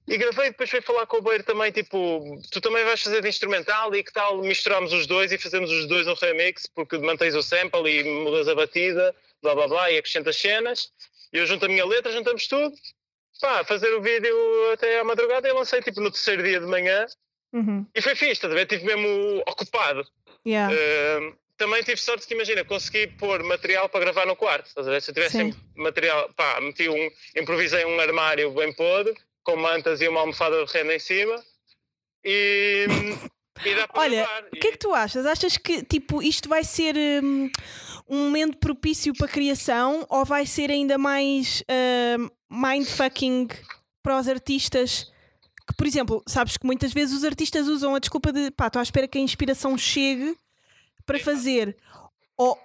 E 0.07 0.17
gravei, 0.17 0.51
depois 0.51 0.69
fui 0.69 0.81
falar 0.81 1.05
com 1.07 1.17
o 1.17 1.21
Beiro 1.21 1.43
também, 1.43 1.71
tipo, 1.71 2.39
tu 2.51 2.61
também 2.61 2.83
vais 2.85 3.01
fazer 3.01 3.21
de 3.23 3.27
instrumental 3.29 3.93
e 3.95 4.03
que 4.03 4.13
tal 4.13 4.37
misturarmos 4.37 4.93
os 4.93 5.07
dois 5.07 5.31
e 5.31 5.37
fazemos 5.37 5.71
os 5.71 5.87
dois 5.87 6.07
um 6.07 6.13
remix, 6.13 6.67
porque 6.67 6.97
mantens 6.99 7.33
o 7.33 7.41
sample 7.41 7.89
e 7.89 8.03
mudas 8.03 8.47
a 8.47 8.53
batida, 8.53 9.15
blá 9.41 9.55
blá 9.55 9.67
blá, 9.67 9.91
e 9.91 9.97
acrescentas 9.97 10.37
cenas. 10.37 10.91
E 11.33 11.37
eu 11.39 11.47
junto 11.47 11.65
a 11.65 11.69
minha 11.69 11.85
letra, 11.85 12.11
juntamos 12.11 12.47
tudo. 12.47 12.75
Pá, 13.41 13.63
fazer 13.65 13.93
o 13.95 14.01
vídeo 14.01 14.71
até 14.73 14.99
à 14.99 15.03
madrugada 15.03 15.47
e 15.49 15.51
lancei 15.51 15.81
tipo 15.81 15.99
no 15.99 16.11
terceiro 16.11 16.43
dia 16.43 16.59
de 16.59 16.65
manhã 16.67 17.05
Uhum. 17.53 17.85
e 17.95 18.01
foi 18.01 18.15
fixe, 18.15 18.33
estás 18.33 18.51
a 18.51 18.55
ver? 18.55 18.63
Estive 18.63 18.83
mesmo 18.85 19.39
ocupado. 19.47 20.05
Yeah. 20.45 20.73
Ahm, 20.75 21.33
também 21.57 21.81
tive 21.83 21.97
sorte 22.01 22.27
que, 22.27 22.33
imagina, 22.33 22.65
consegui 22.65 23.07
pôr 23.07 23.41
material 23.43 23.87
para 23.87 24.01
gravar 24.01 24.25
no 24.25 24.35
quarto. 24.35 24.67
Estás 24.67 24.85
a 24.87 24.91
ver? 24.91 25.01
Se 25.01 25.11
eu 25.11 25.15
tivesse 25.15 25.37
Sim. 25.37 25.53
material, 25.75 26.29
pá, 26.35 26.59
meti 26.59 26.89
um, 26.89 27.11
improvisei 27.35 27.85
um 27.85 27.97
armário 27.99 28.51
bem 28.51 28.73
podre, 28.73 29.15
com 29.45 29.55
mantas 29.55 30.01
e 30.01 30.07
uma 30.09 30.19
almofada 30.19 30.65
de 30.65 30.73
renda 30.73 30.95
em 30.95 30.99
cima 30.99 31.41
e, 32.23 32.87
e 33.63 33.75
dá 33.75 33.87
para 33.87 34.01
Olha, 34.01 34.27
o 34.51 34.59
que 34.59 34.67
é 34.67 34.71
que 34.71 34.79
tu 34.79 34.93
achas? 34.93 35.25
Achas 35.25 35.55
que 35.55 35.83
tipo 35.83 36.21
isto 36.21 36.49
vai 36.49 36.63
ser 36.63 36.95
hum, 37.23 37.49
um 38.09 38.25
momento 38.25 38.57
propício 38.57 39.13
para 39.13 39.27
a 39.27 39.29
criação 39.29 40.05
ou 40.09 40.25
vai 40.25 40.45
ser 40.45 40.71
ainda 40.71 40.97
mais 40.97 41.63
hum, 42.19 42.29
mindfucking 42.49 43.47
para 44.01 44.19
os 44.19 44.27
artistas? 44.27 45.13
Que, 45.67 45.75
por 45.75 45.87
exemplo, 45.87 46.23
sabes 46.27 46.57
que 46.57 46.65
muitas 46.65 46.91
vezes 46.91 47.15
os 47.15 47.23
artistas 47.23 47.67
usam 47.67 47.95
a 47.95 47.99
desculpa 47.99 48.31
de 48.31 48.51
pá, 48.51 48.67
estou 48.67 48.79
à 48.79 48.83
espera 48.83 49.07
que 49.07 49.17
a 49.17 49.21
inspiração 49.21 49.77
chegue 49.77 50.35
para 51.05 51.19
fazer. 51.19 51.77
Ou 52.37 52.59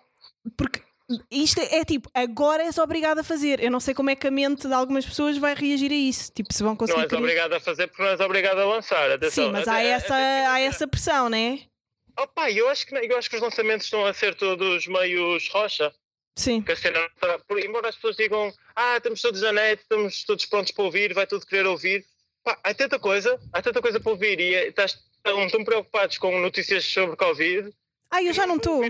porque 0.56 0.82
isto 1.30 1.60
é, 1.60 1.78
é 1.78 1.84
tipo, 1.84 2.10
agora 2.14 2.62
és 2.62 2.78
obrigado 2.78 3.18
a 3.18 3.24
fazer. 3.24 3.62
Eu 3.62 3.70
não 3.70 3.80
sei 3.80 3.94
como 3.94 4.10
é 4.10 4.16
que 4.16 4.26
a 4.26 4.30
mente 4.30 4.66
de 4.66 4.74
algumas 4.74 5.04
pessoas 5.04 5.36
vai 5.38 5.54
reagir 5.54 5.90
a 5.90 5.94
isso. 5.94 6.30
Tipo, 6.32 6.52
se 6.52 6.62
vão 6.62 6.76
conseguir. 6.76 6.98
Não 6.98 7.04
és 7.04 7.12
obrigado 7.12 7.52
a 7.52 7.60
fazer 7.60 7.86
porque 7.88 8.02
não 8.02 8.10
és 8.10 8.20
obrigado 8.20 8.58
a 8.58 8.64
lançar. 8.64 9.10
Atenção, 9.10 9.46
Sim, 9.46 9.52
mas 9.52 9.68
há 9.68 9.82
essa, 9.82 10.14
há 10.14 10.60
essa 10.60 10.86
pressão, 10.86 11.28
né? 11.28 11.60
Opa, 12.18 12.50
eu 12.50 12.68
acho, 12.68 12.86
que, 12.86 12.94
eu 12.94 13.16
acho 13.16 13.30
que 13.30 13.36
os 13.36 13.42
lançamentos 13.42 13.86
estão 13.86 14.04
a 14.04 14.12
ser 14.12 14.34
todos 14.34 14.86
meios 14.86 15.48
rocha. 15.48 15.92
Sim. 16.36 16.62
Que 16.62 16.72
a 16.72 16.76
cena 16.76 17.08
embora 17.64 17.88
as 17.88 17.96
pessoas 17.96 18.16
digam, 18.16 18.52
ah, 18.76 18.96
estamos 18.96 19.20
todos 19.20 19.42
na 19.42 19.52
net, 19.52 19.82
estamos 19.82 20.24
todos 20.24 20.46
prontos 20.46 20.72
para 20.72 20.84
ouvir, 20.84 21.12
vai 21.12 21.26
tudo 21.26 21.46
querer 21.46 21.66
ouvir. 21.66 22.04
Pá, 22.42 22.58
há 22.62 22.74
tanta 22.74 22.98
coisa, 22.98 23.38
há 23.52 23.60
tanta 23.60 23.82
coisa 23.82 24.00
para 24.00 24.12
ouvir 24.12 24.40
e 24.40 24.54
eh, 24.54 24.68
estás 24.68 24.98
tão, 25.22 25.48
tão 25.48 25.64
preocupados 25.64 26.18
com 26.18 26.40
notícias 26.40 26.84
sobre 26.84 27.16
Covid. 27.16 27.70
Ah, 28.10 28.22
eu 28.22 28.32
já 28.32 28.46
não 28.46 28.56
estou. 28.56 28.82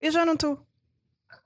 Eu 0.00 0.12
já 0.12 0.24
não 0.24 0.34
estou. 0.34 0.64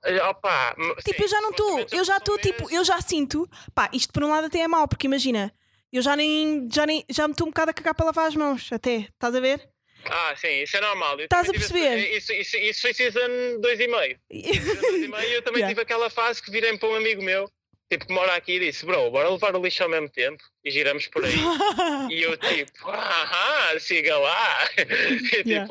Eh, 0.05 0.21
Opa, 0.23 0.75
Tipo, 1.03 1.23
eu 1.23 1.27
já 1.27 1.41
não 1.41 1.49
estou. 1.51 1.85
Eu 1.91 2.03
já 2.05 2.17
estou, 2.17 2.37
tipo, 2.37 2.69
eu 2.71 2.83
já 2.83 3.01
sinto. 3.01 3.49
Pá, 3.73 3.89
isto 3.93 4.13
por 4.13 4.23
um 4.23 4.29
lado 4.29 4.47
até 4.47 4.59
é 4.59 4.67
mau, 4.67 4.87
porque 4.87 5.07
imagina, 5.07 5.51
eu 5.91 6.01
já 6.01 6.15
nem. 6.15 6.67
Já, 6.71 6.85
nem, 6.85 7.03
já 7.09 7.27
me 7.27 7.31
estou 7.33 7.47
um 7.47 7.49
bocado 7.49 7.71
a 7.71 7.73
cagar 7.73 7.95
para 7.95 8.05
lavar 8.07 8.27
as 8.27 8.35
mãos, 8.35 8.71
até. 8.71 9.07
Estás 9.13 9.35
a 9.35 9.39
ver? 9.39 9.67
Ah, 10.05 10.33
sim, 10.37 10.61
isso 10.61 10.77
é 10.77 10.81
normal. 10.81 11.17
Eu 11.19 11.25
Estás 11.25 11.49
a 11.49 11.51
perceber? 11.51 11.97
Isso, 12.15 12.31
isso, 12.31 12.55
isso 12.57 12.81
foi 12.81 12.93
season 12.93 13.19
2,5. 13.59 14.17
Season 14.31 14.81
2,5 15.09 15.23
eu 15.31 15.41
também 15.41 15.59
Yeah. 15.59 15.67
tive 15.69 15.81
aquela 15.81 16.09
fase 16.09 16.41
que 16.41 16.51
virei 16.51 16.77
para 16.77 16.87
um 16.89 16.95
amigo 16.95 17.21
meu, 17.21 17.49
tipo, 17.91 18.05
que 18.07 18.13
mora 18.13 18.33
aqui 18.35 18.53
e 18.53 18.59
disse, 18.59 18.85
bro, 18.85 19.09
bora 19.11 19.29
levar 19.29 19.55
o 19.55 19.61
lixo 19.61 19.83
ao 19.83 19.89
mesmo 19.89 20.07
tempo 20.09 20.41
e 20.63 20.71
giramos 20.71 21.07
por 21.07 21.25
aí. 21.25 21.33
E 22.13 22.21
eu 22.21 22.37
tipo, 22.37 22.89
ah, 22.89 23.73
siga 23.79 24.17
lá. 24.17 24.69
E, 24.77 25.49
Yeah. 25.49 25.67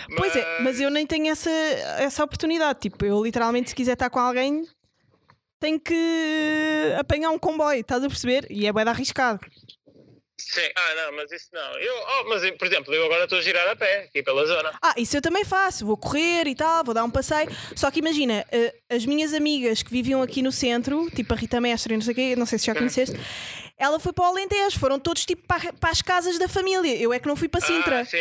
Tipo, 0.00 0.16
Pois 0.16 0.34
é, 0.36 0.60
mas 0.60 0.80
eu 0.80 0.90
nem 0.90 1.06
tenho 1.06 1.30
essa, 1.30 1.50
essa 1.50 2.24
oportunidade. 2.24 2.80
Tipo, 2.80 3.04
eu 3.04 3.22
literalmente, 3.22 3.70
se 3.70 3.74
quiser 3.74 3.94
estar 3.94 4.10
com 4.10 4.18
alguém, 4.18 4.66
tenho 5.60 5.78
que 5.78 6.94
apanhar 6.98 7.30
um 7.30 7.38
comboio, 7.38 7.80
estás 7.80 8.02
a 8.02 8.08
perceber? 8.08 8.46
E 8.50 8.66
é 8.66 8.72
bem 8.72 8.84
arriscado. 8.84 9.40
Sim, 10.38 10.68
ah, 10.74 10.94
não, 10.96 11.16
mas 11.16 11.30
isso 11.30 11.48
não. 11.52 11.78
Eu, 11.78 11.94
oh, 11.94 12.28
mas, 12.28 12.50
por 12.52 12.66
exemplo, 12.66 12.92
eu 12.92 13.04
agora 13.04 13.24
estou 13.24 13.38
a 13.38 13.42
girar 13.42 13.68
a 13.68 13.76
pé, 13.76 14.04
aqui 14.04 14.22
pela 14.22 14.44
zona. 14.44 14.72
Ah, 14.82 14.94
isso 14.96 15.16
eu 15.16 15.22
também 15.22 15.44
faço. 15.44 15.86
Vou 15.86 15.96
correr 15.96 16.46
e 16.48 16.54
tal, 16.54 16.84
vou 16.84 16.92
dar 16.92 17.04
um 17.04 17.10
passeio. 17.10 17.48
Só 17.76 17.90
que 17.90 18.00
imagina, 18.00 18.44
eh, 18.50 18.74
as 18.90 19.06
minhas 19.06 19.32
amigas 19.32 19.82
que 19.82 19.90
viviam 19.90 20.20
aqui 20.20 20.42
no 20.42 20.50
centro, 20.50 21.08
tipo 21.10 21.32
a 21.32 21.36
Rita 21.36 21.60
Mestre, 21.60 21.94
e 21.94 21.96
não 21.96 22.02
sei 22.02 22.12
o 22.12 22.14
quê, 22.14 22.36
não 22.36 22.44
sei 22.46 22.58
se 22.58 22.66
já 22.66 22.74
conheceste, 22.74 23.16
ela 23.82 23.98
foi 23.98 24.12
para 24.12 24.24
o 24.24 24.26
Alentejo. 24.28 24.78
Foram 24.78 24.98
todos 24.98 25.24
tipo 25.26 25.46
para, 25.46 25.72
para 25.72 25.90
as 25.90 26.00
casas 26.00 26.38
da 26.38 26.48
família. 26.48 26.96
Eu 26.96 27.12
é 27.12 27.18
que 27.18 27.26
não 27.26 27.36
fui 27.36 27.48
para 27.48 27.60
Sintra. 27.60 28.00
Ah, 28.00 28.04
sim, 28.04 28.16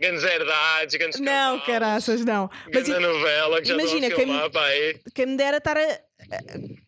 grandes 0.00 0.24
herdades, 0.24 0.94
grandes 0.96 1.20
não, 1.20 1.58
cavalos, 1.60 1.66
caraças, 1.66 2.24
não. 2.24 2.50
Mas 2.72 2.88
novela 2.88 3.60
que 3.60 3.68
já 3.68 3.74
imagina, 3.74 4.10
filmar, 4.14 4.50
pá, 4.50 4.64
aí. 4.66 4.98
quem 5.14 5.26
me 5.26 5.36
dera 5.36 5.58
estar 5.58 5.76
a- 5.76 6.00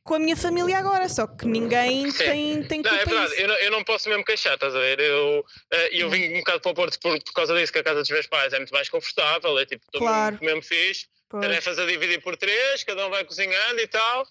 com 0.02 0.14
a 0.14 0.18
minha 0.18 0.36
família 0.36 0.78
agora, 0.78 1.08
só 1.08 1.26
que 1.26 1.46
ninguém 1.46 2.10
Sim. 2.10 2.18
tem, 2.24 2.62
tem 2.64 2.82
Não, 2.82 2.90
culpa 2.90 3.02
é 3.02 3.04
verdade, 3.04 3.40
eu 3.42 3.48
não, 3.48 3.54
eu 3.56 3.70
não 3.70 3.84
posso 3.84 4.08
mesmo 4.08 4.24
queixar, 4.24 4.54
estás 4.54 4.74
a 4.74 4.78
ver? 4.80 4.98
Eu, 5.00 5.44
eh, 5.70 5.90
eu 5.92 6.08
vim 6.10 6.34
um 6.34 6.38
bocado 6.38 6.60
para 6.60 6.70
o 6.70 6.74
Porto 6.74 6.98
por, 6.98 7.22
por 7.22 7.32
causa 7.34 7.54
disso, 7.54 7.72
que 7.72 7.78
a 7.78 7.84
casa 7.84 8.00
dos 8.00 8.10
meus 8.10 8.26
pais 8.26 8.52
é 8.52 8.56
muito 8.56 8.72
mais 8.72 8.88
confortável, 8.88 9.58
é 9.58 9.66
tipo, 9.66 9.84
estou 9.84 10.00
Claro. 10.00 10.38
mesmo 10.40 10.62
fixe, 10.62 11.06
Pois. 11.28 11.42
tarefas 11.42 11.78
a 11.78 11.84
dividir 11.84 12.22
por 12.22 12.36
três, 12.38 12.82
cada 12.84 13.06
um 13.06 13.10
vai 13.10 13.22
cozinhando 13.24 13.80
e 13.80 13.86
tal. 13.86 14.26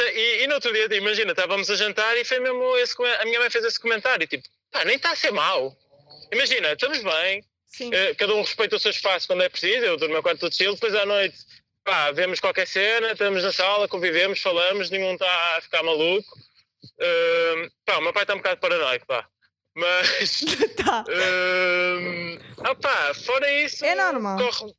E, 0.00 0.42
e 0.42 0.46
no 0.46 0.54
outro 0.54 0.72
dia, 0.72 0.86
imagina, 0.96 1.32
estávamos 1.32 1.70
a 1.70 1.76
jantar 1.76 2.16
e 2.16 2.24
foi 2.24 2.40
mesmo 2.40 2.76
esse, 2.78 2.94
a 3.20 3.24
minha 3.24 3.38
mãe 3.38 3.50
fez 3.50 3.64
esse 3.64 3.78
comentário, 3.78 4.26
tipo, 4.26 4.48
pá, 4.70 4.84
nem 4.84 4.96
está 4.96 5.12
a 5.12 5.16
ser 5.16 5.30
mau. 5.30 5.76
Imagina, 6.32 6.72
estamos 6.72 6.98
bem, 7.02 7.44
eh, 7.92 8.14
cada 8.14 8.34
um 8.34 8.40
respeita 8.42 8.76
o 8.76 8.80
seu 8.80 8.90
espaço 8.90 9.26
quando 9.26 9.42
é 9.42 9.48
preciso, 9.48 9.84
eu 9.84 9.98
no 9.98 10.08
meu 10.08 10.22
quarto 10.22 10.40
todo 10.40 10.54
chill, 10.54 10.74
depois 10.74 10.94
à 10.94 11.04
noite, 11.06 11.36
pá, 11.84 12.10
vemos 12.10 12.40
qualquer 12.40 12.66
cena, 12.66 13.12
estamos 13.12 13.42
na 13.42 13.52
sala, 13.52 13.86
convivemos, 13.86 14.40
falamos, 14.40 14.90
nenhum 14.90 15.12
está 15.12 15.56
a 15.56 15.60
ficar 15.60 15.82
maluco. 15.82 16.28
Hum, 17.00 17.68
pá, 17.84 17.98
o 17.98 18.00
meu 18.00 18.12
pai 18.12 18.22
está 18.22 18.34
um 18.34 18.38
bocado 18.38 18.60
paranoico, 18.60 19.06
pá. 19.06 19.26
Mas, 19.74 20.40
Tá. 20.84 21.04
hum, 21.08 22.38
ah, 22.64 22.74
pá, 22.74 23.14
fora 23.14 23.50
isso, 23.62 23.84
É 23.84 23.94
normal. 23.94 24.38
Corre, 24.38 24.72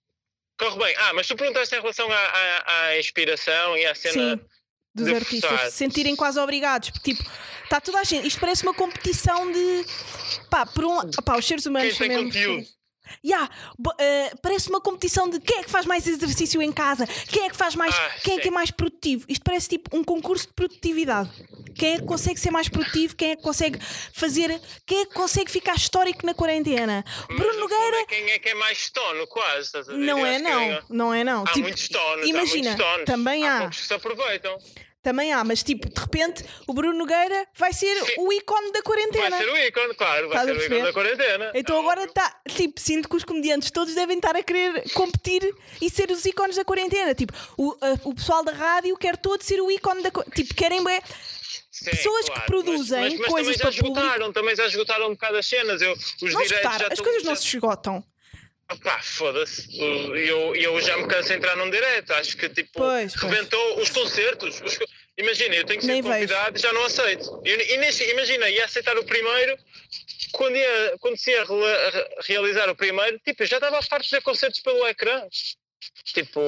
corre 0.57 0.79
bem. 0.85 0.95
Ah, 0.97 1.13
mas 1.13 1.27
tu 1.27 1.35
perguntaste 1.35 1.75
em 1.75 1.79
relação 1.79 2.11
à, 2.11 2.15
à, 2.17 2.77
à 2.87 2.99
inspiração 2.99 3.77
e 3.77 3.85
à 3.85 3.95
cena. 3.95 4.35
Sim, 4.37 4.45
dos 4.93 5.07
de 5.07 5.15
artistas 5.15 5.49
forçar. 5.49 5.69
se 5.71 5.77
sentirem 5.77 6.15
quase 6.15 6.39
obrigados. 6.39 6.89
Porque, 6.91 7.13
tipo, 7.13 7.29
está 7.63 7.79
toda 7.81 7.99
a 7.99 8.03
gente. 8.03 8.27
Isto 8.27 8.39
parece 8.39 8.63
uma 8.63 8.73
competição 8.73 9.51
de. 9.51 9.85
Pá, 10.49 10.65
por 10.65 10.85
um. 10.85 11.11
Pá, 11.23 11.37
os 11.37 11.45
seres 11.45 11.65
humanos 11.65 11.97
Quem 11.97 12.07
tem 12.07 12.17
mesmo- 12.17 12.31
conteúdo. 12.31 12.67
Yeah, 13.25 13.49
eh, 13.99 14.31
parece 14.41 14.69
uma 14.69 14.79
competição 14.81 15.29
de 15.29 15.39
quem 15.39 15.59
é 15.59 15.63
que 15.63 15.69
faz 15.69 15.85
mais 15.85 16.05
exercício 16.07 16.61
em 16.61 16.71
casa, 16.71 17.05
quem 17.29 17.45
é 17.45 17.49
que 17.49 17.55
faz 17.55 17.75
mais, 17.75 17.93
Ah, 17.95 18.11
quem 18.23 18.37
é 18.37 18.39
que 18.41 18.47
é 18.47 18.51
mais 18.51 18.71
produtivo. 18.71 19.25
Isto 19.27 19.43
parece 19.43 19.69
tipo 19.69 19.95
um 19.95 20.03
concurso 20.03 20.47
de 20.47 20.53
produtividade. 20.53 21.29
Quem 21.75 21.95
é 21.95 21.97
que 21.97 22.05
consegue 22.05 22.39
ser 22.39 22.51
mais 22.51 22.69
produtivo, 22.69 23.15
quem 23.15 23.31
é 23.31 23.35
que 23.35 23.41
consegue 23.41 23.79
fazer, 24.13 24.61
quem 24.85 25.01
é 25.01 25.05
que 25.05 25.13
consegue 25.13 25.49
ficar 25.51 25.75
histórico 25.75 26.25
na 26.25 26.33
quarentena. 26.33 27.03
Mas 27.29 27.37
Bruno 27.37 27.59
Nogueira 27.61 27.97
é 28.01 28.05
quem 28.05 28.29
é 28.31 28.39
que 28.39 28.49
é 28.49 28.53
mais 28.55 28.77
stono, 28.77 29.25
quase. 29.27 29.61
Estás 29.61 29.89
a 29.89 29.91
ver? 29.93 29.97
não 29.97 30.19
Eu 30.19 30.25
é 30.25 30.39
não, 30.39 30.81
não 30.89 31.13
é 31.13 31.23
não. 31.23 31.43
Há 31.43 31.47
Tipo, 31.47 31.61
muitos 31.61 31.83
stones, 31.83 32.27
imagina, 32.29 32.69
há 32.71 32.75
muitos 32.75 32.85
stones. 32.87 33.05
também 33.05 33.47
há. 33.47 33.59
poucos 33.59 33.79
que 33.81 33.87
se 33.87 33.93
aproveitam. 33.93 34.57
Também 35.03 35.33
há, 35.33 35.43
mas 35.43 35.61
tipo, 35.61 35.89
de 35.89 35.99
repente 35.99 36.45
o 36.65 36.73
Bruno 36.73 36.97
Nogueira 36.97 37.45
vai 37.57 37.73
ser 37.73 37.93
Sim. 38.05 38.13
o 38.19 38.31
ícone 38.31 38.67
da 38.71 38.79
Vai 38.79 38.81
quarentena. 38.83 39.37
ser 39.37 39.49
o 39.49 39.57
ícone, 39.57 39.93
claro, 39.95 40.29
vai 40.29 40.37
Estás 40.37 40.45
ser 40.45 40.63
o 40.63 40.65
ícone 40.65 40.81
da 40.83 40.93
quarentena. 40.93 41.51
Então 41.53 41.77
agora 41.77 42.05
está, 42.05 42.39
tipo, 42.47 42.79
sinto 42.79 43.09
que 43.09 43.15
os 43.17 43.25
comediantes 43.25 43.69
todos 43.69 43.93
devem 43.93 44.15
estar 44.15 44.33
a 44.35 44.41
querer 44.41 44.89
competir 44.93 45.53
e 45.81 45.89
ser 45.89 46.09
os 46.09 46.23
ícones 46.25 46.55
da 46.55 46.63
quarentena. 46.63 47.13
Tipo, 47.13 47.33
o, 47.57 47.73
a- 47.81 47.99
o 48.07 48.15
pessoal 48.15 48.45
da 48.45 48.53
rádio 48.53 48.95
quer 48.95 49.17
todo 49.17 49.41
ser 49.43 49.59
o 49.61 49.69
ícone 49.69 50.01
da 50.01 50.09
Tipo, 50.33 50.55
querem 50.55 50.81
bué- 50.81 51.01
Sim, 51.69 51.89
pessoas 51.91 52.29
que 52.29 52.39
produzem 52.45 53.01
mas, 53.01 53.11
mas, 53.13 53.19
mas 53.19 53.29
coisas 53.29 53.57
também 53.57 53.71
já 53.73 53.77
para 53.81 53.87
público. 53.87 53.99
esgotaram, 54.07 54.31
também 54.33 54.55
já 54.55 54.65
esgotaram 54.67 55.05
um 55.07 55.11
bocado 55.11 55.37
as 55.37 55.45
cenas. 55.45 55.81
Eu, 55.81 55.91
os 55.91 55.99
não 56.21 56.27
direitos 56.27 56.51
esgotar, 56.51 56.79
já 56.79 56.87
as 56.89 57.01
coisas 57.01 57.23
não 57.23 57.35
se 57.35 57.45
esgotam. 57.47 58.03
Pá, 58.81 59.01
foda-se. 59.01 59.67
Eu, 59.79 60.55
eu 60.55 60.81
já 60.81 60.97
me 60.97 61.07
canso 61.07 61.29
de 61.29 61.35
entrar 61.35 61.55
num 61.57 61.69
direto. 61.69 62.11
Acho 62.13 62.35
que 62.37 62.49
tipo, 62.49 62.71
Pois, 62.73 63.13
pois. 63.15 63.31
rebentou 63.33 63.79
os 63.79 63.89
concertos. 63.89 64.61
Os 64.61 64.79
Imagina, 65.17 65.53
eu 65.55 65.63
tenho 65.65 65.79
que 65.79 65.85
ser 65.85 65.91
Nem 65.91 66.01
convidado 66.01 66.57
e 66.57 66.61
já 66.61 66.73
não 66.73 66.85
aceito. 66.85 67.41
E, 67.45 67.49
e 67.73 67.77
nesse- 67.77 68.03
imagina, 68.09 68.49
ia 68.49 68.65
aceitar 68.65 68.97
o 68.97 69.03
primeiro. 69.03 69.55
Quando, 70.31 70.55
ia, 70.57 70.95
quando 70.99 71.17
se 71.17 71.29
ia 71.29 71.45
realizar 72.25 72.67
o 72.69 72.75
primeiro, 72.75 73.19
tipo, 73.19 73.43
eu 73.43 73.47
já 73.47 73.57
estava 73.57 73.77
a 73.77 73.81
farto 73.83 74.05
de 74.05 74.09
ver 74.09 74.21
concertos 74.23 74.59
pelo 74.61 74.87
ecrã. 74.87 75.21
Tipo, 76.05 76.41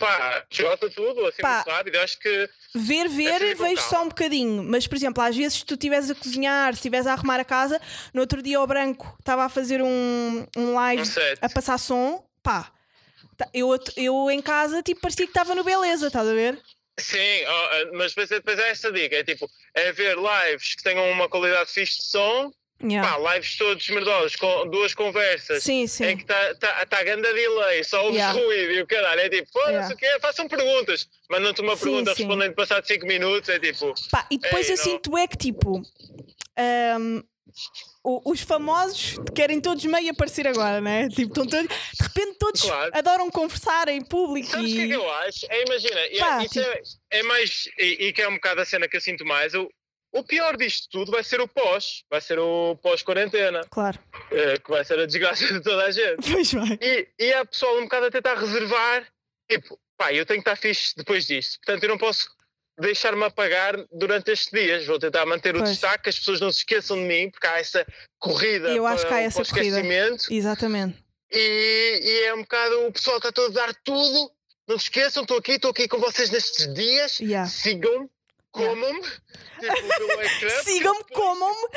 pá, 0.00 0.44
esgota 0.50 0.90
tudo 0.90 1.26
assim 1.26 1.42
Pá. 1.42 1.56
muito 1.56 1.70
rápido. 1.70 1.94
Eu 1.96 2.02
acho 2.02 2.18
que 2.18 2.48
Ver, 2.74 3.08
ver, 3.08 3.56
com 3.56 3.64
vejo 3.64 3.82
só 3.82 4.02
um 4.02 4.08
bocadinho. 4.08 4.62
Mas, 4.62 4.86
por 4.86 4.96
exemplo, 4.96 5.22
às 5.22 5.36
vezes 5.36 5.58
se 5.58 5.64
tu 5.66 5.74
estiveres 5.74 6.10
a 6.10 6.14
cozinhar, 6.14 6.72
se 6.72 6.78
estiveres 6.78 7.06
a 7.06 7.12
arrumar 7.12 7.38
a 7.38 7.44
casa, 7.44 7.80
no 8.14 8.20
outro 8.20 8.42
dia 8.42 8.60
o 8.60 8.66
branco 8.66 9.14
estava 9.20 9.44
a 9.44 9.48
fazer 9.48 9.82
um, 9.82 10.46
um 10.56 10.74
live 10.74 11.02
Um 11.02 11.06
a 11.40 11.48
passar 11.48 11.78
som, 11.78 12.24
pá. 12.42 12.72
ta- 13.36 13.48
eu, 13.52 13.68
eu 13.96 14.30
em 14.30 14.40
casa, 14.40 14.82
tipo, 14.82 15.00
parecia 15.02 15.26
que 15.26 15.30
estava 15.30 15.54
no 15.54 15.62
Beleza, 15.64 16.06
estás 16.06 16.26
a 16.26 16.32
ver? 16.32 16.58
Sim, 16.98 17.44
ah, 17.46 17.70
mas 17.94 18.12
depois, 18.12 18.28
depois 18.28 18.58
é 18.58 18.70
essa 18.70 18.92
dica: 18.92 19.16
é 19.16 19.24
tipo, 19.24 19.48
é 19.74 19.92
ver 19.92 20.16
lives 20.16 20.74
que 20.74 20.82
tenham 20.82 21.10
uma 21.10 21.28
qualidade 21.28 21.70
fixe 21.70 21.96
de 21.98 22.04
som, 22.04 22.50
Yeah. 22.82 23.16
pá, 23.18 23.34
lives 23.34 23.56
todos 23.56 23.88
merdosos, 23.88 24.34
com 24.36 24.68
duas 24.68 24.94
conversas. 24.94 25.62
Sim, 25.62 25.82
Em 25.82 25.86
sim. 25.86 26.16
que 26.16 26.22
está 26.22 26.54
tá, 26.56 26.86
tá 26.86 27.02
ganda 27.04 27.32
delay, 27.32 27.84
só 27.84 28.00
ouves 28.02 28.16
Yeah. 28.16 28.38
ruído 28.40 28.72
e 28.72 28.80
o 28.82 28.86
caralho. 28.86 29.20
É 29.20 29.28
tipo, 29.28 29.50
foda-se 29.52 29.72
Yeah. 29.72 29.94
o 29.94 29.96
quê? 29.96 30.18
Façam 30.20 30.48
perguntas. 30.48 31.08
Mandam-te 31.30 31.60
uma 31.60 31.76
Sim, 31.76 31.84
pergunta, 31.84 32.14
sim. 32.14 32.22
respondem 32.24 32.52
passado 32.52 32.86
5 32.86 33.06
minutos. 33.06 33.48
É 33.48 33.58
tipo, 33.58 33.94
Pá, 34.10 34.26
e 34.30 34.38
depois 34.38 34.68
eu 34.68 34.76
não. 34.76 34.82
sinto 34.84 35.16
é 35.16 35.26
que, 35.26 35.36
tipo, 35.36 35.80
o- 38.04 38.30
os 38.32 38.40
famosos 38.40 39.16
querem 39.34 39.60
todos 39.60 39.84
meio 39.84 40.10
aparecer 40.10 40.46
agora, 40.48 40.80
né? 40.80 41.08
Tipo, 41.08 41.28
estão 41.28 41.46
todos, 41.46 41.68
de 41.68 42.02
repente 42.02 42.36
todos 42.38 42.62
Claro. 42.62 42.90
adoram 42.94 43.30
conversar 43.30 43.88
em 43.88 44.00
público 44.02 44.48
Sabes 44.48 44.72
o 44.72 44.74
que 44.74 44.80
é 44.80 44.84
e. 44.84 44.88
que 44.88 44.94
eu 44.94 45.10
acho? 45.12 45.46
É, 45.48 45.62
imagina, 45.62 46.06
e- 46.08 46.18
Pá, 46.18 46.44
isso 46.44 46.60
é, 46.60 46.82
é 47.10 47.22
mais. 47.22 47.68
E, 47.78 48.06
e 48.08 48.12
que 48.12 48.22
é 48.22 48.28
um 48.28 48.34
bocado 48.34 48.60
a 48.60 48.64
cena 48.64 48.88
que 48.88 48.96
eu 48.96 49.00
sinto 49.00 49.24
mais. 49.24 49.52
O 50.12 50.22
pior 50.22 50.56
disto 50.56 50.88
tudo 50.90 51.10
vai 51.10 51.24
ser 51.24 51.40
o 51.40 51.48
pós. 51.48 52.04
Vai 52.10 52.20
ser 52.20 52.38
o 52.38 52.76
pós-quarentena. 52.76 53.62
Claro, 53.70 53.98
eh, 54.30 54.58
que 54.58 54.70
vai 54.70 54.84
ser 54.84 54.98
a 54.98 55.06
desgraça 55.06 55.46
de 55.46 55.60
toda 55.60 55.84
a 55.84 55.90
gente. 55.90 56.30
pois 56.30 56.52
vai. 56.52 56.78
E, 56.80 57.08
e 57.18 57.32
há 57.32 57.44
pessoal 57.44 57.78
um 57.78 57.84
bocado 57.84 58.06
a 58.06 58.10
tentar 58.10 58.34
reservar. 58.38 59.06
Tipo, 59.50 59.78
pá, 59.96 60.12
eu 60.12 60.26
tenho 60.26 60.42
que 60.42 60.48
estar 60.48 60.56
fixe 60.56 60.94
depois 60.96 61.26
disto. 61.26 61.58
Portanto, 61.64 61.82
eu 61.84 61.88
não 61.88 61.98
posso 61.98 62.28
deixar-me 62.78 63.24
apagar 63.24 63.76
durante 63.90 64.30
estes 64.30 64.50
dias. 64.50 64.86
Vou 64.86 64.98
tentar 64.98 65.24
manter 65.26 65.54
o 65.54 65.58
Pois. 65.58 65.70
destaque, 65.70 66.04
que 66.04 66.08
as 66.10 66.18
pessoas 66.18 66.40
não 66.40 66.50
se 66.50 66.58
esqueçam 66.58 66.96
de 66.96 67.04
mim, 67.04 67.30
porque 67.30 67.46
há 67.46 67.58
essa 67.58 67.86
corrida 68.18 68.70
Eu 68.70 68.86
acho 68.86 69.02
que 69.02 69.06
há 69.06 69.16
para, 69.16 69.22
essa 69.22 69.42
para 69.42 69.50
o 69.50 69.54
corrida. 69.54 70.16
Exatamente. 70.30 71.02
E, 71.30 72.00
e 72.02 72.24
é 72.26 72.34
um 72.34 72.42
bocado, 72.42 72.86
o 72.86 72.92
pessoal 72.92 73.16
está 73.16 73.32
todo 73.32 73.58
a 73.58 73.66
dar 73.66 73.74
tudo. 73.82 74.30
Não 74.68 74.78
se 74.78 74.84
esqueçam, 74.84 75.22
estou 75.22 75.38
aqui, 75.38 75.52
estou 75.52 75.70
aqui 75.70 75.88
com 75.88 75.98
vocês 75.98 76.30
nestes 76.30 76.72
dias. 76.72 77.18
Yeah. 77.20 77.48
Sigam-me, 77.48 78.08
comam-me, 78.52 79.00
tipo, 79.60 79.88
pelo 79.98 80.22
ecrã. 80.22 80.50
Sigam-me, 80.62 81.04
comam-me. 81.12 81.68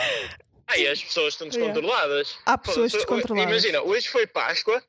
Aí 0.67 0.87
as 0.87 1.03
pessoas 1.03 1.33
estão 1.33 1.47
Yeah. 1.47 1.73
descontroladas. 1.73 2.37
Há 2.45 2.57
pessoas 2.57 2.91
Foda-se, 2.91 2.97
descontroladas. 2.97 3.51
Imagina, 3.51 3.81
hoje 3.83 4.07
foi 4.09 4.25
Páscoa, 4.27 4.83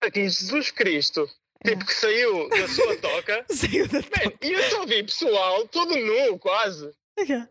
aqui 0.00 0.20
Jesus 0.28 0.70
Cristo, 0.70 1.28
tipo 1.64 1.84
que 1.84 1.94
saiu 1.94 2.48
da 2.48 2.68
sua 2.68 2.96
toca. 2.98 3.44
Saiu 3.50 3.86
da 3.88 3.98
Man, 4.00 4.32
e 4.40 4.52
eu 4.52 4.62
só 4.70 4.86
vi 4.86 5.02
pessoal 5.02 5.66
todo 5.68 5.96
nu, 5.96 6.38
quase. 6.38 6.90
toca. 7.16 7.48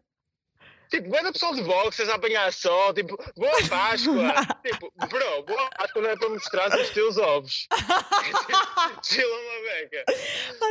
Tipo, 0.90 1.12
vendo 1.12 1.32
pessoal 1.32 1.54
de 1.54 1.62
boxers 1.62 2.10
a 2.10 2.16
apanhar 2.16 2.52
sol, 2.52 2.94
tipo, 2.94 3.16
boa 3.38 3.68
Páscoa. 3.70 4.34
tipo, 4.66 4.92
bro, 5.08 5.44
boa 5.44 5.70
Páscoa 5.70 6.02
não 6.02 6.10
é 6.10 6.18
para 6.18 6.30
mostrar 6.30 6.80
os 6.80 6.90
teus 6.90 7.18
ovos. 7.18 7.68
Chila 9.04 9.36
uma 9.36 9.62
beca. 9.62 10.04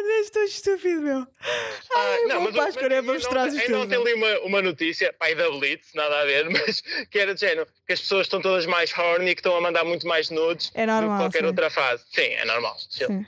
Vezes 0.09 0.27
estou 0.27 0.43
estúpido, 0.43 1.03
meu. 1.03 1.27
Ai, 1.95 2.23
não, 2.23 2.41
boa 2.41 2.53
mas 2.53 2.57
Páscoa 2.57 2.89
não 2.89 2.97
é 2.97 3.03
para 3.03 3.13
mostrar 3.13 3.47
os 3.47 3.55
Ainda 3.55 3.67
teus 3.67 3.83
ontem 3.85 4.03
li 4.05 4.15
uma, 4.15 4.39
uma 4.41 4.63
notícia, 4.63 5.13
pai 5.13 5.35
da 5.35 5.51
Blitz, 5.51 5.93
nada 5.95 6.21
a 6.21 6.25
ver, 6.25 6.49
mas 6.51 6.81
que 7.11 7.19
era 7.19 7.35
de 7.35 7.41
género, 7.41 7.67
que 7.87 7.93
as 7.93 8.01
pessoas 8.01 8.23
estão 8.27 8.41
todas 8.41 8.67
mais 8.67 8.93
horny 8.97 9.31
e 9.31 9.35
que 9.35 9.41
estão 9.41 9.57
a 9.57 9.61
mandar 9.61 9.85
muito 9.85 10.07
mais 10.07 10.31
nudes 10.31 10.73
É 10.75 10.85
do 10.85 10.87
que 10.87 11.01
normal. 11.01 11.19
qualquer 11.21 11.41
sim. 11.41 11.47
outra 11.47 11.71
fase. 11.71 12.05
Sim, 12.11 12.23
é 12.23 12.45
normal. 12.45 12.77
Sim. 12.91 13.27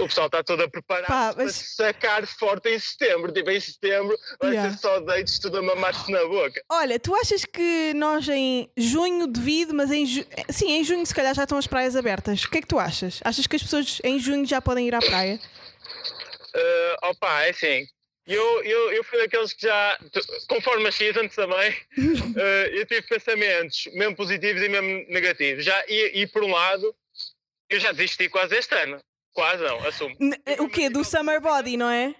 O 0.00 0.06
pessoal 0.06 0.26
está 0.26 0.42
todo 0.42 0.62
a 0.62 0.68
preparar 0.68 1.06
Pá, 1.06 1.32
para 1.34 1.44
mas- 1.44 1.54
sacar 1.76 2.26
forte 2.26 2.68
em 2.68 2.78
setembro. 2.78 3.32
Tipo, 3.32 3.50
em 3.50 3.60
setembro 3.60 4.16
vai 4.40 4.52
Yeah. 4.52 4.70
ser 4.72 4.78
só 4.78 5.00
deites 5.00 5.38
tudo 5.38 5.58
a 5.58 5.62
mamar-se 5.62 6.10
na 6.10 6.24
boca. 6.26 6.62
Olha, 6.70 6.98
tu 6.98 7.14
achas 7.14 7.44
que 7.44 7.92
nós 7.94 8.28
em 8.28 8.70
junho 8.76 9.26
devido, 9.26 9.74
mas 9.74 9.90
em 9.90 10.06
ju... 10.06 10.24
sim, 10.50 10.72
em 10.72 10.84
junho 10.84 11.04
se 11.06 11.14
calhar 11.14 11.34
já 11.34 11.42
estão 11.44 11.58
as 11.58 11.66
praias 11.66 11.96
abertas. 11.96 12.44
O 12.44 12.50
que 12.50 12.58
é 12.58 12.60
que 12.60 12.66
tu 12.68 12.78
achas? 12.78 13.20
Achas 13.24 13.46
que 13.46 13.56
as 13.56 13.62
pessoas 13.62 14.00
em 14.04 14.18
junho 14.18 14.46
já 14.46 14.60
podem 14.60 14.86
ir 14.86 14.94
à 14.94 15.00
praia? 15.00 15.40
Uh, 16.54 17.08
opa, 17.10 17.42
é 17.44 17.50
assim. 17.50 17.86
Eu, 18.26 18.62
eu, 18.62 18.92
eu 18.92 19.04
fui 19.04 19.18
daqueles 19.18 19.54
que 19.54 19.62
já, 19.66 19.98
conforme 20.48 20.86
as 20.88 20.94
seasons 20.94 21.34
também, 21.34 21.70
uh, 21.70 22.36
eu 22.76 22.84
tive 22.86 23.02
pensamentos 23.02 23.88
mesmo 23.94 24.14
positivos 24.14 24.62
e 24.62 24.68
mesmo 24.68 24.88
negativos. 25.08 25.64
Já, 25.64 25.82
e, 25.88 26.20
e 26.22 26.26
por 26.26 26.42
um 26.44 26.52
lado, 26.52 26.94
eu 27.70 27.80
já 27.80 27.90
desisti 27.92 28.28
quase 28.28 28.54
este 28.56 28.74
ano. 28.74 29.00
Quase 29.38 29.62
não, 29.62 29.86
assumo. 29.86 30.16
N- 30.18 30.36
o 30.58 30.68
quê? 30.68 30.90
Do 30.90 31.04
summer 31.04 31.40
body, 31.40 31.76
não 31.76 31.88
é? 31.88 32.12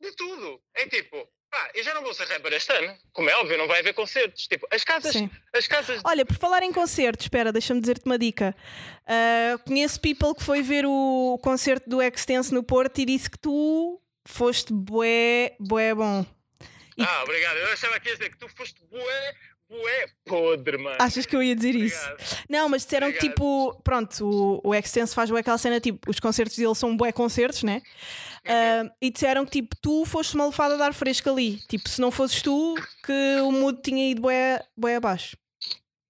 De 0.00 0.12
tudo. 0.14 0.60
É 0.74 0.86
tipo, 0.86 1.16
pá, 1.50 1.70
eu 1.74 1.82
já 1.82 1.94
não 1.94 2.02
vou 2.02 2.12
ser 2.12 2.26
rapper 2.26 2.52
este 2.52 2.70
ano. 2.72 2.94
Como 3.12 3.30
é 3.30 3.34
óbvio, 3.36 3.56
não 3.56 3.66
vai 3.66 3.80
haver 3.80 3.94
concertos. 3.94 4.46
Tipo, 4.46 4.66
as 4.70 4.84
casas, 4.84 5.12
Sim. 5.12 5.30
as 5.54 5.66
casas 5.66 6.02
Olha, 6.04 6.26
por 6.26 6.36
falar 6.36 6.62
em 6.62 6.70
concertos, 6.72 7.24
espera, 7.24 7.50
deixa-me 7.50 7.80
dizer-te 7.80 8.04
uma 8.04 8.18
dica. 8.18 8.54
Ah, 9.06 9.58
conheço 9.66 9.98
people 10.00 10.34
que 10.34 10.44
foi 10.44 10.60
ver 10.60 10.84
o 10.86 11.38
concerto 11.42 11.88
do 11.88 12.02
Extense 12.02 12.52
no 12.52 12.62
Porto 12.62 12.98
e 12.98 13.06
disse 13.06 13.30
que 13.30 13.38
tu 13.38 13.98
foste 14.26 14.70
bué, 14.72 15.56
bué 15.58 15.94
bom. 15.94 16.26
E- 16.98 17.02
Ah, 17.02 17.22
obrigado. 17.22 17.56
Eu 17.56 17.72
achava 17.72 17.98
que 17.98 18.08
ia 18.10 18.14
dizer 18.16 18.28
que 18.30 18.36
tu 18.38 18.46
foste 18.48 18.78
bué, 18.90 19.34
bué 19.68 20.06
podre, 20.24 20.78
mano. 20.78 20.96
Achas 21.00 21.26
que 21.26 21.36
eu 21.36 21.42
ia 21.42 21.54
dizer 21.54 21.74
isso? 21.74 22.02
Obrigado. 22.10 22.44
Não, 22.48 22.68
mas 22.68 22.84
disseram 22.84 23.12
que 23.12 23.18
tipo, 23.18 23.78
pronto, 23.82 24.60
o, 24.64 24.68
o 24.68 24.74
Extense 24.74 25.14
faz 25.14 25.30
bué 25.30 25.40
aquela 25.40 25.58
cena, 25.58 25.80
tipo, 25.80 26.10
os 26.10 26.18
concertos 26.18 26.56
dele 26.56 26.74
são 26.74 26.96
bué 26.96 27.12
concertos, 27.12 27.62
né? 27.62 27.82
Ah, 28.46 28.90
e 29.00 29.10
disseram 29.10 29.44
que 29.44 29.62
tipo, 29.62 29.76
tu 29.80 30.04
foste 30.04 30.34
uma 30.34 30.46
lefada 30.46 30.76
de 30.76 30.82
ar 30.82 30.94
fresco 30.94 31.28
ali. 31.28 31.58
Tipo, 31.68 31.88
se 31.88 32.00
não 32.00 32.10
fosses 32.10 32.40
tu, 32.40 32.74
que 33.04 33.40
o 33.42 33.52
mood 33.52 33.80
tinha 33.82 34.10
ido 34.10 34.22
bué, 34.22 34.62
bué 34.76 34.96
abaixo. 34.96 35.36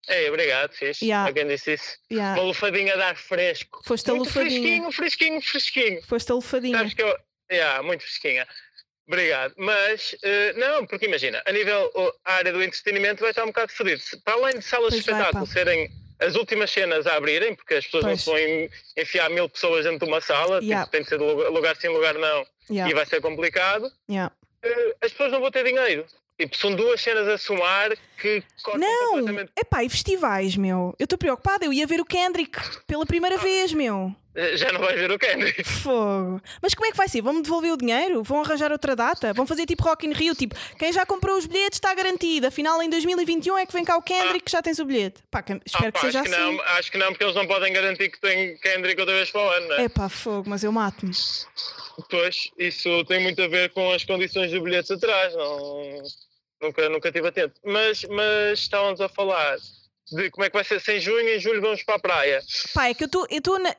Ei, 0.09 0.29
obrigado, 0.29 0.73
fixe. 0.73 1.05
Yeah. 1.05 1.29
Alguém 1.29 1.47
disse 1.47 1.75
isso. 1.75 1.99
Yeah. 2.11 2.41
Uma 2.41 2.49
lufadinha 2.49 2.95
a 2.95 2.97
dar 2.97 3.17
fresco. 3.17 3.83
Foste 3.85 4.11
a 4.11 4.15
muito 4.15 4.29
lufadinha. 4.29 4.61
fresquinho, 4.61 4.93
fresquinho, 4.93 5.43
fresquinho. 5.43 6.03
Foste 6.07 6.33
a 6.33 6.35
lefadinha. 6.35 6.79
Sabes 6.79 6.95
que 6.95 7.03
eu. 7.03 7.19
Yeah, 7.51 7.83
muito 7.83 8.03
fresquinha. 8.03 8.47
Obrigado. 9.09 9.55
Mas, 9.57 10.15
eh, 10.23 10.53
não, 10.53 10.87
porque 10.87 11.07
imagina, 11.07 11.43
a 11.47 11.51
nível, 11.51 11.91
oh, 11.95 12.13
a 12.25 12.35
área 12.35 12.53
do 12.53 12.63
entretenimento 12.63 13.23
vai 13.23 13.31
estar 13.31 13.43
um 13.45 13.49
bocado 13.49 13.73
fodido. 13.73 14.03
Para 14.23 14.35
além 14.35 14.59
de 14.59 14.65
salas 14.65 14.93
de 14.93 15.03
Pois 15.03 15.07
vai, 15.07 15.15
espetáculo 15.15 15.47
pá. 15.47 15.53
serem 15.53 15.91
as 16.21 16.35
últimas 16.35 16.71
cenas 16.71 17.07
a 17.07 17.15
abrirem, 17.17 17.55
porque 17.55 17.75
as 17.75 17.85
pessoas 17.87 18.05
Pois. 18.05 18.13
não 18.13 18.19
se 18.19 18.31
vão 18.31 18.39
en- 18.39 18.71
enfiar 18.99 19.31
mil 19.31 19.49
pessoas 19.49 19.85
dentro 19.85 20.01
de 20.01 20.13
uma 20.13 20.21
sala, 20.21 20.61
Yeah. 20.63 20.85
tipo, 20.85 20.93
tem 20.93 21.03
de 21.03 21.09
ser 21.09 21.19
de 21.19 21.25
lugar, 21.25 21.77
sim, 21.77 21.89
lugar 21.89 22.15
não, 22.15 22.45
Yeah, 22.71 22.91
e 22.91 22.95
vai 22.95 23.07
ser 23.07 23.21
complicado, 23.23 23.91
yeah. 24.11 24.31
eh, 24.63 24.97
as 25.01 25.11
pessoas 25.13 25.33
não 25.33 25.41
vão 25.41 25.51
ter 25.51 25.65
dinheiro. 25.65 26.05
Tipo, 26.39 26.57
são 26.57 26.73
duas 26.75 27.01
cenas 27.01 27.27
a 27.27 27.37
somar 27.39 27.97
que 28.21 28.43
cortam 28.63 28.81
Não! 28.89 29.11
completamente. 29.11 29.51
Epá, 29.59 29.83
e 29.83 29.89
festivais, 29.89 30.55
meu? 30.57 30.95
Eu 30.99 31.05
estou 31.05 31.19
preocupada, 31.19 31.65
eu 31.65 31.73
ia 31.73 31.85
ver 31.87 32.01
o 32.01 32.05
Kendrick 32.05 32.57
pela 32.87 33.05
primeira 33.07 33.37
Ah. 33.37 33.41
vez, 33.41 33.73
meu. 33.73 34.15
Já 34.57 34.73
não 34.73 34.81
vais 34.81 34.99
ver 34.99 35.11
o 35.11 35.19
Kendrick. 35.19 35.65
Fogo. 35.65 36.41
Mas 36.63 36.75
como 36.75 36.87
é 36.87 36.91
que 36.91 36.97
vai 36.97 37.09
ser? 37.09 37.21
Vão-me 37.23 37.43
devolver 37.43 37.73
o 37.73 37.77
dinheiro? 37.77 38.23
Vão 38.23 38.41
arranjar 38.43 38.71
outra 38.73 38.95
data? 38.95 39.33
Vão 39.33 39.47
fazer 39.47 39.67
tipo 39.67 39.83
Rock 39.83 40.07
in 40.07 40.13
Rio? 40.13 40.35
Tipo, 40.35 40.55
quem 40.79 40.93
já 40.93 41.05
comprou 41.07 41.37
os 41.37 41.47
bilhetes 41.47 41.77
está 41.79 41.95
garantido. 41.95 42.47
Afinal, 42.47 42.81
em 42.83 42.89
2021 42.91 43.59
é 43.59 43.67
que 43.67 43.73
vem 43.73 43.85
cá 43.85 43.97
o 43.97 44.03
Kendrick 44.03 44.45
que 44.45 44.51
já 44.51 44.63
tens 44.63 44.79
o 44.79 44.85
bilhete. 44.85 45.21
Pá, 45.31 45.43
que- 45.43 45.61
espero 45.67 45.89
Ah, 45.89 45.93
que 45.93 45.93
pá, 45.93 46.01
seja 46.01 46.21
acho, 46.21 46.29
que 46.31 46.35
assim. 46.37 46.53
não, 46.57 46.63
acho 46.63 46.93
que 46.93 46.99
não, 46.99 47.09
porque 47.09 47.25
eles 47.25 47.35
não 47.37 47.47
podem 47.47 47.73
garantir 47.73 48.09
que 48.11 48.21
tem 48.21 48.57
Kendrick 48.59 49.01
outra 49.01 49.15
vez 49.17 49.31
para 49.31 49.41
o 49.41 49.49
ano, 49.51 49.69
né? 49.69 49.85
Epá, 49.85 50.09
fogo, 50.09 50.49
mas 50.49 50.63
eu 50.63 50.71
mato-me. 50.73 51.13
Pois, 52.11 52.51
isso 52.59 53.05
tem 53.07 53.21
muito 53.21 53.43
a 53.43 53.49
ver 53.49 53.71
com 53.71 53.93
as 53.93 54.05
condições 54.05 54.51
dos 54.53 54.63
bilhetes 54.63 54.91
atrás, 54.91 55.35
não, 55.35 56.03
nunca, 56.63 56.89
nunca 56.89 57.11
tive 57.11 57.27
atento. 57.29 57.55
Mas, 57.65 58.05
mas 58.05 58.61
estávamos 58.61 59.01
a 59.01 59.09
falar 59.09 59.57
de 60.11 60.31
como 60.31 60.45
é 60.45 60.51
que 60.51 60.57
vai 60.57 60.65
ser 60.65 60.81
se 60.81 60.93
em 60.93 61.01
junho 61.01 61.29
e 61.29 61.37
em 61.37 61.41
julho 61.41 61.61
vamos 61.61 61.83
para 61.83 61.97
a 61.97 61.99
praia. 61.99 62.43
Pá, 62.75 62.89
é 62.89 62.95
que 62.95 63.05
eu 63.05 63.09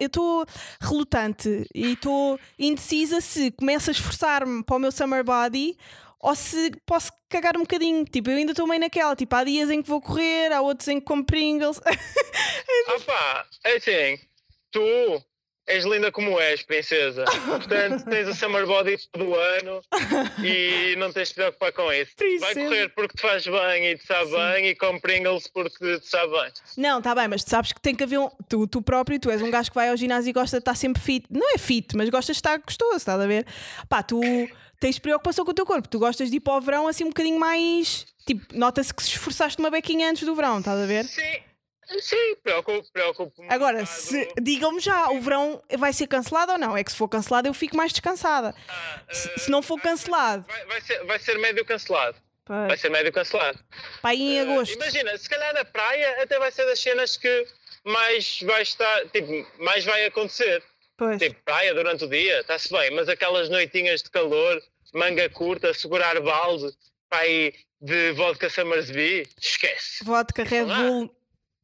estou 0.01 0.45
relutante 0.81 1.67
e 1.73 1.93
estou 1.93 2.39
indecisa 2.57 3.21
se 3.21 3.51
começo 3.51 3.89
a 3.89 3.93
esforçar-me 3.93 4.63
para 4.63 4.75
o 4.75 4.79
meu 4.79 4.91
summer 4.91 5.23
body 5.23 5.77
ou 6.19 6.35
se 6.35 6.71
posso 6.85 7.11
cagar 7.29 7.55
um 7.55 7.61
bocadinho. 7.61 8.03
Tipo, 8.05 8.29
eu 8.29 8.37
ainda 8.37 8.51
estou 8.51 8.67
meio 8.67 8.81
naquela. 8.81 9.15
Tipo, 9.15 9.35
há 9.35 9.43
dias 9.43 9.69
em 9.69 9.81
que 9.81 9.89
vou 9.89 10.01
correr, 10.01 10.51
há 10.51 10.61
outros 10.61 10.87
em 10.87 10.99
que 10.99 11.05
como 11.05 11.25
Pringles. 11.25 11.79
Ah 12.87 12.99
pá, 13.05 13.45
é 13.65 13.75
assim, 13.75 14.19
tu 14.71 14.81
és 15.69 15.86
linda 15.86 16.12
como 16.12 16.39
és, 16.39 16.62
princesa. 16.63 17.23
Portanto, 17.45 18.03
tens 18.10 18.27
o 18.27 18.34
summer 18.36 18.65
body 18.65 18.97
do 19.15 19.36
ano 19.36 19.82
e 20.43 20.95
não 20.97 21.12
tens 21.13 21.29
de 21.29 21.34
te 21.34 21.38
preocupar 21.38 21.71
com 21.71 21.93
isso. 21.93 22.12
Vai 22.17 22.53
Princesa. 22.53 22.69
correr 22.69 22.89
porque 22.89 23.15
te 23.15 23.21
faz 23.21 23.45
bem 23.45 23.88
e 23.91 23.97
te 23.97 24.05
sabe 24.05 24.29
Sim. 24.32 24.36
bem 24.38 24.67
e 24.69 24.75
come 24.75 24.99
Pringles 24.99 25.47
porque 25.47 25.99
te 25.99 26.08
sabe 26.10 26.32
bem. 26.32 26.51
Não, 26.77 27.01
tá 27.01 27.13
bem, 27.15 27.27
mas 27.27 27.43
tu 27.43 27.49
sabes 27.49 27.71
que 27.71 27.79
tem 27.79 27.95
que 27.95 28.03
haver 28.03 28.19
um. 28.19 28.29
Tu, 28.47 28.67
tu 28.67 28.82
próprio, 28.82 29.19
tu 29.19 29.29
és 29.29 29.41
um 29.41 29.51
gajo 29.51 29.69
que 29.69 29.75
vai 29.75 29.89
ao 29.89 29.97
ginásio 29.97 30.29
e 30.29 30.34
gosta 30.34 30.58
de 30.58 30.62
estar 30.62 30.75
sempre 30.75 31.01
fit. 31.01 31.25
Não 31.29 31.53
é 31.53 31.58
fit, 31.58 31.95
mas 31.95 32.10
gostas 32.10 32.36
de 32.36 32.39
estar 32.39 32.58
gostoso, 32.58 32.97
estás 32.97 33.19
a 33.21 33.27
ver? 33.27 33.45
Pá, 33.88 34.01
tu 34.03 34.19
tens 34.79 34.97
preocupação 34.97 35.45
com 35.45 35.51
o 35.51 35.53
teu 35.53 35.65
corpo. 35.65 35.88
Tu 35.88 35.99
gostas 35.99 36.29
de 36.32 36.38
ir 36.38 36.39
para 36.39 36.53
o 36.53 36.62
verão 36.62 36.88
assim 36.88 37.03
um 37.03 37.10
bocadinho 37.10 37.39
mais. 37.39 38.05
Tipo, 38.25 38.45
nota-se 38.58 38.93
que 38.93 39.01
se 39.01 39.10
esforçaste 39.10 39.60
uma 39.60 39.69
bequinha 39.71 40.10
antes 40.10 40.23
do 40.23 40.36
verão, 40.36 40.60
estás 40.60 40.79
a 40.79 40.86
ver? 40.86 41.03
Sim, 41.05 41.21
sim, 41.99 42.36
preocupo, 42.43 42.88
preocupo. 42.91 43.43
Agora, 43.49 43.86
se, 43.86 44.28
digam-me 44.41 44.80
já, 44.80 45.10
o 45.10 45.19
verão 45.21 45.62
vai 45.78 45.91
ser 45.93 46.08
cancelado 46.08 46.52
ou 46.54 46.58
não? 46.58 46.75
É 46.78 46.84
que 46.84 46.91
se 46.91 46.97
for 46.97 47.08
cancelado 47.08 47.47
eu 47.47 47.54
fico 47.54 47.75
mais 47.75 47.91
descansada. 47.91 48.54
Se, 49.12 49.30
se 49.39 49.52
não 49.52 49.62
for 49.62 49.80
cancelado, 49.82 50.45
Vai, 50.47 50.65
vai 50.65 50.82
ser, 50.82 51.04
vai 51.06 51.19
ser 51.19 51.38
médio 51.39 51.65
cancelado. 51.65 52.17
Vai 52.47 52.67
pá, 52.69 52.78
ser 52.78 52.89
médio 52.89 53.12
cancelado. 53.13 53.60
pá, 54.02 54.10
aí 54.10 54.21
em 54.21 54.38
Eh, 54.38 54.41
agosto. 54.41 54.73
imagina, 54.73 55.15
se 55.17 55.30
calhar 55.30 55.54
na 55.54 55.63
praia 55.65 56.23
até 56.23 56.38
vai 56.39 56.52
ser 56.52 56.65
das 56.65 56.80
cenas 56.80 57.15
que 57.17 57.45
mais 57.84 58.39
vai 58.43 58.62
estar, 58.63 59.06
tipo, 59.10 59.45
mais 59.63 59.86
vai 59.86 60.06
acontecer. 60.06 60.63
Pois. 60.97 61.17
Tipo, 61.19 61.36
praia 61.45 61.73
durante 61.73 62.04
o 62.06 62.10
dia, 62.10 62.41
está-se 62.41 62.69
bem, 62.71 62.91
mas 62.91 63.08
aquelas 63.08 63.49
noitinhas 63.49 64.02
de 64.04 64.10
calor, 64.10 64.62
manga 64.93 65.30
curta, 65.30 65.73
segurar 65.73 66.19
balde, 66.21 66.73
pá, 67.10 67.19
aí 67.19 67.54
de 67.82 68.12
vodka 68.12 68.49
Summersby, 68.49 69.25
esquece. 69.41 70.04
Vodka 70.04 70.43
Red. 70.43 70.65
Bull. 70.65 71.15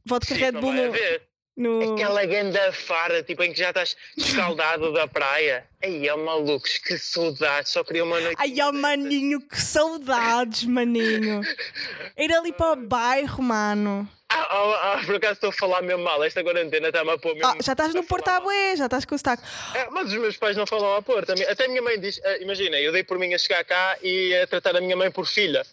Vodka 0.06 0.36
Sim, 0.36 0.40
Red 0.40 0.52
não 0.52 0.62
Bull 0.62 0.74
vai 0.74 1.22
no. 1.58 1.94
Aquela 1.94 2.26
ganda 2.26 2.72
farda, 2.74 3.24
tipo, 3.24 3.42
em 3.44 3.54
que 3.54 3.60
já 3.60 3.70
estás 3.70 3.96
escaldado 4.18 4.92
da 4.92 5.08
praia. 5.08 5.66
Aí, 5.82 6.08
é 6.08 6.16
malucos, 6.16 6.78
que 6.78 6.98
saudade, 6.98 7.70
só 7.70 7.84
queria 7.84 8.04
uma 8.04 8.20
noite. 8.20 8.36
Ai, 8.38 8.56
ó 8.62 8.72
maninho, 8.72 9.40
que 9.42 9.60
saudades, 9.60 10.66
maninho. 10.66 11.42
Ir 12.18 12.34
ali 12.34 12.52
para 12.52 12.74
o 12.74 12.76
bairro, 12.76 13.42
mano. 13.42 14.10
Ah, 14.28 14.48
ah, 14.50 14.94
ah, 14.94 15.06
por 15.06 15.16
acaso 15.16 15.34
estou 15.34 15.50
a 15.50 15.54
falar 15.54 15.82
mesmo 15.82 16.04
mal, 16.04 16.22
esta 16.24 16.44
quarentena 16.44 16.88
está-me 16.88 17.12
a 17.12 17.18
pôr 17.18 17.36
mesmo. 17.36 17.48
Ah, 17.48 17.56
já 17.62 17.72
estás 17.72 17.94
no 17.94 18.04
Porto 18.04 18.28
à 18.28 18.40
bué, 18.40 18.76
já 18.76 18.86
estás 18.86 19.06
com 19.06 19.16
o 19.16 19.18
sotaque. 19.18 19.44
É, 19.76 19.88
mas 19.92 20.08
os 20.12 20.18
meus 20.18 20.36
pais 20.36 20.58
não 20.58 20.66
falam 20.66 20.96
a 20.96 21.02
pôr. 21.02 21.26
Também. 21.26 21.46
Até 21.46 21.66
a 21.66 21.68
minha 21.70 21.82
mãe 21.82 22.00
diz, 22.00 22.20
ah, 22.26 22.38
imagina, 22.38 22.78
eu 22.80 22.92
dei 22.92 23.04
por 23.04 23.18
mim 23.18 23.34
a 23.34 23.38
chegar 23.38 23.64
cá 23.64 23.98
e 24.02 24.36
a 24.36 24.48
tratar 24.48 24.76
a 24.76 24.82
minha 24.82 24.98
mãe 24.98 25.10
por 25.12 25.26
filha. 25.26 25.66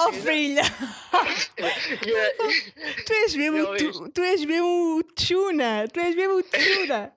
Oh, 0.00 0.12
filha, 0.12 0.62
E, 2.06 2.10
eh, 2.12 2.36
tu 3.04 3.12
és 3.12 3.34
mesmo, 3.34 3.76
tu, 3.76 4.08
tu 4.10 4.20
és 4.22 4.44
mesmo 4.44 4.96
o 4.98 5.02
Tchuna, 5.02 5.88
tu 5.92 5.98
és 6.00 6.14
mesmo 6.14 6.34
o 6.36 6.42
Tchuna. 6.42 7.12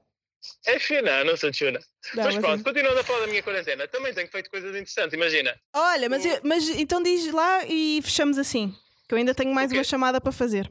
é 0.66 0.80
fina, 0.80 1.24
não 1.24 1.38
sou 1.38 1.52
tchuna. 1.52 1.80
Não, 2.16 2.24
mas 2.24 2.36
mas 2.36 2.44
pronto, 2.44 2.62
é- 2.62 2.64
continuando 2.64 3.00
a 3.00 3.04
falar 3.04 3.20
da 3.22 3.28
minha 3.28 3.44
quarentena, 3.44 3.88
também 3.88 4.14
tenho 4.14 4.28
feito 4.28 4.50
coisas 4.50 4.72
interessantes, 4.72 5.14
imagina. 5.14 5.56
Olha, 5.74 6.10
mas, 6.10 6.26
eu- 6.26 6.40
mas 6.44 6.68
então 6.70 7.02
diz 7.04 7.32
lá 7.32 7.64
e 7.68 8.02
fechamos 8.04 8.38
assim. 8.40 8.76
Que 9.08 9.14
eu 9.14 9.18
ainda 9.20 9.36
tenho 9.36 9.54
mais 9.54 9.72
uma 9.72 9.84
chamada 9.84 10.20
para 10.20 10.32
fazer. 10.32 10.70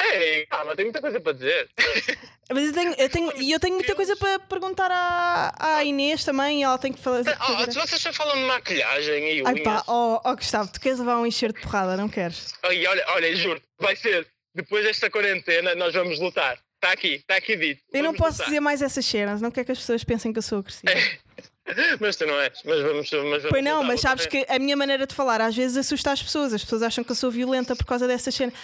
Ei, 0.00 0.46
calma, 0.46 0.76
tenho 0.76 0.86
muita 0.86 1.00
coisa 1.00 1.20
para 1.20 1.32
dizer. 1.32 1.68
Mas 2.50 2.66
eu 2.68 2.72
tenho, 2.72 2.94
eu 2.94 3.08
tenho, 3.10 3.42
e 3.42 3.52
eu 3.52 3.60
tenho 3.60 3.74
muita 3.74 3.94
coisa 3.94 4.16
para 4.16 4.38
perguntar 4.38 4.90
à, 4.90 5.76
à 5.76 5.84
Inês 5.84 6.24
também. 6.24 6.62
Ela 6.62 6.78
tem 6.78 6.92
que 6.92 7.00
fazer. 7.00 7.36
Ah, 7.38 7.70
se 7.70 7.78
vocês 7.78 8.00
só 8.00 8.12
falam 8.12 8.36
de 8.36 8.44
maquilhagem 8.44 9.38
e 9.38 9.42
Ai 9.44 9.54
unhas. 9.54 9.64
pá, 9.64 9.84
oh, 9.86 10.20
oh 10.24 10.36
Gustavo, 10.36 10.72
tu 10.72 10.80
queres 10.80 10.98
levar 10.98 11.18
um 11.18 11.26
enxerto 11.26 11.56
de 11.56 11.62
porrada, 11.62 11.96
não 11.96 12.08
queres? 12.08 12.54
Ai, 12.62 12.86
olha, 12.86 13.04
olha, 13.08 13.36
juro, 13.36 13.60
vai 13.78 13.96
ser. 13.96 14.26
Depois 14.54 14.84
desta 14.84 15.10
quarentena, 15.10 15.74
nós 15.74 15.92
vamos 15.92 16.18
lutar. 16.18 16.58
Está 16.76 16.92
aqui, 16.92 17.14
está 17.16 17.36
aqui 17.36 17.56
dito. 17.56 17.82
Eu 17.92 18.02
não 18.02 18.14
posso 18.14 18.34
lutar. 18.34 18.46
dizer 18.46 18.60
mais 18.60 18.80
essas 18.80 19.04
cenas, 19.04 19.40
não 19.42 19.50
quero 19.50 19.66
que 19.66 19.72
as 19.72 19.78
pessoas 19.78 20.04
pensem 20.04 20.32
que 20.32 20.38
eu 20.38 20.42
sou 20.42 20.60
agressiva. 20.60 20.92
Mas 22.00 22.16
tu 22.16 22.26
não 22.26 22.40
és. 22.40 22.52
Mas 22.64 22.80
vamos. 22.80 23.10
Mas 23.10 23.22
vamos 23.22 23.46
Pois 23.50 23.64
não, 23.64 23.82
mas 23.82 24.00
sabes 24.00 24.26
que 24.26 24.44
a 24.48 24.58
minha 24.58 24.76
maneira 24.76 25.06
de 25.06 25.14
falar 25.14 25.40
às 25.40 25.54
vezes 25.56 25.76
assusta 25.76 26.12
as 26.12 26.22
pessoas. 26.22 26.52
As 26.54 26.62
pessoas 26.62 26.82
acham 26.82 27.04
que 27.04 27.10
eu 27.10 27.16
sou 27.16 27.30
violenta 27.30 27.74
por 27.76 27.84
causa 27.84 28.06
dessas 28.06 28.34
cenas. 28.34 28.54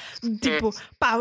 Tipo, 0.41 0.71
pá, 0.99 1.17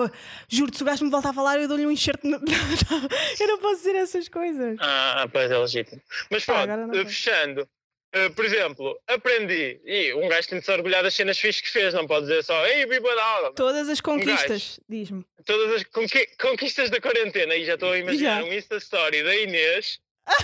juro-te, 0.49 0.77
se 0.77 0.83
o 0.83 0.85
gajo 0.85 1.03
me 1.05 1.11
volta 1.11 1.29
a 1.29 1.33
falar, 1.33 1.59
eu 1.59 1.67
dou-lhe 1.67 1.85
um 1.85 1.91
enxerto. 1.91 2.25
no- 2.27 2.39
eu 3.39 3.47
não 3.47 3.59
posso 3.59 3.77
dizer 3.77 3.95
essas 3.95 4.27
coisas. 4.29 4.77
Ah, 4.79 5.27
pois 5.31 5.51
é 5.51 5.57
legítimo. 5.57 6.01
Mas 6.31 6.47
Ah, 6.49 6.65
pronto, 6.65 6.93
sei. 6.95 7.05
fechando. 7.05 7.67
eh, 8.15 8.29
por 8.29 8.45
exemplo, 8.45 8.95
aprendi. 9.07 9.81
E 9.85 10.13
um 10.13 10.27
gajo 10.29 10.47
tem 10.47 10.59
de 10.59 10.65
se 10.65 10.71
orgulhar 10.71 11.01
das 11.03 11.13
cenas 11.15 11.37
fixas 11.39 11.61
que 11.61 11.69
fez, 11.71 11.93
não 11.93 12.05
pode 12.05 12.27
dizer 12.27 12.43
só, 12.43 12.65
ei, 12.67 12.85
viva 12.85 13.13
da 13.15 13.23
aula. 13.25 13.53
Todas 13.55 13.89
as 13.89 13.99
conquistas, 13.99 14.79
diz-me. 14.87 15.25
Todas 15.45 15.73
as 15.77 15.83
conqui- 15.85 16.27
conquistas 16.39 16.89
da 16.91 17.01
quarentena, 17.01 17.55
e 17.55 17.65
já 17.65 17.73
estou 17.73 17.91
a 17.91 17.97
imaginar 17.99 18.41
Já. 18.41 18.47
um 18.47 18.53
Insta 18.53 18.77
Story 18.77 19.23
da 19.23 19.35
Inês. 19.35 19.99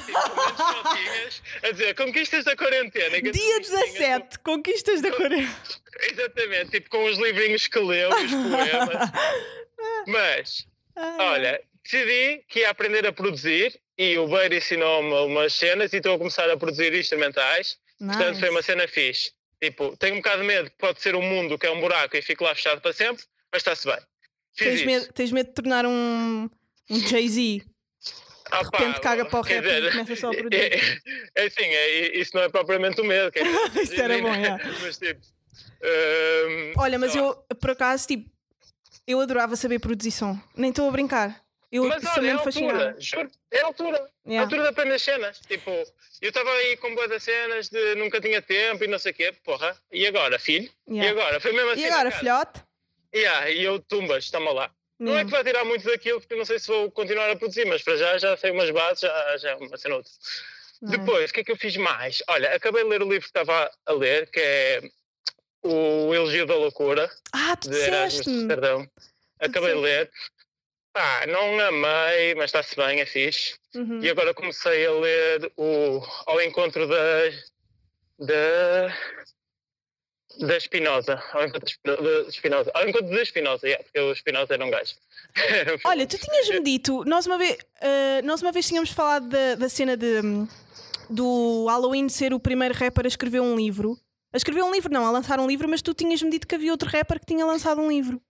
Tipo, 0.05 1.67
a 1.67 1.71
dizer 1.71 1.95
conquistas 1.95 2.45
da 2.45 2.55
quarentena. 2.55 3.21
Dia 3.21 3.57
as 3.59 3.67
listinhas 3.69 3.69
17, 3.69 4.39
conquistas 4.39 5.01
da 5.01 5.11
com- 5.11 5.23
Exatamente, 6.01 6.71
tipo 6.71 6.89
com 6.89 7.03
os 7.05 7.17
livrinhos 7.17 7.67
que 7.67 7.79
leu 7.79 8.09
e 8.19 8.25
os 8.25 8.31
poemas. 8.31 9.09
Mas, 10.07 10.67
olha, 10.95 11.61
decidi 11.83 12.43
que 12.47 12.59
ia 12.59 12.69
aprender 12.69 13.05
a 13.07 13.13
produzir 13.13 13.79
e 13.97 14.17
o 14.17 14.27
Beiro 14.27 14.55
ensinou-me 14.55 15.13
umas 15.31 15.53
cenas 15.53 15.91
e 15.93 15.97
estou 15.97 16.15
a 16.15 16.17
começar 16.17 16.49
a 16.49 16.57
produzir 16.57 16.93
instrumentais. 16.93 17.77
Portanto, 17.97 18.39
foi 18.39 18.49
uma 18.49 18.61
cena 18.61 18.87
fixe. 18.87 19.31
Tipo, 19.61 19.95
tenho 19.97 20.13
um 20.15 20.17
bocado 20.19 20.41
de 20.41 20.47
medo 20.47 20.69
que 20.69 20.77
pode 20.77 21.01
ser 21.01 21.15
um 21.15 21.21
mundo 21.21 21.57
que 21.59 21.67
é 21.67 21.71
um 21.71 21.81
buraco 21.81 22.15
e 22.15 22.21
fico 22.21 22.45
lá 22.45 22.55
fechado 22.55 22.79
para 22.79 22.93
sempre, 22.93 23.23
mas 23.51 23.59
está-se 23.61 23.85
bem. 23.85 23.97
Fiz 24.55 24.67
Tens 24.67 24.75
isso. 24.77 24.85
medo, 24.85 25.13
tens 25.13 25.31
medo 25.33 25.47
de 25.47 25.53
tornar 25.53 25.85
um, 25.85 26.49
um 26.89 26.99
Jay-Z. 27.07 27.61
Ah, 28.51 28.63
de 28.63 28.69
repente 28.77 28.99
caga 29.01 29.25
para 29.25 29.39
o 29.39 29.41
rap 29.41 29.65
e 29.65 29.91
começa 29.91 30.15
só 30.15 30.31
a 30.31 30.33
produzir. 30.35 30.63
É, 31.35 31.43
é 31.43 31.45
assim, 31.47 31.63
é, 31.65 32.17
isso 32.17 32.31
não 32.35 32.43
é 32.43 32.49
propriamente 32.49 32.99
o 33.01 33.03
medo. 33.03 33.31
quer 33.31 33.43
dizer, 33.43 33.81
Isso 33.83 34.01
era 34.01 34.17
bom, 34.19 34.33
é. 34.33 34.57
Mas 34.81 34.97
tipo. 34.97 35.21
hum, 35.83 36.73
Olha, 36.77 36.99
mas 36.99 37.15
eu, 37.15 37.35
por 37.59 37.71
acaso, 37.71 38.07
tipo, 38.07 38.29
eu 39.07 39.19
adorava 39.19 39.55
saber 39.55 39.79
produzir 39.79 40.11
som. 40.11 40.37
Nem 40.55 40.69
estou 40.71 40.87
a 40.87 40.91
brincar. 40.91 41.41
Eu 41.71 41.83
Mas 41.87 42.03
olha, 42.03 42.27
é 42.27 42.31
a 42.31 42.37
altura, 42.39 42.95
juro, 42.99 43.31
é 43.51 43.61
a 43.61 43.65
altura. 43.65 43.97
É 43.97 44.01
a 44.01 44.09
Yeah. 44.29 44.43
altura 44.43 44.61
de 44.63 44.67
aprender 44.69 44.99
cenas. 44.99 45.39
Tipo, 45.47 45.71
eu 45.71 46.29
estava 46.29 46.49
aí 46.51 46.77
com 46.77 46.93
boas 46.93 47.23
cenas 47.23 47.69
de 47.69 47.95
nunca 47.95 48.19
tinha 48.21 48.41
tempo 48.41 48.83
e 48.83 48.87
não 48.87 48.99
sei 48.99 49.11
o 49.11 49.15
quê, 49.15 49.33
porra. 49.43 49.75
E 49.91 50.05
agora, 50.05 50.37
filho? 50.39 50.69
Yeah. 50.87 51.07
E 51.07 51.11
agora? 51.11 51.39
Foi 51.39 51.51
mesmo 51.51 51.71
assim. 51.71 51.81
E 51.81 51.85
agora, 51.85 52.11
filhote? 52.11 52.61
Yeah, 53.15 53.49
e 53.49 53.63
eu 53.63 53.79
tumbas, 53.79 54.29
toma 54.29 54.51
lá. 54.51 54.71
Não 54.99 55.17
é 55.17 55.23
que 55.23 55.31
vai 55.31 55.43
tirar 55.43 55.63
muito 55.63 55.85
daquilo, 55.85 56.19
porque 56.19 56.33
eu 56.33 56.37
não 56.37 56.45
sei 56.45 56.59
se 56.59 56.67
vou 56.67 56.91
continuar 56.91 57.29
a 57.29 57.35
produzir, 57.35 57.65
mas 57.65 57.81
para 57.81 57.95
já 57.95 58.17
já 58.17 58.35
sei 58.35 58.51
umas 58.51 58.69
bases, 58.69 58.99
já, 58.99 59.37
já 59.37 59.49
é 59.51 59.55
uma 59.55 59.77
cena 59.77 59.95
outra. 59.95 60.11
Não 60.81 60.93
é? 60.93 60.97
Depois, 60.97 61.29
o 61.29 61.33
que 61.33 61.39
é 61.39 61.43
que 61.43 61.51
eu 61.51 61.57
fiz 61.57 61.77
mais? 61.77 62.21
Olha, 62.27 62.53
acabei 62.53 62.83
de 62.83 62.89
ler 62.89 63.01
o 63.01 63.09
livro 63.09 63.21
que 63.21 63.39
estava 63.39 63.71
a 63.85 63.93
ler, 63.93 64.29
que 64.29 64.39
é 64.39 64.81
O 65.63 66.13
Elogio 66.13 66.45
da 66.45 66.55
Loucura, 66.55 67.09
Ah, 67.31 67.55
tu 67.55 67.69
de 67.69 67.77
Erasmus 67.77 68.47
de. 68.47 68.89
Acabei 69.39 69.73
de 69.73 69.79
ler. 69.79 70.11
Pá, 70.91 71.25
não 71.27 71.59
amei, 71.59 72.35
mas 72.35 72.45
está-se 72.45 72.75
bem, 72.75 72.99
é 72.99 73.05
fixe. 73.05 73.55
Uhum. 73.75 74.03
E 74.03 74.09
agora 74.09 74.33
comecei 74.33 74.85
a 74.85 74.91
ler 74.91 75.51
o 75.55 76.01
Ao 76.25 76.41
Encontro 76.41 76.87
da. 76.87 77.29
da. 78.19 78.97
Da 80.47 80.57
Espinosa. 80.57 81.21
Ao 81.33 81.45
Encontro 81.45 81.59
da 81.61 81.67
Espino- 81.67 82.01
da 82.23 82.29
Espinosa. 82.29 82.71
Ao 82.73 82.87
Encontro 82.87 83.09
da 83.09 83.21
Espinosa, 83.21 83.67
yeah, 83.67 83.83
porque 83.83 83.99
o 83.99 84.11
Espinosa 84.11 84.53
era 84.53 84.65
um 84.65 84.69
gajo. 84.71 84.95
Olha, 85.85 86.07
tu 86.07 86.17
tinhas-me 86.17 86.61
dito, 86.63 87.03
nós 87.05 87.25
uma 87.27 87.37
vez, 87.37 87.57
eh, 87.81 88.21
nós 88.23 88.41
uma 88.41 88.51
vez 88.51 88.67
tínhamos 88.67 88.89
falado 88.91 89.27
da, 89.29 89.55
da 89.55 89.69
cena 89.69 89.95
de, 89.95 90.21
hum, 90.23 90.47
do 91.09 91.65
Halloween 91.67 92.09
ser 92.09 92.33
o 92.33 92.39
primeiro 92.39 92.73
rapper 92.73 93.05
a 93.05 93.07
escrever 93.07 93.39
um 93.41 93.55
livro. 93.55 93.97
A 94.33 94.37
escrever 94.37 94.63
um 94.63 94.71
livro, 94.71 94.91
não, 94.93 95.05
a 95.05 95.11
lançar 95.11 95.39
um 95.39 95.47
livro, 95.47 95.67
mas 95.67 95.81
tu 95.81 95.93
tinhas-me 95.93 96.29
dito 96.29 96.47
que 96.47 96.55
havia 96.55 96.71
outro 96.71 96.87
rapper 96.89 97.19
que 97.19 97.25
tinha 97.25 97.45
lançado 97.45 97.81
um 97.81 97.89
livro. 97.89 98.21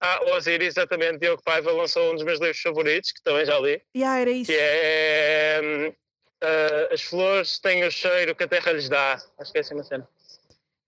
Ah, 0.00 0.20
o 0.24 0.36
Osiris, 0.36 0.68
exatamente. 0.68 1.18
Diogo 1.18 1.42
Paiva 1.42 1.72
lançou 1.72 2.12
um 2.12 2.14
dos 2.14 2.22
meus 2.24 2.38
livros 2.38 2.60
favoritos, 2.60 3.10
que 3.10 3.20
também 3.22 3.44
já 3.44 3.58
li, 3.58 3.82
E 3.92 4.04
ah, 4.04 4.18
era 4.20 4.30
isso. 4.30 4.50
que 4.52 4.56
é. 4.56 5.92
ah, 6.40 6.94
As 6.94 7.02
flores 7.02 7.58
têm 7.58 7.84
o 7.84 7.90
cheiro 7.90 8.34
que 8.36 8.44
a 8.44 8.48
terra 8.48 8.70
lhes 8.72 8.88
dá. 8.88 9.20
Acho 9.38 9.50
que 9.50 9.58
é 9.58 9.60
assim 9.60 9.74
uma 9.74 9.82
cena. 9.82 10.08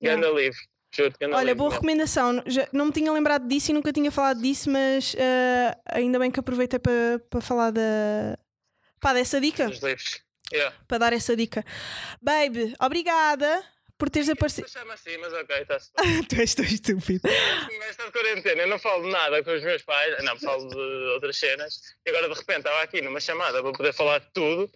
Yeah. 0.02 0.22
Ganda 0.22 0.40
livro. 0.40 0.58
Olha, 1.32 1.54
boa 1.54 1.70
recomendação. 1.70 2.42
Já, 2.46 2.68
não 2.72 2.86
me 2.86 2.92
tinha 2.92 3.12
lembrado 3.12 3.46
disso 3.46 3.70
e 3.70 3.74
nunca 3.74 3.92
tinha 3.92 4.10
falado 4.10 4.40
disso, 4.40 4.70
mas 4.70 5.14
eh, 5.16 5.76
ainda 5.86 6.18
bem 6.18 6.30
que 6.30 6.40
aproveitei 6.40 6.78
para 6.78 7.20
para 7.30 7.40
falar 7.40 7.70
da. 7.70 8.38
Pá, 9.00 9.12
dessa 9.12 9.40
dica. 9.40 9.68
Dos 9.68 9.82
livros. 9.82 10.20
Yeah. 10.52 10.76
Para 10.88 10.98
dar 10.98 11.12
essa 11.12 11.36
dica. 11.36 11.64
Baby, 12.20 12.74
obrigada 12.80 13.64
por 13.96 14.10
teres 14.10 14.28
aparecido. 14.28 14.68
Chama 14.68 14.94
assim, 14.94 15.16
mas 15.18 15.32
ok, 15.32 15.56
está-se 15.58 15.90
bem. 16.00 16.24
tu 16.24 16.36
és 16.36 16.54
tão 16.54 16.64
estúpido. 16.64 17.28
Nesta 17.78 18.10
quarentena 18.10 18.62
eu 18.62 18.68
não 18.68 18.78
falo 18.78 19.04
de 19.04 19.10
nada 19.10 19.44
com 19.44 19.54
os 19.54 19.62
meus 19.62 19.82
pais, 19.82 20.24
não, 20.24 20.36
falo 20.38 20.68
de 20.68 20.76
outras 21.14 21.36
cenas. 21.36 21.80
E 22.04 22.10
agora 22.10 22.28
de 22.28 22.34
repente 22.34 22.58
estava 22.58 22.82
aqui 22.82 23.00
numa 23.00 23.20
chamada 23.20 23.62
para 23.62 23.72
poder 23.72 23.92
falar 23.92 24.18
de 24.18 24.26
tudo. 24.32 24.70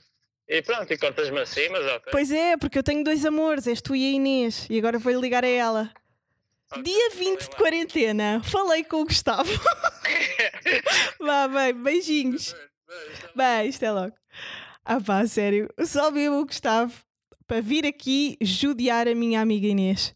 E 0.46 0.60
pronto, 0.60 0.92
e 0.92 0.98
cortas-me 0.98 1.40
assim, 1.40 1.70
mas 1.70 1.86
ok. 1.86 2.12
Pois 2.12 2.30
é, 2.30 2.56
porque 2.58 2.78
eu 2.78 2.82
tenho 2.82 3.02
dois 3.02 3.24
amores, 3.24 3.66
és 3.66 3.80
tu 3.80 3.96
e 3.96 4.06
a 4.06 4.10
Inês, 4.10 4.66
e 4.68 4.78
agora 4.78 4.98
vou-lhe 4.98 5.18
ligar 5.18 5.42
a 5.42 5.48
ela. 5.48 5.90
Dia 6.82 7.08
não 7.10 7.16
20 7.16 7.40
de 7.40 7.56
quarentena, 7.56 8.42
falei 8.44 8.84
com 8.84 9.02
o 9.02 9.04
Gustavo. 9.04 9.50
Vá, 11.20 11.48
bem, 11.48 11.74
beijinhos. 11.74 12.54
Bem, 13.34 13.68
isto 13.68 13.84
é 13.84 13.92
logo. 13.92 14.14
Ah 14.84 15.00
pá, 15.00 15.26
sério, 15.26 15.68
só 15.84 16.10
mesmo 16.10 16.40
o 16.40 16.46
Gustavo 16.46 16.92
para 17.46 17.60
vir 17.60 17.86
aqui 17.86 18.36
judiar 18.40 19.06
a 19.06 19.14
minha 19.14 19.40
amiga 19.40 19.66
Inês. 19.66 20.14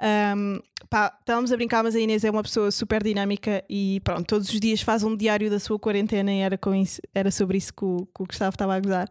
Ahm, 0.00 0.60
pá, 0.88 1.14
estávamos 1.20 1.52
a 1.52 1.56
brincar, 1.56 1.82
mas 1.82 1.94
a 1.94 2.00
Inês 2.00 2.24
é 2.24 2.30
uma 2.30 2.42
pessoa 2.42 2.70
super 2.70 3.02
dinâmica 3.02 3.64
e 3.68 4.00
pronto, 4.02 4.26
todos 4.26 4.48
os 4.48 4.60
dias 4.60 4.80
faz 4.80 5.02
um 5.02 5.16
diário 5.16 5.50
da 5.50 5.60
sua 5.60 5.78
quarentena 5.78 6.32
e 6.32 6.40
era, 6.40 6.56
com 6.56 6.74
isso, 6.74 7.00
era 7.14 7.30
sobre 7.30 7.58
isso 7.58 7.72
que 7.72 7.84
o, 7.84 8.06
que 8.06 8.22
o 8.22 8.26
Gustavo 8.26 8.54
estava 8.54 8.74
a 8.74 8.80
gozar. 8.80 9.08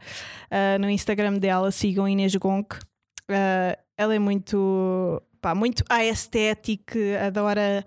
Ah, 0.50 0.78
no 0.80 0.90
Instagram 0.90 1.34
dela, 1.38 1.72
sigam 1.72 2.08
Inês 2.08 2.36
Gonk. 2.36 2.78
Ah, 3.30 3.78
ela 3.98 4.16
é 4.16 4.20
muito, 4.20 5.22
pá, 5.42 5.56
muito 5.56 5.84
aesthetic, 5.90 6.94
adora. 7.26 7.84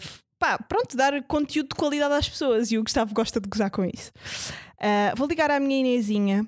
f- 0.00 0.20
pá, 0.38 0.58
pronto, 0.58 0.96
dar 0.96 1.22
conteúdo 1.24 1.68
de 1.70 1.74
qualidade 1.74 2.14
às 2.14 2.28
pessoas 2.28 2.70
e 2.70 2.78
o 2.78 2.82
Gustavo 2.82 3.14
gosta 3.14 3.40
de 3.40 3.48
gozar 3.48 3.70
com 3.70 3.84
isso. 3.84 4.12
Ah, 4.78 5.14
vou 5.16 5.26
ligar 5.26 5.50
à 5.50 5.58
minha 5.58 5.78
Inezinha. 5.80 6.46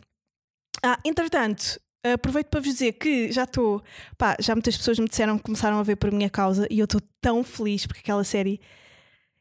Ah, 0.85 0.99
entretanto, 1.05 1.81
aproveito 2.15 2.49
para 2.49 2.61
vos 2.61 2.69
dizer 2.73 2.93
que 2.93 3.33
já 3.33 3.45
estou. 3.45 3.83
Pá, 4.17 4.37
já 4.41 4.55
muitas 4.55 4.77
pessoas 4.77 4.99
me 4.99 5.09
disseram 5.09 5.37
que 5.39 5.45
começaram 5.45 5.79
a 5.79 5.83
ver 5.83 5.97
por 5.97 6.13
minha 6.13 6.31
causa 6.31 6.67
e 6.71 6.79
eu 6.79 6.85
estou 6.85 7.01
tão 7.21 7.43
feliz 7.43 7.87
porque 7.87 8.01
aquela 8.01 8.25
série 8.25 8.61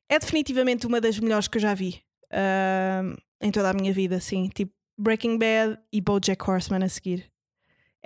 é 0.10 0.18
definitivamente 0.18 0.88
uma 0.88 1.02
das 1.02 1.20
melhores 1.20 1.48
que 1.48 1.58
eu 1.58 1.62
já 1.62 1.74
vi 1.74 2.02
ah, 2.32 3.04
em 3.42 3.52
toda 3.52 3.70
a 3.70 3.74
minha 3.74 3.94
vida, 3.94 4.16
assim. 4.16 4.48
Tipo, 4.50 4.72
Breaking 5.00 5.38
Bad 5.38 5.78
e 5.94 6.02
BoJack 6.02 6.50
Horseman 6.50 6.84
a 6.84 6.90
seguir. 6.90 7.30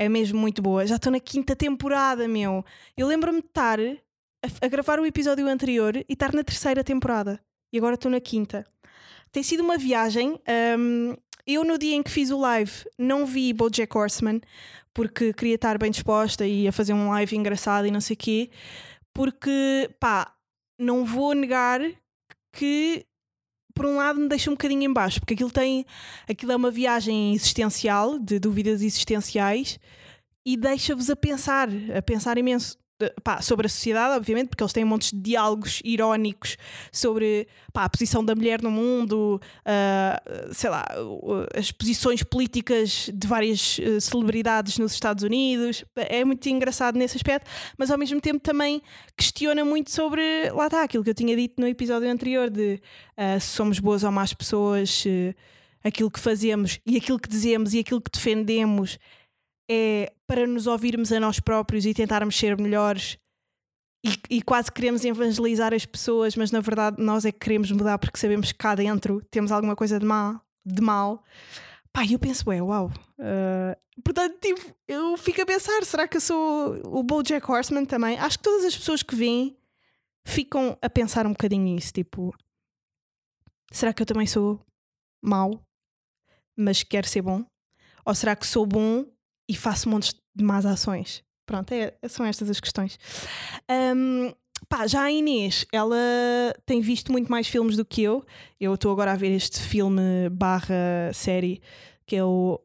É 0.01 0.09
mesmo 0.09 0.39
muito 0.39 0.63
boa. 0.63 0.83
Já 0.87 0.95
estou 0.95 1.11
na 1.11 1.19
quinta 1.19 1.55
temporada, 1.55 2.27
meu. 2.27 2.65
Eu 2.97 3.05
lembro-me 3.05 3.39
de 3.39 3.45
estar 3.45 3.79
a, 3.79 4.65
a 4.65 4.67
gravar 4.67 4.99
o 4.99 5.05
episódio 5.05 5.47
anterior 5.47 5.95
e 5.95 6.05
estar 6.09 6.33
na 6.33 6.43
terceira 6.43 6.83
temporada. 6.83 7.39
E 7.71 7.77
agora 7.77 7.93
estou 7.93 8.09
na 8.09 8.19
quinta. 8.19 8.65
Tem 9.31 9.43
sido 9.43 9.61
uma 9.61 9.77
viagem. 9.77 10.39
um, 10.79 11.15
eu, 11.45 11.63
no 11.63 11.77
dia 11.77 11.93
em 11.93 12.01
que 12.01 12.09
fiz 12.09 12.31
o 12.31 12.39
live, 12.39 12.71
não 12.97 13.27
vi 13.27 13.53
Bojack 13.53 13.95
Horseman 13.95 14.41
porque 14.91 15.33
queria 15.33 15.53
estar 15.53 15.77
bem 15.77 15.91
disposta 15.91 16.47
e 16.47 16.63
ia 16.63 16.71
fazer 16.71 16.93
um 16.93 17.09
live 17.09 17.35
engraçado 17.35 17.85
e 17.85 17.91
não 17.91 18.01
sei 18.01 18.15
o 18.15 18.17
quê. 18.17 18.49
Porque, 19.13 19.87
pá, 19.99 20.33
não 20.79 21.05
vou 21.05 21.35
negar 21.35 21.79
que, 22.51 23.05
por 23.73 23.86
um 23.86 23.97
lado, 23.97 24.19
me 24.19 24.27
deixa 24.27 24.49
um 24.49 24.53
bocadinho 24.53 24.84
em 24.84 24.93
baixo, 24.93 25.19
porque 25.19 25.34
aquilo 25.34 25.51
tem. 25.51 25.86
Aquilo 26.29 26.51
é 26.51 26.55
uma 26.55 26.71
viagem 26.71 27.34
existencial, 27.34 28.19
de 28.19 28.39
dúvidas 28.39 28.81
existenciais, 28.81 29.79
e 30.45 30.57
deixa-vos 30.57 31.10
a 31.10 31.15
pensar, 31.15 31.69
a 31.95 32.01
pensar 32.01 32.38
imenso. 32.38 32.77
Pá, 33.23 33.41
sobre 33.41 33.67
a 33.67 33.69
sociedade, 33.69 34.15
obviamente, 34.15 34.49
porque 34.49 34.63
eles 34.63 34.73
têm 34.73 34.85
montes 34.85 35.11
de 35.11 35.19
diálogos 35.19 35.81
irónicos 35.83 36.57
sobre 36.91 37.47
pá, 37.73 37.85
a 37.85 37.89
posição 37.89 38.23
da 38.23 38.35
mulher 38.35 38.61
no 38.61 38.71
mundo, 38.71 39.41
ah, 39.65 40.21
sei 40.51 40.69
lá, 40.69 40.85
as 41.55 41.71
posições 41.71 42.23
políticas 42.23 43.09
de 43.13 43.27
várias 43.27 43.79
eh, 43.79 43.99
celebridades 43.99 44.77
nos 44.77 44.93
Estados 44.93 45.23
Unidos. 45.23 45.83
É 45.95 46.23
muito 46.23 46.47
engraçado 46.49 46.97
nesse 46.97 47.17
aspecto, 47.17 47.49
mas 47.77 47.89
ao 47.91 47.97
mesmo 47.97 48.19
tempo 48.19 48.39
também 48.39 48.81
questiona 49.17 49.63
muito 49.65 49.91
sobre, 49.91 50.49
lá 50.51 50.65
está, 50.65 50.83
aquilo 50.83 51.03
que 51.03 51.09
eu 51.09 51.15
tinha 51.15 51.35
dito 51.35 51.59
no 51.59 51.67
episódio 51.67 52.09
anterior, 52.09 52.49
de 52.49 52.81
ah, 53.17 53.39
se 53.39 53.47
somos 53.47 53.79
boas 53.79 54.03
ou 54.03 54.11
más 54.11 54.33
pessoas, 54.33 55.03
aquilo 55.83 56.11
que 56.11 56.19
fazemos 56.19 56.79
e 56.85 56.97
aquilo 56.97 57.19
que 57.19 57.29
dizemos 57.29 57.73
e 57.73 57.79
aquilo 57.79 58.01
que 58.01 58.11
defendemos 58.11 58.97
é 59.73 60.13
para 60.27 60.45
nos 60.45 60.67
ouvirmos 60.67 61.13
a 61.13 61.19
nós 61.19 61.39
próprios 61.39 61.86
e 61.86 61.93
tentarmos 61.93 62.38
ser 62.38 62.60
melhores 62.60 63.17
e, 64.03 64.38
e 64.38 64.41
quase 64.41 64.69
queremos 64.69 65.05
evangelizar 65.05 65.73
as 65.73 65.86
pessoas, 65.86 66.36
mas 66.36 66.51
na 66.51 66.60
verdade 66.60 67.01
nós 67.01 67.23
é 67.23 67.31
que 67.31 67.39
queremos 67.39 67.71
mudar 67.71 67.97
porque 67.97 68.19
sabemos 68.19 68.51
que 68.51 68.57
cá 68.57 68.75
dentro 68.75 69.21
temos 69.31 69.51
alguma 69.51 69.75
coisa 69.75 69.97
de 69.97 70.05
mal. 70.05 70.41
De 70.65 70.81
mal. 70.81 71.23
Pá, 71.93 72.05
eu 72.05 72.19
penso, 72.19 72.51
é, 72.51 72.62
uau. 72.62 72.91
ah, 73.19 73.77
portanto, 74.03 74.38
tipo, 74.39 74.75
eu 74.88 75.17
fico 75.17 75.41
a 75.41 75.45
pensar, 75.45 75.84
será 75.84 76.07
que 76.07 76.17
eu 76.17 76.21
sou 76.21 76.81
o 76.86 77.03
BoJack 77.03 77.49
Horseman 77.49 77.86
também? 77.86 78.17
Acho 78.17 78.38
que 78.38 78.43
todas 78.43 78.65
as 78.65 78.75
pessoas 78.75 79.03
que 79.03 79.15
vêm 79.15 79.57
ficam 80.25 80.77
a 80.81 80.89
pensar 80.89 81.25
um 81.25 81.31
bocadinho 81.31 81.63
nisso, 81.63 81.93
tipo, 81.93 82.34
será 83.71 83.93
que 83.93 84.01
eu 84.01 84.05
também 84.05 84.27
sou 84.27 84.60
mau, 85.21 85.62
mas 86.57 86.84
quero 86.84 87.07
ser 87.07 87.21
bom? 87.21 87.45
Ou 88.05 88.15
será 88.15 88.36
que 88.36 88.47
sou 88.47 88.65
bom 88.65 89.05
e 89.51 89.55
faço 89.55 89.89
montes 89.89 90.13
de 90.33 90.43
más 90.43 90.65
ações? 90.65 91.23
Pronto, 91.45 91.71
é- 91.73 91.93
são 92.07 92.25
estas 92.25 92.49
as 92.49 92.59
questões. 92.61 92.97
Ahm, 93.67 94.31
pá, 94.69 94.87
já 94.87 95.01
a 95.03 95.11
Inês, 95.11 95.65
ela 95.73 95.97
tem 96.65 96.79
visto 96.79 97.11
muito 97.11 97.29
mais 97.29 97.47
filmes 97.47 97.75
do 97.75 97.83
que 97.83 98.01
eu. 98.01 98.23
Eu 98.59 98.73
estou 98.75 98.91
agora 98.91 99.11
a 99.11 99.15
ver 99.17 99.31
este 99.31 99.59
filme 99.59 100.29
barra 100.31 101.11
série 101.13 101.61
que 102.05 102.15
é 102.15 102.23
o 102.23 102.59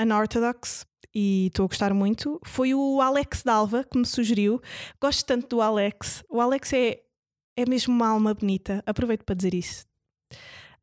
Unorthodox 0.00 0.86
e 1.14 1.46
estou 1.46 1.64
a 1.64 1.68
gostar 1.68 1.92
muito. 1.94 2.40
Foi 2.44 2.74
o 2.74 3.00
Alex 3.00 3.42
Dalva 3.42 3.84
que 3.84 3.98
me 3.98 4.06
sugeriu. 4.06 4.60
Gosto 5.00 5.24
tanto 5.26 5.48
do 5.56 5.60
Alex. 5.62 6.22
O 6.28 6.40
Alex 6.40 6.72
é, 6.72 7.00
é 7.56 7.68
mesmo 7.68 7.94
uma 7.94 8.08
alma 8.08 8.34
bonita. 8.34 8.82
Aproveito 8.86 9.24
para 9.24 9.34
dizer 9.34 9.54
isso. 9.54 9.84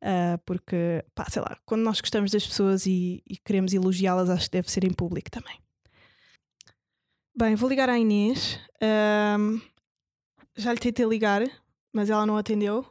Ah, 0.02 0.36
porque, 0.44 1.04
pá, 1.14 1.26
sei 1.30 1.40
lá, 1.40 1.56
quando 1.64 1.82
nós 1.82 2.00
gostamos 2.00 2.32
das 2.32 2.44
pessoas 2.44 2.86
e, 2.86 3.22
e 3.24 3.36
queremos 3.36 3.72
elogiá-las, 3.72 4.28
acho 4.28 4.46
que 4.46 4.56
deve 4.56 4.70
ser 4.70 4.82
em 4.84 4.92
público 4.92 5.30
também. 5.30 5.62
Bem, 7.34 7.54
vou 7.54 7.70
ligar 7.70 7.88
à 7.88 7.96
Inês. 7.96 8.58
Ahm, 8.80 9.60
já 10.56 10.72
lhe 10.72 10.80
tentei 10.80 11.06
ligar, 11.06 11.42
mas 11.92 12.10
ela 12.10 12.26
não 12.26 12.36
atendeu. 12.36 12.84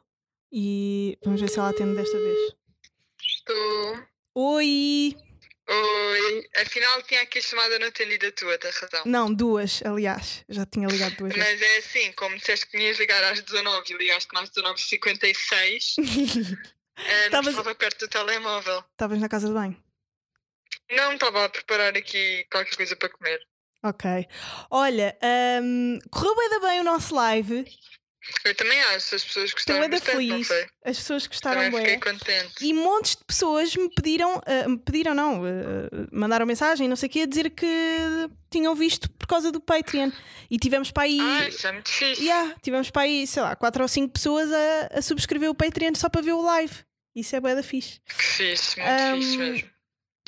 E 0.52 1.18
vamos 1.24 1.42
ver 1.42 1.50
se 1.50 1.60
ela 1.60 1.70
atende 1.70 1.96
desta 1.96 2.18
vez. 2.18 2.56
Estou. 3.22 4.08
Oi! 4.34 5.16
Oi. 5.68 6.50
Afinal, 6.58 7.02
tinha 7.04 7.22
aqui 7.22 7.40
a 7.40 7.42
chamada 7.42 7.78
não 7.78 7.88
atendida 7.88 8.32
tua, 8.32 8.58
tens 8.58 8.76
razão. 8.78 9.04
Não, 9.06 9.34
duas, 9.34 9.82
aliás. 9.86 10.44
Já 10.50 10.66
tinha 10.66 10.88
ligado 10.88 11.16
duas 11.18 11.34
vezes. 11.34 11.52
Mas 11.52 11.62
é 11.62 11.78
assim, 11.78 12.12
como 12.14 12.36
disseste 12.36 12.68
que 12.68 12.78
ias 12.78 12.98
ligar 12.98 13.24
às 13.24 13.42
19 13.42 13.94
e 13.94 13.98
ligaste-me 13.98 14.42
às 14.42 14.50
19h56, 14.50 15.96
Estavas- 16.98 17.48
estava 17.50 17.76
perto 17.76 18.00
do 18.00 18.08
telemóvel. 18.10 18.84
Estavas 18.92 19.20
na 19.20 19.30
casa 19.30 19.48
de 19.48 19.54
banho. 19.54 19.82
Não 20.92 21.14
estava 21.14 21.46
a 21.46 21.50
preparar 21.50 21.96
aqui 21.96 22.46
qualquer 22.52 22.76
coisa 22.76 22.96
para 22.96 23.10
comer. 23.10 23.40
Ok. 23.84 24.28
Olha, 24.70 25.18
ahm, 25.24 25.98
correu 26.12 26.36
bem, 26.36 26.60
bem 26.62 26.80
o 26.82 26.84
nosso 26.84 27.16
live. 27.16 27.66
Eu 28.46 28.54
também 28.56 28.80
acho, 28.82 29.16
as 29.16 29.24
pessoas 29.24 29.46
Estou 29.46 29.56
gostaram 29.56 29.82
ainda 29.82 29.96
bastante, 29.98 30.16
feliz. 30.16 30.50
As 30.86 30.98
pessoas 30.98 31.28
gostaram 31.28 31.62
Também 31.64 31.72
bem. 31.84 31.94
fiquei 31.98 32.12
contente. 32.14 32.54
E 32.66 32.74
montes 32.74 33.16
de 33.16 33.24
pessoas 33.26 33.76
me 33.76 33.90
pediram, 33.90 34.40
ah, 34.46 34.68
me 34.70 34.78
pediram 34.78 35.14
não, 35.16 35.44
ah, 35.44 36.08
mandaram 36.12 36.46
mensagem, 36.46 36.88
não 36.88 36.96
sei 36.96 37.08
o 37.08 37.12
quê, 37.12 37.22
a 37.22 37.26
dizer 37.26 37.50
que 37.50 37.68
tinham 38.52 38.76
visto 38.76 39.10
por 39.12 39.28
causa 39.28 39.52
do 39.52 39.60
Patreon. 39.60 40.12
E 40.50 40.58
tivemos 40.60 40.92
para 40.92 41.04
aí, 41.04 41.20
Ah, 41.20 41.48
isso 41.48 41.66
é 41.66 41.72
muito 41.72 41.90
fixe. 41.90 42.22
yeah, 42.24 42.56
tivemos 42.62 42.90
para 42.92 43.02
aí, 43.04 43.26
sei 43.26 43.42
lá, 43.42 43.56
quatro 43.56 43.82
ou 43.82 43.88
cinco 43.88 44.14
pessoas 44.14 44.52
a, 44.52 44.98
a 45.00 45.02
subscrever 45.02 45.50
o 45.50 45.56
Patreon 45.56 45.96
só 45.96 46.08
para 46.10 46.22
ver 46.22 46.34
o 46.34 46.42
live. 46.42 46.76
Isso 47.16 47.36
é 47.36 47.40
bué 47.40 47.56
da 47.56 47.64
fixe. 47.64 48.00
Que 48.08 48.14
fixe, 48.24 48.80
muito 48.80 48.90
Ahm, 48.92 49.20
fixe 49.22 49.38
mesmo. 49.38 49.70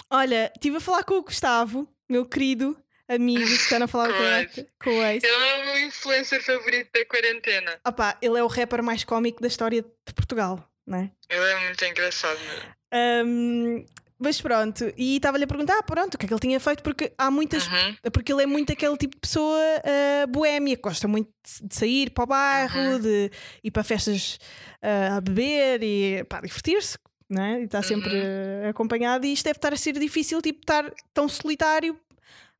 Olha, 0.09 0.51
estive 0.55 0.77
a 0.77 0.81
falar 0.81 1.03
com 1.03 1.13
o 1.15 1.23
Gustavo, 1.23 1.87
meu 2.09 2.25
querido 2.25 2.77
amigo, 3.15 3.45
que 3.45 3.51
está 3.53 3.83
a 3.83 3.87
falar 3.87 4.09
com, 4.09 4.13
Com 4.13 4.19
o 4.23 4.25
ele, 4.25 4.67
com 4.83 4.89
o 4.89 5.03
ex. 5.03 5.23
Ele 5.23 5.33
é 5.49 5.61
o 5.61 5.65
meu 5.65 5.87
influencer 5.87 6.43
favorito 6.43 6.89
da 6.93 7.05
quarentena. 7.05 7.79
Opá, 7.87 8.17
ele 8.21 8.37
é 8.39 8.43
o 8.43 8.47
rapper 8.47 8.81
mais 8.83 9.03
cómico 9.03 9.41
da 9.41 9.47
história 9.47 9.81
de 9.81 10.13
Portugal, 10.13 10.67
não 10.85 10.99
é? 10.99 11.11
Ele 11.29 11.43
é 11.51 11.59
muito 11.65 11.85
engraçado 11.85 12.39
mesmo. 12.39 12.69
Ahm, 12.93 13.85
mas 14.19 14.39
pronto, 14.39 14.93
e 14.95 15.17
estava-lhe 15.17 15.43
a 15.43 15.47
perguntar, 15.47 15.77
ah, 15.79 15.83
pronto, 15.83 16.13
o 16.13 16.17
que 16.17 16.25
é 16.25 16.27
que 16.27 16.33
ele 16.33 16.39
tinha 16.39 16.59
feito, 16.59 16.81
porque 16.83 17.11
há 17.17 17.29
muitas. 17.29 17.67
Uhum. 17.67 17.95
Porque 18.13 18.31
ele 18.31 18.43
é 18.43 18.45
muito 18.45 18.71
aquele 18.71 18.95
tipo 18.97 19.15
de 19.15 19.19
pessoa 19.21 19.59
ah, 19.83 20.27
boémia, 20.27 20.75
que 20.77 20.81
gosta 20.81 21.07
muito 21.07 21.29
de- 21.61 21.75
sair 21.75 22.09
para 22.11 22.23
o 22.23 22.27
bairro, 22.27 22.79
Uhum. 22.79 22.99
de 22.99 23.31
ir 23.63 23.71
para 23.71 23.83
festas 23.83 24.37
ah, 24.81 25.17
a 25.17 25.21
beber 25.21 25.83
e 25.83 26.23
pá, 26.25 26.39
divertir-se, 26.39 26.97
não 27.29 27.43
é? 27.43 27.61
E 27.61 27.63
está 27.65 27.81
sempre 27.81 28.13
Uhum. 28.13 28.69
acompanhado, 28.69 29.25
e 29.25 29.33
isto 29.33 29.43
deve 29.45 29.57
estar 29.57 29.73
a 29.73 29.77
ser 29.77 29.93
difícil, 29.93 30.41
tipo, 30.41 30.59
estar 30.59 30.89
tão 31.13 31.27
solitário. 31.27 31.99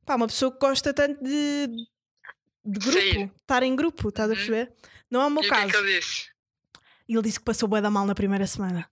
Pá, 0.04 0.14
uma 0.16 0.26
pessoa 0.26 0.52
que 0.52 0.58
gosta 0.58 0.92
tanto 0.92 1.22
de, 1.22 1.66
de 2.64 2.78
grupo, 2.78 3.34
estar 3.40 3.62
em 3.62 3.74
grupo, 3.76 4.08
estás 4.08 4.28
a 4.28 4.32
Uhum. 4.32 4.36
perceber? 4.36 4.72
Não 5.10 5.22
é 5.22 5.26
o 5.26 5.30
meu 5.30 5.42
E 5.42 5.46
o 5.46 5.48
que 5.48 5.54
é 5.54 5.58
caso. 5.60 5.70
que 5.70 5.76
ele 5.78 6.00
disse? 6.00 6.26
E 7.08 7.14
ele 7.14 7.22
disse 7.22 7.38
que 7.38 7.44
passou 7.44 7.68
bué 7.68 7.80
da 7.80 7.90
mal 7.90 8.06
na 8.06 8.14
primeira 8.14 8.46
semana. 8.46 8.88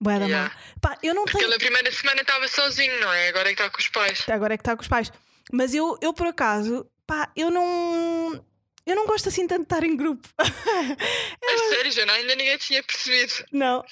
Bué 0.00 0.18
da 0.18 0.24
Yeah. 0.26 0.48
mal. 0.54 0.58
Pá, 0.80 0.98
eu 1.02 1.14
não 1.14 1.24
Porque 1.24 1.38
tenho. 1.38 1.46
ele 1.48 1.54
na 1.54 1.58
primeira 1.58 1.92
semana 1.92 2.20
estava 2.22 2.48
sozinho, 2.48 3.00
não 3.00 3.12
é? 3.12 3.28
Agora 3.28 3.50
é 3.50 3.54
que 3.54 3.60
está 3.62 3.70
com 3.70 3.78
os 3.80 3.88
pais. 3.88 4.28
Agora 4.28 4.54
é 4.54 4.56
que 4.56 4.62
está 4.62 4.74
com 4.76 4.82
os 4.82 4.88
pais. 4.88 5.12
Mas 5.52 5.74
eu, 5.74 5.98
eu 6.00 6.12
por 6.14 6.26
acaso, 6.26 6.90
pá, 7.06 7.30
eu 7.36 7.50
não. 7.50 8.44
Eu 8.86 8.96
não 8.96 9.06
gosto 9.06 9.28
assim 9.28 9.46
tanto 9.46 9.60
de 9.60 9.64
estar 9.66 9.84
em 9.84 9.96
grupo. 9.96 10.26
É 11.42 11.58
sério, 11.68 11.92
já 11.92 12.06
não, 12.06 12.14
ainda 12.14 12.34
ninguém 12.34 12.56
tinha 12.58 12.82
percebido. 12.82 13.32
não. 13.52 13.84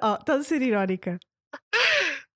Oh, 0.00 0.14
estás 0.20 0.40
a 0.40 0.44
ser 0.44 0.62
irónica. 0.62 1.18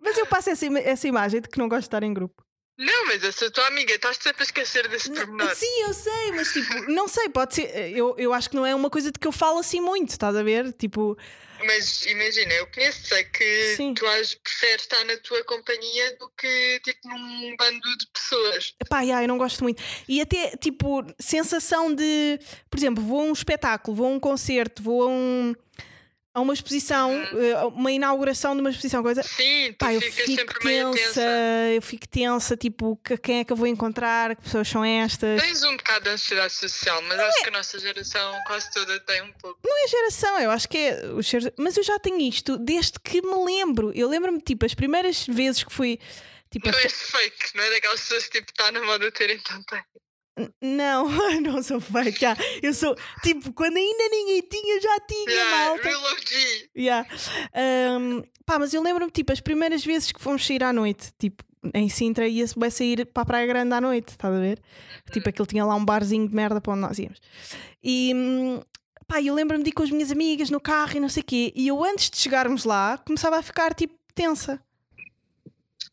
Mas 0.00 0.16
eu 0.16 0.26
passo 0.26 0.50
essa, 0.50 0.66
essa 0.80 1.08
imagem 1.08 1.40
de 1.40 1.48
que 1.48 1.58
não 1.58 1.68
gosto 1.68 1.80
de 1.82 1.86
estar 1.86 2.02
em 2.02 2.12
grupo. 2.14 2.44
Não, 2.78 3.06
mas 3.06 3.24
eu 3.24 3.32
sou 3.32 3.50
tua 3.50 3.66
amiga, 3.66 3.92
estás 3.92 4.18
sempre 4.18 4.42
a 4.42 4.46
esquecer 4.46 4.86
desse 4.86 5.10
pormenor. 5.12 5.52
Sim, 5.56 5.82
eu 5.82 5.92
sei, 5.92 6.30
mas 6.32 6.52
tipo, 6.52 6.72
não 6.88 7.08
sei, 7.08 7.28
pode 7.28 7.56
ser. 7.56 7.68
Eu, 7.96 8.14
eu 8.16 8.32
acho 8.32 8.48
que 8.48 8.54
não 8.54 8.64
é 8.64 8.72
uma 8.72 8.88
coisa 8.88 9.10
de 9.10 9.18
que 9.18 9.26
eu 9.26 9.32
falo 9.32 9.58
assim 9.58 9.80
muito, 9.80 10.10
estás 10.10 10.36
a 10.36 10.44
ver? 10.44 10.72
Tipo, 10.74 11.18
Mas 11.64 12.06
imagina, 12.06 12.54
eu 12.54 12.68
conheço, 12.68 13.08
sei 13.08 13.24
que 13.24 13.74
Sim. 13.76 13.94
tu 13.94 14.06
às, 14.06 14.32
preferes 14.34 14.82
estar 14.82 15.04
na 15.06 15.16
tua 15.16 15.42
companhia 15.42 16.16
do 16.18 16.30
que 16.38 16.80
tipo 16.84 17.08
num 17.08 17.56
bando 17.56 17.96
de 17.98 18.06
pessoas. 18.12 18.74
Pá, 18.88 19.00
yeah, 19.00 19.24
eu 19.24 19.28
não 19.28 19.38
gosto 19.38 19.64
muito. 19.64 19.82
E 20.08 20.20
até, 20.20 20.56
tipo, 20.56 21.04
sensação 21.18 21.92
de. 21.92 22.38
Por 22.70 22.78
exemplo, 22.78 23.02
vou 23.02 23.22
a 23.22 23.24
um 23.24 23.32
espetáculo, 23.32 23.96
vou 23.96 24.06
a 24.06 24.10
um 24.10 24.20
concerto, 24.20 24.84
vou 24.84 25.02
a, 25.02 25.08
um, 25.08 25.52
a 26.38 26.40
uma 26.42 26.54
exposição, 26.54 27.12
eh, 27.12 27.64
uma 27.74 27.90
inauguração 27.92 28.54
de 28.54 28.60
uma 28.60 28.70
exposição, 28.70 29.02
coisa. 29.02 29.22
Sim, 29.22 29.72
Pá, 29.78 29.92
eu 29.92 30.00
fico 30.00 30.26
sempre 30.34 30.64
meio 30.64 30.90
tensa, 30.92 31.20
eu 31.74 31.82
fico 31.82 32.08
tensa, 32.08 32.56
tipo, 32.56 32.96
que- 33.04 33.16
quem 33.18 33.40
é 33.40 33.44
que 33.44 33.52
eu 33.52 33.56
vou 33.56 33.66
encontrar, 33.66 34.34
que 34.36 34.42
pessoas 34.42 34.68
são 34.68 34.84
estas. 34.84 35.40
Tens 35.42 35.62
um 35.64 35.76
bocado 35.76 36.04
de 36.04 36.10
ansiedade 36.10 36.52
social, 36.52 37.02
mas 37.02 37.18
acho 37.20 37.42
que 37.42 37.48
a 37.48 37.52
nossa 37.52 37.78
geração 37.78 38.38
quase 38.46 38.70
toda 38.72 38.98
tem 39.00 39.22
um 39.22 39.32
pouco. 39.32 39.58
Não 39.64 39.84
é 39.84 39.88
geração, 39.88 40.38
eu 40.40 40.50
acho 40.50 40.68
que 40.68 40.78
é 40.78 41.06
os 41.12 41.26
seres... 41.28 41.50
Mas 41.58 41.76
eu 41.76 41.82
já 41.82 41.98
tenho 41.98 42.20
isto 42.20 42.56
desde 42.56 42.98
que 43.02 43.20
me 43.20 43.44
lembro. 43.44 43.92
Eu 43.94 44.08
lembro-me, 44.08 44.40
tipo, 44.40 44.64
as 44.64 44.74
primeiras 44.74 45.26
vezes 45.26 45.62
que 45.64 45.72
fui. 45.72 45.98
Tipo, 46.50 46.70
Não 46.70 46.78
é 46.78 46.88
fake, 46.88 47.54
não 47.56 47.62
é 47.62 47.70
daquelas 47.70 48.00
pessoas 48.00 48.26
que 48.26 48.38
tipo 48.38 48.50
está 48.50 48.72
na 48.72 48.80
moda 48.80 49.12
terem 49.12 49.38
tanta. 49.38 49.76
N- 49.76 49.82
Não, 50.62 51.08
não 51.42 51.62
sou 51.62 51.80
já. 52.20 52.36
Eu 52.62 52.72
sou 52.72 52.94
tipo, 53.22 53.52
quando 53.52 53.76
ainda 53.76 54.08
ninguém 54.10 54.42
tinha, 54.42 54.80
já 54.80 55.00
tinha 55.00 55.30
Yeah, 55.30 55.56
malta. 55.56 55.88
Yeah. 56.76 57.08
Um, 57.98 58.22
pá, 58.46 58.58
mas 58.58 58.72
eu 58.72 58.82
lembro-me, 58.82 59.10
tipo, 59.10 59.32
as 59.32 59.40
primeiras 59.40 59.84
vezes 59.84 60.12
que 60.12 60.20
fomos 60.20 60.46
sair 60.46 60.62
à 60.62 60.72
noite, 60.72 61.12
tipo, 61.18 61.44
em 61.74 61.88
Sintra 61.88 62.28
ia-se 62.28 62.58
sair 62.70 63.04
para 63.06 63.22
a 63.22 63.26
Praia 63.26 63.46
Grande 63.46 63.74
à 63.74 63.80
noite, 63.80 64.10
estás 64.10 64.34
a 64.34 64.38
ver? 64.38 64.60
Tipo, 65.12 65.28
aquilo 65.28 65.46
tinha 65.46 65.64
lá 65.64 65.74
um 65.74 65.84
barzinho 65.84 66.28
de 66.28 66.34
merda 66.34 66.60
para 66.60 66.72
onde 66.72 66.82
nós 66.82 66.98
íamos. 66.98 67.20
E 67.82 68.12
pá, 69.06 69.20
eu 69.20 69.34
lembro-me 69.34 69.64
de 69.64 69.70
ir 69.70 69.72
com 69.72 69.82
as 69.82 69.90
minhas 69.90 70.12
amigas 70.12 70.50
no 70.50 70.60
carro 70.60 70.96
e 70.96 71.00
não 71.00 71.08
sei 71.08 71.22
o 71.22 71.26
quê. 71.26 71.52
E 71.56 71.68
eu, 71.68 71.82
antes 71.82 72.10
de 72.10 72.18
chegarmos 72.18 72.64
lá, 72.64 72.98
começava 72.98 73.38
a 73.38 73.42
ficar, 73.42 73.74
tipo, 73.74 73.94
tensa. 74.14 74.60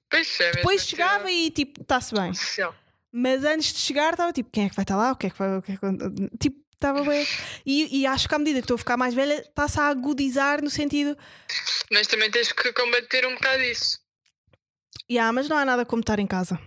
Pois 0.09 0.39
é, 0.39 0.51
Depois 0.51 0.81
mesmo 0.81 0.89
chegava 0.89 1.31
e, 1.31 1.49
tipo, 1.49 1.81
está-se 1.81 2.13
bem. 2.13 2.33
Social. 2.33 2.75
Mas 3.17 3.43
antes 3.45 3.71
de 3.73 3.79
chegar, 3.79 4.11
estava 4.11 4.33
tipo, 4.33 4.49
quem 4.51 4.65
é 4.65 4.69
que 4.69 4.75
vai 4.75 4.83
estar 4.83 4.97
lá? 4.97 5.11
O 5.11 5.15
que 5.15 5.27
é 5.27 5.29
que 5.29 5.37
vai. 5.39 5.57
O 5.57 5.61
que 5.61 5.71
é 5.71 5.77
que... 5.77 6.37
Tipo, 6.37 6.57
estava 6.73 7.01
bem. 7.03 7.25
E, 7.65 8.01
e 8.01 8.05
acho 8.05 8.27
que 8.27 8.35
à 8.35 8.37
medida 8.37 8.59
que 8.59 8.65
estou 8.65 8.75
a 8.75 8.77
ficar 8.77 8.97
mais 8.97 9.13
velha, 9.13 9.35
está-se 9.41 9.79
a 9.79 9.87
agudizar 9.87 10.61
no 10.61 10.69
sentido. 10.69 11.17
Mas 11.89 12.07
também 12.07 12.29
tens 12.29 12.51
que 12.51 12.73
combater 12.73 13.25
um 13.25 13.35
bocado 13.35 13.63
isso. 13.63 13.99
Yeah, 15.09 15.31
mas 15.31 15.47
não 15.47 15.57
há 15.57 15.63
nada 15.63 15.85
como 15.85 16.01
estar 16.01 16.19
em 16.19 16.27
casa. 16.27 16.59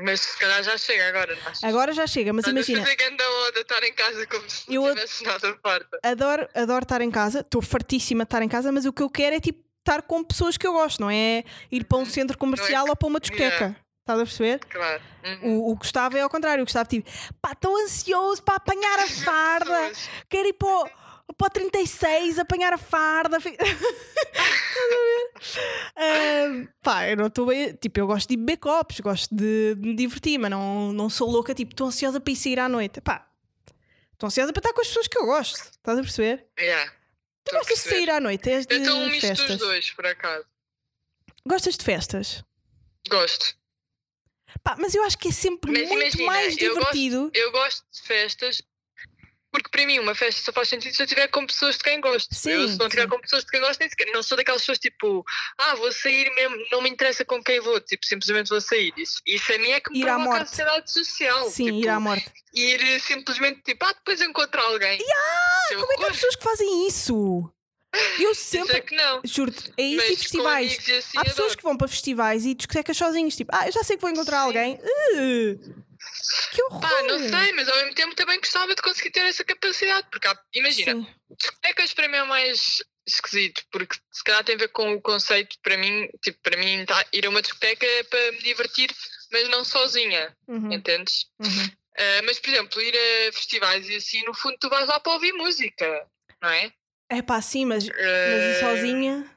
Mas 0.00 0.20
se 0.20 0.38
calhar 0.38 0.62
já 0.62 0.78
chega 0.78 1.08
agora, 1.08 1.34
não 1.34 1.42
achas? 1.42 1.64
Agora 1.64 1.92
já 1.92 2.06
chega, 2.06 2.32
mas 2.32 2.46
Estás 2.46 2.56
a 2.56 2.58
imagina, 2.72 2.80
fazer 2.82 2.96
grande 2.96 3.22
oda 3.48 3.60
estar 3.60 3.82
em 3.82 3.92
casa 3.92 4.26
como 4.26 4.48
se 4.48 4.72
Eu 4.74 4.82
não 4.82 4.94
tivesse 4.94 5.24
nada 5.24 5.58
farta. 5.62 5.98
adoro, 6.02 6.48
adoro 6.54 6.84
estar 6.84 7.00
em 7.02 7.10
casa, 7.10 7.40
estou 7.40 7.60
fartíssima 7.60 8.24
de 8.24 8.28
estar 8.28 8.42
em 8.42 8.48
casa, 8.48 8.72
mas 8.72 8.86
o 8.86 8.92
que 8.92 9.02
eu 9.02 9.10
quero 9.10 9.36
é 9.36 9.40
tipo 9.40 9.62
estar 9.80 10.00
com 10.02 10.22
pessoas 10.24 10.56
que 10.56 10.66
eu 10.66 10.72
gosto, 10.72 11.00
não 11.00 11.10
é 11.10 11.44
ir 11.70 11.84
para 11.84 11.98
um 11.98 12.06
centro 12.06 12.38
comercial 12.38 12.84
que- 12.84 12.90
ou 12.90 12.96
para 12.96 13.08
uma 13.08 13.20
discoteca. 13.20 13.76
Estás 14.02 14.18
a 14.18 14.24
perceber? 14.24 14.58
Claro. 14.66 15.02
Uhum. 15.24 15.58
O, 15.58 15.70
o 15.72 15.76
Gustavo 15.76 16.16
é 16.16 16.20
ao 16.22 16.28
contrário, 16.28 16.62
o 16.62 16.66
Gustavo 16.66 16.88
tipo, 16.88 17.08
pá, 17.40 17.52
estou 17.52 17.76
ansioso 17.76 18.42
para 18.42 18.56
apanhar 18.56 18.98
a 18.98 19.06
farda, 19.24 19.92
quero 20.28 20.48
ir 20.48 20.54
para 20.54 20.68
o, 20.68 20.88
para 21.34 21.46
o 21.46 21.50
36 21.50 22.38
apanhar 22.40 22.72
a 22.72 22.78
farda. 22.78 23.38
Estás 23.38 23.52
a 24.92 24.96
ver? 25.06 25.32
Ah, 25.96 26.72
pá, 26.82 27.08
eu 27.08 27.16
não 27.16 27.26
estou 27.28 27.46
bem. 27.46 27.74
Tipo, 27.76 28.00
eu 28.00 28.06
gosto 28.08 28.28
de 28.28 28.36
beber 28.36 28.56
copos, 28.56 28.98
gosto 28.98 29.32
de, 29.34 29.76
de 29.76 29.88
me 29.88 29.94
divertir, 29.94 30.36
mas 30.38 30.50
não, 30.50 30.92
não 30.92 31.08
sou 31.08 31.30
louca, 31.30 31.54
tipo, 31.54 31.72
estou 31.72 31.86
ansiosa 31.86 32.20
para 32.20 32.32
ir 32.32 32.36
sair 32.36 32.58
à 32.58 32.68
noite. 32.68 33.00
Pá, 33.00 33.28
estou 34.12 34.26
ansiosa 34.26 34.52
para 34.52 34.60
estar 34.60 34.72
com 34.72 34.80
as 34.80 34.88
pessoas 34.88 35.06
que 35.06 35.18
eu 35.18 35.26
gosto. 35.26 35.56
Estás 35.70 35.96
a 35.98 36.02
perceber? 36.02 36.46
Yeah. 36.58 36.92
Tu 37.44 37.54
gostas 37.56 37.84
de 37.84 37.88
sair 37.88 38.10
à 38.10 38.18
noite? 38.20 38.50
És 38.50 38.66
de 38.66 38.74
Eu 38.74 38.80
estou 38.82 38.96
um 38.96 39.06
misto 39.06 39.28
dos 39.28 39.38
festas? 39.38 39.58
dois, 39.58 39.90
por 39.92 40.06
acaso. 40.06 40.44
Gostas 41.46 41.76
de 41.76 41.84
festas? 41.84 42.44
Gosto. 43.08 43.56
Pá, 44.62 44.76
mas 44.78 44.94
eu 44.94 45.02
acho 45.04 45.18
que 45.18 45.28
é 45.28 45.32
sempre 45.32 45.70
Mas 45.72 45.88
muito 45.88 46.00
imagina, 46.02 46.24
mais 46.26 46.56
eu 46.58 46.74
gosto- 46.74 46.92
divertido. 46.92 47.30
Eu 47.34 47.52
gosto 47.52 47.84
de 47.92 48.02
festas 48.02 48.62
porque 49.50 49.68
para 49.68 49.84
mim 49.84 49.98
uma 49.98 50.14
festa 50.14 50.40
só 50.40 50.50
faz 50.50 50.66
sentido 50.68 50.94
se 50.94 51.02
eu 51.02 51.04
estiver 51.04 51.28
com 51.28 51.46
pessoas 51.46 51.76
de 51.76 51.82
quem 51.84 52.00
gosto. 52.00 52.34
Sim, 52.34 52.52
eu 52.52 52.68
se 52.68 52.78
não 52.78 52.86
estiver 52.86 53.06
com 53.06 53.20
pessoas 53.20 53.44
de 53.44 53.50
quem 53.50 53.60
gosto, 53.60 53.80
nem 53.80 53.88
sequer, 53.90 54.10
não 54.10 54.22
sou 54.22 54.34
daquelas 54.38 54.62
pessoas 54.62 54.78
tipo, 54.78 55.22
ah, 55.58 55.74
vou 55.74 55.92
sair 55.92 56.30
mesmo, 56.34 56.56
não 56.70 56.80
me 56.80 56.88
interessa 56.88 57.22
com 57.22 57.42
quem 57.44 57.60
vou, 57.60 57.78
tipo, 57.80 58.06
simplesmente 58.06 58.48
vou 58.48 58.62
sair. 58.62 58.94
Isso, 58.96 59.20
isso 59.26 59.52
a 59.52 59.58
mim 59.58 59.70
é 59.72 59.80
que 59.80 59.92
me 59.92 59.98
Ir 59.98 60.08
à 60.08 60.14
provoca 60.14 60.30
morte. 60.38 60.42
ansiedade 60.50 60.90
social. 60.90 61.50
Sim, 61.50 61.64
tipo, 61.66 61.78
ir 61.80 61.88
à 61.90 62.00
morte. 62.00 62.32
ir 62.54 63.00
simplesmente 63.02 63.60
tipo, 63.62 63.84
ah, 63.84 63.92
depois 63.92 64.22
encontro 64.22 64.58
alguém. 64.62 64.98
Eu 65.70 65.80
Como 65.80 65.92
é 65.92 65.96
que 65.96 66.04
há 66.04 66.10
pessoas 66.12 66.36
que 66.36 66.44
fazem 66.44 66.86
isso? 66.88 67.52
Eu 68.18 68.30
é 68.32 68.34
sempre. 68.34 68.80
que 68.82 68.94
não. 68.94 69.20
Juro-te, 69.24 69.72
é 69.76 69.82
isso 69.82 69.96
Mas 69.96 70.10
e 70.10 70.16
festivais. 70.16 70.88
assim, 70.90 71.18
Há 71.18 71.24
pessoas 71.24 71.38
adoro. 71.46 71.56
que 71.58 71.62
vão 71.62 71.76
para 71.76 71.88
festivais 71.88 72.44
e 72.46 72.54
discotecas 72.54 72.96
sozinhos, 72.96 73.36
tipo, 73.36 73.50
ah, 73.54 73.66
eu 73.66 73.72
já 73.72 73.82
sei 73.84 73.96
que 73.96 74.02
vou 74.02 74.10
encontrar 74.10 74.40
Sim. 74.40 74.46
alguém. 74.46 74.74
Uh, 74.74 75.82
que 76.52 76.62
horror! 76.64 76.80
Pá, 76.80 77.02
não 77.04 77.18
sei, 77.18 77.52
mas 77.52 77.68
ao 77.68 77.76
mesmo 77.76 77.94
tempo 77.94 78.14
também 78.14 78.38
gostava 78.40 78.74
de 78.74 78.82
conseguir 78.82 79.10
ter 79.10 79.20
essa 79.26 79.44
capacidade. 79.44 80.06
Porque 80.10 80.26
há- 80.26 80.38
imagina, 80.54 80.92
Sim. 80.92 81.06
discotecas 81.38 81.92
para 81.94 82.08
mim 82.08 82.16
é 82.16 82.24
mais 82.24 82.82
esquisito, 83.06 83.64
porque 83.70 83.96
se 84.12 84.22
calhar 84.24 84.44
tem 84.44 84.54
a 84.54 84.58
ver 84.58 84.68
com 84.68 84.92
o 84.94 85.00
conceito 85.02 85.56
para 85.62 85.76
mim, 85.76 86.08
tipo, 86.22 86.38
para 86.42 86.56
mim 86.56 86.84
tá- 86.86 87.04
ir 87.12 87.26
a 87.26 87.30
uma 87.30 87.42
discoteca 87.42 87.84
é 87.84 88.02
para 88.04 88.32
me 88.32 88.38
divertir, 88.38 88.90
mas 89.32 89.48
não 89.48 89.64
sozinha, 89.64 90.34
Uhum, 90.48 90.72
entendes? 90.72 91.26
uhum. 91.40 91.70
Ah, 91.98 92.22
mas, 92.24 92.38
por 92.38 92.48
exemplo, 92.50 92.80
ir 92.80 92.94
a 92.96 93.32
festivais 93.32 93.88
e 93.88 93.96
assim, 93.96 94.22
no 94.24 94.32
fundo 94.34 94.56
tu 94.58 94.68
vais 94.70 94.86
lá 94.88 94.98
para 95.00 95.12
ouvir 95.12 95.32
música, 95.34 96.06
não 96.40 96.48
é? 96.48 96.72
É 97.12 97.20
pá, 97.20 97.42
sim, 97.42 97.66
mas, 97.66 97.86
mas 97.86 98.56
ir 98.56 98.60
sozinha. 98.60 99.30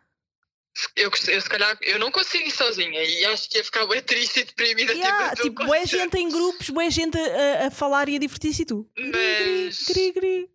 Eu, 0.95 1.11
eu, 1.28 1.41
se 1.41 1.49
calhar, 1.49 1.78
eu 1.82 1.99
não 1.99 2.09
consigo 2.09 2.47
ir 2.47 2.51
sozinha 2.51 3.03
e 3.03 3.26
acho 3.26 3.49
que 3.49 3.57
ia 3.57 3.63
ficar 3.63 3.86
bem 3.86 4.01
triste 4.01 4.39
e 4.39 4.43
deprimida. 4.45 4.93
Yeah, 4.93 5.36
tipo, 5.36 5.43
tipo, 5.49 5.65
boa 5.65 5.86
gente 5.86 6.17
em 6.17 6.30
grupos, 6.30 6.69
boa 6.69 6.89
gente 6.89 7.17
a, 7.17 7.67
a 7.67 7.71
falar 7.71 8.07
e 8.07 8.15
a 8.15 8.19
divertir-se 8.19 8.61
e 8.61 8.65
tu. 8.65 8.89
Gri, 8.95 9.11
gri, 9.11 9.65
Mas- 9.65 9.84
gri, 9.84 10.11
gri. 10.13 10.49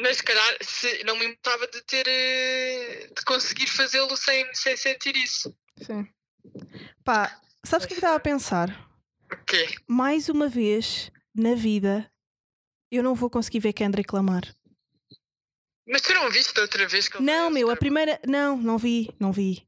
Mas 0.00 0.16
se 0.18 0.22
calhar 0.24 0.56
se, 0.60 1.04
não 1.04 1.16
me 1.16 1.26
importava 1.26 1.66
de 1.68 1.80
ter 1.82 2.04
eh, 2.06 3.10
de 3.16 3.24
conseguir 3.24 3.66
fazê-lo 3.68 4.16
sem, 4.16 4.44
sem 4.54 4.76
sentir 4.76 5.16
isso. 5.16 5.56
Sim. 5.82 6.06
Pá, 7.04 7.40
sabes 7.64 7.84
o 7.84 7.88
que 7.88 7.94
é 7.94 7.96
que 7.96 8.00
estava 8.00 8.16
a 8.16 8.20
pensar? 8.20 8.68
O 9.32 9.36
quê? 9.44 9.68
Mais 9.88 10.28
uma 10.28 10.48
vez 10.48 11.10
na 11.34 11.54
vida 11.54 12.10
eu 12.90 13.02
não 13.02 13.14
vou 13.14 13.30
conseguir 13.30 13.60
ver 13.60 13.72
Kendrick 13.72 14.12
Lamar. 14.14 14.42
Mas 15.88 16.02
tu 16.02 16.12
não 16.14 16.30
viste 16.30 16.52
da 16.54 16.62
outra 16.62 16.86
vez 16.88 17.08
que 17.08 17.16
ele 17.16 17.24
Não, 17.24 17.50
meu, 17.50 17.70
a 17.70 17.76
primeira. 17.76 18.20
Não, 18.26 18.56
não 18.56 18.76
vi, 18.78 19.10
não 19.20 19.32
vi. 19.32 19.66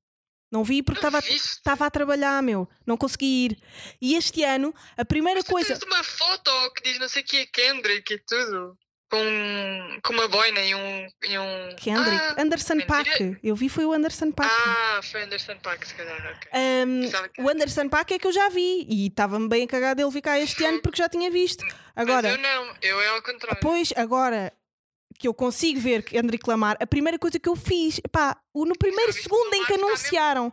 Não 0.51 0.65
vi 0.65 0.83
porque 0.83 1.05
estava 1.29 1.87
a 1.87 1.91
trabalhar, 1.91 2.43
meu. 2.43 2.67
Não 2.87 2.97
consegui 2.97 3.45
ir. 3.47 3.59
E 4.01 4.15
este 4.17 4.43
ano, 4.43 4.75
a 4.97 5.05
primeira 5.05 5.41
Mas 5.41 5.47
tu 5.47 5.53
coisa. 5.53 5.69
tens 5.69 5.83
uma 5.83 6.03
foto 6.03 6.51
que 6.75 6.83
diz 6.85 6.99
não 6.99 7.09
sei 7.09 7.23
o 7.23 7.25
que 7.27 7.37
é 7.37 7.47
Kendrick 7.47 8.15
e 8.15 8.19
tudo. 8.19 8.77
Com, 9.11 9.99
com 10.05 10.13
uma 10.13 10.29
boina 10.29 10.61
e 10.61 10.75
um. 10.75 11.09
E 11.27 11.39
um... 11.39 11.77
Kendrick, 11.77 12.17
Ah, 12.23 12.35
Anderson. 12.43 12.81
Paak. 12.83 13.39
Eu 13.43 13.57
vi 13.57 13.69
foi 13.71 13.87
o 13.87 13.93
Anderson 13.95 14.31
Paak. 14.33 14.51
ah, 14.55 15.01
foi 15.03 15.23
Anderson 15.23 15.57
Paak, 15.63 15.87
se 15.89 15.95
calhar, 15.95 16.17
ok. 16.37 16.51
Ahm, 16.53 17.01
Pensava 17.03 17.29
que 17.31 17.41
o 17.41 17.49
Anderson 17.49 17.89
Paak 17.89 18.13
é 18.15 18.19
que 18.19 18.27
eu 18.27 18.33
já 18.33 18.51
vi 18.51 18.87
e 18.89 19.07
estava-me 19.07 19.49
bem 19.49 19.65
a 19.65 19.67
cagar 19.67 19.95
dele 19.95 20.11
vir 20.11 20.21
cá 20.21 20.39
este 20.39 20.63
ano 20.65 20.83
porque 20.83 20.99
já 20.99 21.09
tinha 21.09 21.31
visto. 21.31 21.65
Agora, 21.97 22.29
Mas 22.29 22.37
eu 22.37 22.43
não, 22.43 22.75
eu 22.83 23.01
é 23.01 23.09
ao 23.09 23.23
contrário. 23.23 23.59
Pois, 23.63 23.95
agora 23.97 24.53
que 25.19 25.27
eu 25.27 25.35
consigo 25.35 25.81
ver 25.81 26.03
Kendrick 26.05 26.49
Lamar, 26.49 26.77
a 26.81 26.87
primeira 26.87 27.19
coisa 27.19 27.41
que 27.41 27.49
eu 27.49 27.57
fiz, 27.57 28.01
pá, 28.13 28.37
no 28.55 28.77
primeiro 28.79 29.13
segundo 29.13 29.53
em 29.55 29.65
que 29.65 29.75
anunciaram, 29.75 30.53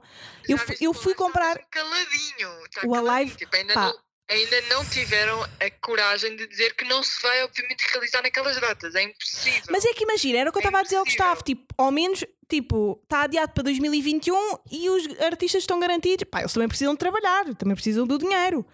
eu, 0.49 0.57
Já 0.57 0.63
fu- 0.63 0.69
viste 0.69 0.83
eu 0.85 0.93
que 0.93 0.99
fui 1.03 1.13
comprar. 1.13 1.57
Caladinho. 1.69 2.65
Está 2.65 2.81
O. 2.87 2.95
Alive, 2.95 3.35
Tipo, 3.37 3.55
ainda, 3.55 3.73
pá. 3.75 3.81
não, 3.87 3.99
ainda 4.35 4.61
não 4.69 4.83
tiveram 4.85 5.43
a 5.43 5.69
coragem 5.81 6.35
de 6.35 6.47
dizer 6.47 6.73
que 6.75 6.83
não 6.85 7.03
se 7.03 7.21
vai, 7.21 7.43
obviamente, 7.43 7.83
realizar 7.91 8.23
naquelas 8.23 8.59
datas. 8.59 8.95
É 8.95 9.03
impossível. 9.03 9.61
Mas 9.69 9.85
é 9.85 9.93
que 9.93 10.03
imagina, 10.03 10.39
era 10.39 10.49
o 10.49 10.53
que 10.53 10.57
eu 10.57 10.61
É 10.61 10.63
estava 10.65 10.79
a 10.79 10.83
dizer 10.83 10.95
ao. 10.97 11.05
Gustavo, 11.05 11.43
tipo, 11.43 11.65
ao 11.77 11.91
menos, 11.91 12.25
tipo, 12.49 12.99
está 13.03 13.21
adiado 13.21 13.53
para 13.53 13.63
2021 13.63 14.57
e 14.71 14.89
os 14.89 15.05
artistas 15.21 15.61
estão 15.61 15.79
garantidos. 15.79 16.25
Pá, 16.29 16.39
eles 16.39 16.53
também 16.53 16.67
precisam 16.67 16.93
de 16.93 16.99
trabalhar, 16.99 17.53
também 17.53 17.75
precisam 17.75 18.07
do 18.07 18.17
dinheiro. 18.17 18.65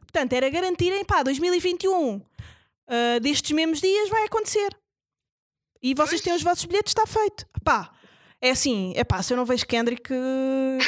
Portanto, 0.00 0.32
era 0.32 0.48
garantirem, 0.48 1.04
pá, 1.04 1.22
2021, 1.22 2.22
ah, 2.88 3.18
destes 3.20 3.50
mesmos 3.50 3.80
dias 3.80 4.08
vai 4.08 4.24
acontecer. 4.24 4.74
E 5.84 5.94
vocês 5.94 6.20
têm 6.22 6.32
os 6.34 6.42
vossos 6.42 6.64
bilhetes, 6.64 6.92
está 6.92 7.06
feito. 7.06 7.46
Pá, 7.62 7.92
é 8.40 8.50
assim, 8.50 8.94
é 8.96 9.04
pá, 9.04 9.22
se 9.22 9.32
eu 9.32 9.36
não 9.36 9.44
vejo 9.44 9.66
Kendrick, 9.66 10.10
eh, 10.10 10.78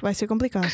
vai 0.00 0.14
ser 0.14 0.26
complicado. 0.26 0.72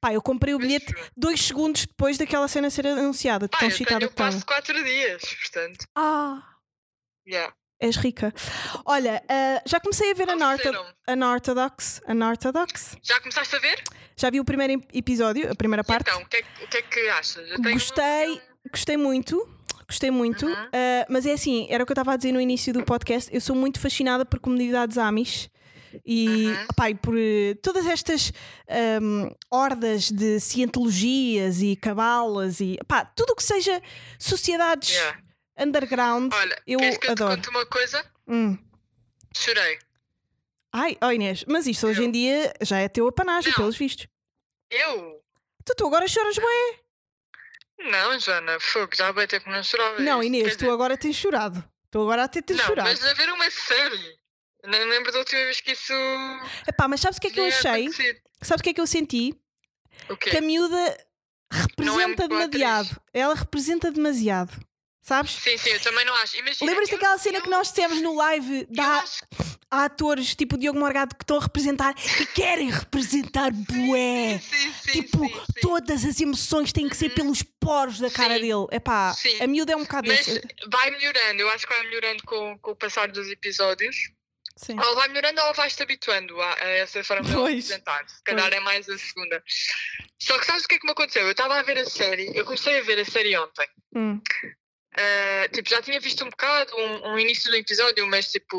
Pá, 0.00 0.14
eu 0.14 0.22
comprei 0.22 0.54
o 0.54 0.58
bilhete 0.58 0.94
dois 1.16 1.40
segundos 1.42 1.84
depois 1.86 2.16
daquela 2.16 2.48
cena 2.48 2.70
ser 2.70 2.86
anunciada, 2.86 3.48
pá, 3.50 3.58
tão 3.58 3.68
eu 3.68 3.76
tenho 3.76 4.00
que 4.00 4.08
quase 4.14 4.42
4 4.44 4.82
dias, 4.82 5.22
portanto. 5.42 5.86
Ah, 5.94 6.42
Yeah. 7.26 7.54
és 7.80 7.96
rica. 7.96 8.32
Olha, 8.86 9.22
ah, 9.28 9.62
já 9.66 9.78
comecei 9.80 10.10
a 10.10 10.14
ver. 10.14 10.28
Unorthodox. 11.08 12.00
Unorthodox. 12.08 12.96
Já 13.02 13.20
começaste 13.20 13.56
a 13.56 13.58
ver? 13.58 13.82
Já 14.16 14.30
vi 14.30 14.40
o 14.40 14.44
primeiro 14.44 14.74
ep- 14.74 14.88
episódio, 14.94 15.50
a 15.50 15.54
primeira 15.54 15.82
E 15.82 15.86
parte. 15.86 16.08
Então, 16.10 16.22
o 16.22 16.26
que, 16.26 16.36
é, 16.38 16.42
que- 16.42 16.64
o 16.64 16.68
que 16.68 16.76
é 16.78 16.82
que 16.82 17.08
achas? 17.10 17.50
Uma 17.58 17.72
Gostei, 17.72 18.40
gostei 18.70 18.96
muito. 18.96 19.36
Gostei 19.88 20.10
muito, 20.10 20.46
Uhum. 20.46 20.52
ah, 20.54 21.06
mas 21.08 21.26
é 21.26 21.32
assim, 21.32 21.66
era 21.70 21.82
o 21.82 21.86
que 21.86 21.92
eu 21.92 21.94
estava 21.94 22.12
a 22.12 22.16
dizer 22.16 22.32
no 22.32 22.40
início 22.40 22.72
do 22.72 22.82
podcast. 22.84 23.32
Eu 23.34 23.40
sou 23.40 23.54
muito 23.54 23.78
fascinada 23.80 24.24
por 24.24 24.38
comunidades 24.40 24.96
Amish 24.98 25.48
e, 26.04 26.46
Uhum. 26.48 26.88
e 26.88 26.94
por 26.94 27.14
eh, 27.16 27.54
todas 27.62 27.86
estas 27.86 28.32
ahm, 28.68 29.30
hordas 29.50 30.10
de 30.10 30.40
cientologias 30.40 31.60
e 31.62 31.76
cabalas 31.76 32.60
e 32.60 32.76
opá, 32.82 33.04
tudo 33.04 33.30
o 33.32 33.36
que 33.36 33.42
seja 33.42 33.80
sociedades 34.18 34.90
Yeah. 34.90 35.18
underground. 35.58 36.32
Olha, 36.34 36.62
eu 36.66 36.78
queres 36.78 36.98
que 36.98 37.06
eu 37.06 37.12
adoro. 37.12 37.30
te 37.40 37.46
conte 37.46 37.50
uma 37.56 37.66
coisa? 37.66 38.04
Hum. 38.26 38.58
Chorei. 39.36 39.78
Ai, 40.72 40.96
oh 41.02 41.10
Inês, 41.12 41.44
mas 41.46 41.66
isto 41.68 41.86
hoje 41.86 42.00
Eu. 42.02 42.06
em 42.06 42.10
dia 42.10 42.52
já 42.62 42.78
é 42.78 42.88
teu 42.88 43.06
apanagem, 43.06 43.52
pelos 43.52 43.76
vistos. 43.76 44.08
Eu? 44.70 45.20
Tu, 45.64 45.72
tu 45.76 45.86
agora 45.86 46.08
choras 46.08 46.36
bem. 46.36 46.74
Não, 47.90 48.18
Joana, 48.18 48.58
fogo, 48.60 48.90
já 48.94 49.12
vai 49.12 49.26
ter 49.26 49.40
que 49.40 49.48
não 49.50 49.62
chorava. 49.62 49.98
Não, 50.00 50.20
Quer 50.20 50.26
Inês, 50.26 50.44
dizer, 50.44 50.56
tu 50.58 50.70
agora 50.70 50.96
tens 50.96 51.16
chorado. 51.16 51.62
Tu 51.90 52.00
agora 52.00 52.24
até 52.24 52.40
tens 52.42 52.56
Não, 52.56 52.64
chorado. 52.66 52.88
mas 52.88 53.04
a 53.04 53.14
ver 53.14 53.30
uma 53.30 53.50
série. 53.50 54.18
Não 54.64 54.78
me 54.78 54.84
lembro 54.86 55.12
da 55.12 55.18
última 55.18 55.42
vez 55.42 55.60
que 55.60 55.72
isso. 55.72 55.92
Epá, 56.66 56.88
mas 56.88 57.00
sabes 57.00 57.18
o 57.18 57.20
que 57.20 57.26
é 57.28 57.30
que 57.30 57.40
eu 57.40 57.44
achei? 57.46 57.70
acontecido. 57.86 58.18
Sabes 58.42 58.60
o 58.60 58.64
que 58.64 58.70
é 58.70 58.74
que 58.74 58.80
eu 58.80 58.86
senti? 58.86 59.34
Que 60.20 60.38
a 60.38 60.40
miúda 60.40 60.98
representa 61.52 62.26
boa 62.28 62.44
atriz. 62.44 62.60
demasiado. 62.60 63.00
Ela 63.12 63.34
representa 63.34 63.90
demasiado. 63.90 64.52
Sabes? 65.02 65.32
Sim, 65.32 65.58
sim, 65.58 65.68
eu 65.70 65.80
também 65.80 66.04
não 66.06 66.14
acho. 66.14 66.34
Lembras-te 66.62 66.92
daquela 66.92 67.18
cena 67.18 67.38
eu- 67.38 67.42
que 67.42 67.50
nós 67.50 67.68
dissemos 67.68 68.00
no 68.00 68.14
live 68.16 68.60
eu 68.60 68.74
da, 68.74 69.00
acho- 69.00 69.22
há 69.74 69.84
atores 69.84 70.34
tipo 70.34 70.56
Diogo 70.58 70.78
Morgado 70.78 71.14
que 71.14 71.22
estão 71.24 71.38
a 71.38 71.40
representar 71.42 71.94
e 72.20 72.26
querem 72.26 72.70
representar 72.70 73.50
bué. 73.52 74.38
Sim, 74.38 74.72
sim, 74.72 74.92
Tipo, 75.02 75.26
sim, 75.26 75.60
todas 75.60 76.04
as 76.04 76.20
emoções 76.20 76.72
têm 76.72 76.88
que 76.88 76.96
ser 76.96 77.10
pelos 77.10 77.42
poros 77.42 77.98
da 78.00 78.10
cara 78.10 78.34
dele. 78.38 78.66
Epá, 78.70 79.12
Sim. 79.14 79.42
a 79.42 79.46
miúda 79.46 79.72
é 79.72 79.76
um 79.76 79.82
bocado 79.82 80.08
Mas 80.08 80.26
dessa. 80.26 80.40
vai 80.70 80.90
melhorando, 80.90 81.40
eu 81.40 81.48
acho 81.50 81.66
que 81.66 81.74
vai 81.74 81.82
melhorando 81.84 82.22
com, 82.24 82.58
com 82.58 82.70
o 82.72 82.76
passar 82.76 83.08
dos 83.08 83.28
episódios. 83.28 83.96
Sim. 84.56 84.78
Ou 84.78 84.94
vai 84.94 85.08
melhorando 85.08 85.40
ou 85.40 85.54
vai 85.54 85.68
se 85.68 85.82
habituando 85.82 86.40
a, 86.40 86.52
a 86.54 86.68
essa 86.68 87.02
forma 87.02 87.24
de 87.24 87.32
Pois. 87.32 87.64
apresentar. 87.64 88.08
Se 88.08 88.22
calhar 88.22 88.52
é 88.52 88.60
mais 88.60 88.88
a 88.88 88.96
segunda. 88.96 89.42
Só 90.22 90.38
que 90.38 90.46
sabes 90.46 90.64
o 90.64 90.68
que 90.68 90.76
é 90.76 90.78
que 90.78 90.86
me 90.86 90.92
aconteceu? 90.92 91.24
Eu 91.24 91.32
estava 91.32 91.58
a 91.58 91.62
ver 91.62 91.76
a 91.78 91.84
série, 91.84 92.30
eu 92.36 92.44
comecei 92.44 92.78
a 92.78 92.82
ver 92.82 93.00
a 93.00 93.04
série 93.04 93.36
ontem. 93.36 93.66
Hum. 93.96 94.20
Uh, 94.96 95.48
tipo, 95.52 95.68
já 95.68 95.82
tinha 95.82 95.98
visto 95.98 96.24
um 96.24 96.30
bocado, 96.30 96.72
um, 96.76 97.12
um 97.12 97.18
início 97.18 97.50
do 97.50 97.56
episódio, 97.56 98.06
mas 98.06 98.30
tipo, 98.30 98.56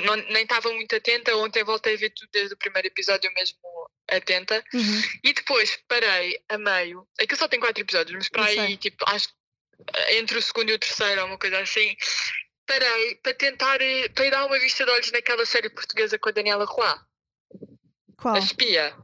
não- 0.00 0.14
nem 0.30 0.44
estava 0.44 0.70
muito 0.72 0.94
atenta. 0.94 1.36
Ontem 1.36 1.64
voltei 1.64 1.94
a 1.94 1.98
ver 1.98 2.10
tudo 2.10 2.28
desde 2.32 2.54
o 2.54 2.56
primeiro 2.56 2.86
episódio 2.86 3.32
mesmo 3.34 3.58
atenta. 4.08 4.62
Uhum. 4.72 5.02
E 5.24 5.32
depois 5.32 5.76
parei 5.88 6.40
a 6.48 6.56
meio. 6.56 7.06
Aquilo 7.20 7.38
só 7.38 7.48
tem 7.48 7.58
quatro 7.58 7.82
episódios, 7.82 8.14
mas 8.16 8.28
para 8.28 8.44
aí, 8.44 8.76
tipo, 8.76 9.04
acho 9.08 9.28
eh, 9.94 10.18
entre 10.18 10.38
o 10.38 10.42
segundo 10.42 10.70
e 10.70 10.74
o 10.74 10.78
terceiro, 10.78 11.22
ou 11.22 11.26
uma 11.26 11.38
coisa 11.38 11.58
assim. 11.58 11.96
Parei 12.64 13.16
para 13.16 13.34
tentar, 13.34 13.80
eh, 13.80 14.08
para 14.10 14.26
ir 14.26 14.30
dar 14.30 14.46
uma 14.46 14.58
vista 14.60 14.84
de 14.84 14.90
olhos 14.92 15.10
naquela 15.10 15.44
série 15.44 15.68
portuguesa 15.68 16.16
com 16.16 16.28
a 16.28 16.32
Daniela 16.32 16.64
Roy, 16.64 16.94
Qual? 18.16 18.36
a 18.36 18.38
espia. 18.38 18.94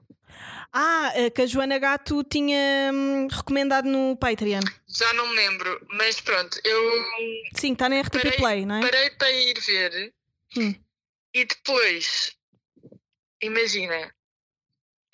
Ah, 0.73 1.09
a 1.27 1.31
que 1.31 1.43
a 1.43 1.47
Joana 1.47 1.79
Gato 1.79 2.23
tinha 2.25 2.91
hum, 2.93 3.27
recomendado 3.29 3.89
no 3.89 4.17
Patreon. 4.17 4.61
Já 4.87 5.13
não 5.15 5.27
me 5.29 5.35
lembro, 5.37 5.87
mas 5.91 6.21
pronto, 6.21 6.61
eu 6.63 7.05
Sim, 7.59 7.73
está 7.73 7.89
na 7.89 7.97
RTP 8.01 8.23
Parei- 8.23 8.39
Play, 8.39 8.67
não 8.67 8.77
é? 8.77 8.81
parei 8.83 9.11
para 9.11 9.31
ir 9.31 9.59
ver 9.61 10.15
Hum. 10.57 10.75
e 11.35 11.45
depois, 11.45 12.33
imagina, 13.43 14.15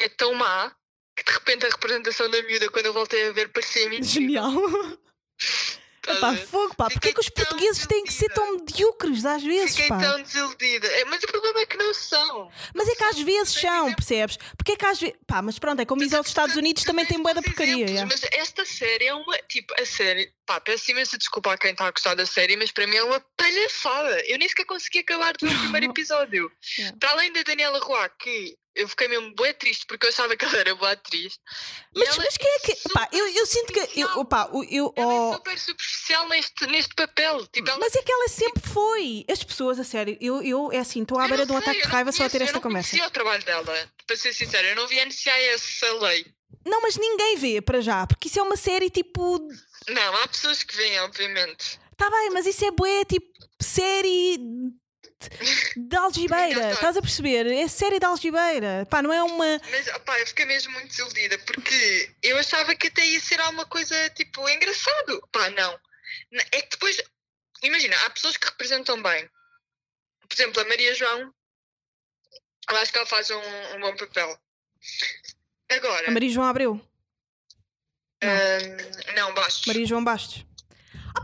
é 0.00 0.08
tão 0.08 0.34
má 0.34 0.74
que 1.16 1.22
de 1.24 1.32
repente 1.32 1.66
a 1.66 1.70
representação 1.70 2.28
da 2.30 2.42
miúda, 2.42 2.68
quando 2.70 2.86
eu 2.86 2.92
voltei 2.92 3.28
a 3.28 3.32
ver, 3.32 3.48
parecia 3.52 3.88
mentira. 3.88 4.08
Genial. 4.12 4.52
Pá, 6.20 6.36
fogo, 6.36 6.74
pá. 6.74 6.84
Porquê 6.84 6.94
Fiquei 6.94 7.12
que 7.14 7.20
os 7.20 7.28
portugueses 7.28 7.86
têm 7.86 8.04
que 8.04 8.12
ser 8.12 8.28
tão 8.30 8.56
medíocres 8.56 9.24
às 9.24 9.42
vezes, 9.42 9.76
Fiquei 9.76 9.88
pá? 9.88 9.98
tão 9.98 10.22
desiludida. 10.22 10.86
É, 10.86 11.04
mas 11.04 11.22
o 11.22 11.26
problema 11.26 11.60
é 11.60 11.66
que 11.66 11.76
não 11.76 11.94
são. 11.94 12.50
Mas 12.74 12.88
é 12.88 12.94
que 12.94 13.04
às 13.04 13.18
vezes 13.20 13.54
são, 13.54 13.92
percebes? 13.94 14.38
Porque 14.56 14.72
é 14.72 14.76
que 14.76 14.86
às 14.86 15.00
vezes. 15.00 15.16
Pá, 15.26 15.42
mas 15.42 15.58
pronto, 15.58 15.80
é 15.80 15.84
como 15.84 16.02
diz 16.02 16.12
aos 16.12 16.26
Estados 16.26 16.56
Unidos 16.56 16.84
também 16.84 17.06
tem 17.06 17.22
bué 17.22 17.34
da 17.34 17.42
porcaria. 17.42 18.06
Mas 18.06 18.22
esta 18.32 18.64
série 18.64 19.06
é 19.06 19.14
uma. 19.14 19.36
Tipo, 19.48 19.74
a 19.80 19.84
série. 19.86 20.32
Pá, 20.46 20.60
peço 20.60 20.90
imensa 20.90 21.16
desculpa 21.16 21.52
a 21.52 21.58
quem 21.58 21.70
está 21.72 21.86
a 21.86 21.90
gostar 21.90 22.14
da 22.14 22.26
série, 22.26 22.56
mas 22.56 22.70
para 22.70 22.86
mim 22.86 22.96
é 22.96 23.02
uma 23.02 23.20
palhaçada. 23.36 24.20
Eu 24.26 24.38
nem 24.38 24.48
sequer 24.48 24.66
consegui 24.66 24.98
acabar 25.00 25.32
do 25.32 25.46
primeiro 25.46 25.90
episódio. 25.90 26.50
Yeah. 26.78 26.96
Para 26.98 27.10
além 27.12 27.32
da 27.32 27.42
Daniela 27.42 27.78
Roy, 27.80 28.08
que 28.18 28.56
eu 28.74 28.88
fiquei 28.88 29.08
mesmo 29.08 29.34
bué 29.34 29.52
triste 29.52 29.86
porque 29.86 30.06
eu 30.06 30.10
achava 30.10 30.36
que 30.36 30.44
ela 30.44 30.56
era 30.58 30.74
boa 30.74 30.92
atriz. 30.92 31.38
Mas, 31.94 32.16
mas 32.16 32.36
quem 32.36 32.50
é 32.50 32.58
que. 32.60 32.76
super 32.76 32.92
Pá, 32.92 33.08
eu, 33.12 33.26
eu 33.28 33.46
sinto 33.46 33.72
que. 33.72 33.78
Eu, 33.80 33.86
superficial. 33.86 34.20
opá, 34.20 34.48
o- 34.52 34.64
eu, 34.64 34.92
Ela 34.96 35.12
oh, 35.12 35.30
é 35.32 35.36
super 35.36 35.58
superficial 35.58 36.28
neste, 36.28 36.66
neste 36.66 36.94
papel. 36.94 37.46
Tipo, 37.46 37.70
ela 37.70 37.78
Mas 37.78 37.94
é 37.94 38.02
que 38.02 38.12
ela 38.12 38.28
sempre 38.28 38.62
foi. 38.68 39.24
As 39.30 39.42
pessoas, 39.44 39.78
a 39.78 39.84
sério, 39.84 40.16
eu, 40.20 40.42
eu 40.42 40.72
é 40.72 40.78
assim, 40.78 41.02
estou 41.02 41.18
à 41.18 41.28
beira 41.28 41.46
de 41.46 41.52
um 41.52 41.60
sei, 41.60 41.62
ataque 41.70 41.82
de 41.86 41.88
raiva 41.92 42.12
só 42.12 42.24
a 42.24 42.28
ter 42.30 42.38
conheço, 42.38 42.44
esta 42.44 42.58
eu 42.58 42.60
não 42.60 42.68
conversa. 42.70 42.90
conhecia 42.90 43.08
o 43.08 43.10
trabalho 43.10 43.44
dela, 43.44 43.90
para 44.06 44.16
ser 44.16 44.32
sincera. 44.32 44.68
Eu 44.68 44.76
não 44.76 44.86
vi 44.88 44.98
a 45.00 45.04
NCIS 45.06 45.82
a 45.82 45.92
lei. 46.06 46.26
Não, 46.64 46.80
mas 46.80 46.96
ninguém 46.96 47.36
vê 47.36 47.60
para 47.60 47.80
já, 47.80 48.06
porque 48.06 48.28
isso 48.28 48.38
é 48.40 48.42
uma 48.42 48.56
série 48.56 48.88
tipo. 48.90 49.38
Não, 49.88 50.16
há 50.16 50.28
pessoas 50.28 50.62
que 50.62 50.74
veem, 50.74 50.98
obviamente. 51.00 51.78
Tá 51.96 52.08
bem, 52.10 52.30
mas 52.30 52.46
isso 52.46 52.64
é 52.64 52.70
bué, 52.70 53.04
tipo, 53.04 53.26
série 53.60 54.38
de- 55.30 55.80
de 55.88 55.96
algibeira. 55.96 56.72
Estás 56.72 56.96
a 56.96 57.00
perceber? 57.02 57.46
É 57.46 57.66
série 57.68 57.98
de 57.98 58.06
algibeira. 58.06 58.86
Pá, 58.90 59.02
não 59.02 59.12
é 59.12 59.22
uma. 59.22 59.60
Mas, 59.70 59.88
opá, 59.88 60.18
eu 60.20 60.26
fiquei 60.26 60.44
mesmo 60.44 60.72
muito 60.72 60.88
desiludida 60.88 61.38
porque 61.40 62.10
eu 62.22 62.36
achava 62.38 62.74
que 62.74 62.88
até 62.88 63.06
ia 63.06 63.20
ser 63.20 63.40
alguma 63.40 63.66
coisa, 63.66 64.10
tipo, 64.10 64.48
engraçado. 64.48 65.28
Pá, 65.32 65.50
não. 65.50 65.78
É 66.52 66.62
que 66.62 66.70
depois, 66.70 67.00
imagina, 67.62 67.96
há 68.04 68.10
pessoas 68.10 68.36
que 68.36 68.46
representam 68.46 69.02
bem. 69.02 69.28
Por 70.28 70.34
exemplo, 70.34 70.60
a 70.62 70.64
Maria 70.64 70.94
João, 70.94 71.32
eu 72.70 72.76
acho 72.78 72.90
que 72.92 72.98
ela 72.98 73.06
faz 73.06 73.30
um, 73.30 73.76
um 73.76 73.80
bom 73.80 73.96
papel. 73.96 74.38
Agora, 75.70 76.08
A 76.08 76.10
Maria 76.10 76.30
João 76.30 76.46
Abreu. 76.46 76.72
hum, 78.22 79.12
não, 79.14 79.34
baixo. 79.34 79.62
Maria 79.66 79.86
João 79.86 80.02
Bastos. 80.04 80.44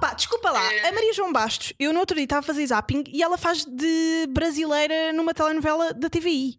Pá, 0.00 0.14
desculpa 0.14 0.50
lá. 0.50 0.72
É. 0.72 0.88
A 0.88 0.92
Maria 0.92 1.12
João 1.12 1.32
Bastos, 1.32 1.72
eu 1.78 1.92
no 1.92 2.00
outro 2.00 2.14
dia 2.16 2.24
estava 2.24 2.40
a 2.40 2.42
fazer 2.42 2.66
zapping 2.66 3.04
e 3.08 3.22
ela 3.22 3.36
faz 3.36 3.64
de 3.64 4.26
brasileira 4.30 5.12
numa 5.12 5.34
telenovela 5.34 5.92
da 5.92 6.08
TVI. 6.08 6.58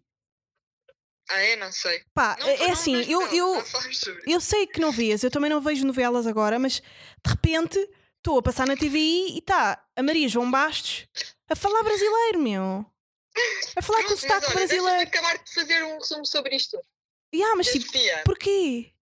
Ah, 1.28 1.40
é? 1.40 1.56
Não 1.56 1.72
sei. 1.72 2.04
Pá, 2.14 2.36
Não, 2.38 2.48
é 2.48 2.58
não 2.58 2.72
assim, 2.72 3.02
eu, 3.10 3.20
não, 3.20 3.32
eu, 3.32 3.64
eu 4.26 4.40
sei 4.40 4.66
que 4.66 4.80
não 4.80 4.92
vês, 4.92 5.22
eu 5.22 5.30
também 5.30 5.50
não 5.50 5.60
vejo 5.60 5.86
novelas 5.86 6.26
agora, 6.26 6.58
mas 6.58 6.74
de 6.74 7.30
repente 7.30 7.78
estou 8.18 8.38
a 8.38 8.42
passar 8.42 8.66
na 8.66 8.76
TVI 8.76 9.34
e 9.34 9.38
está 9.38 9.82
a 9.96 10.02
Maria 10.02 10.28
João 10.28 10.50
Bastos 10.50 11.06
a 11.48 11.56
falar 11.56 11.82
brasileiro, 11.82 12.40
meu. 12.40 12.86
A 13.76 13.82
falar 13.82 14.04
com 14.04 14.12
o 14.12 14.16
sotaque 14.16 14.46
olha, 14.46 14.54
brasileiro. 14.54 15.02
acabar 15.02 15.38
de 15.38 15.54
fazer 15.54 15.82
um 15.84 15.98
resumo 15.98 16.26
sobre 16.26 16.54
isto. 16.54 16.78
E 17.32 17.42
ah, 17.42 17.56
mas 17.56 17.68
tipo, 17.68 17.86
porquê? 18.24 18.92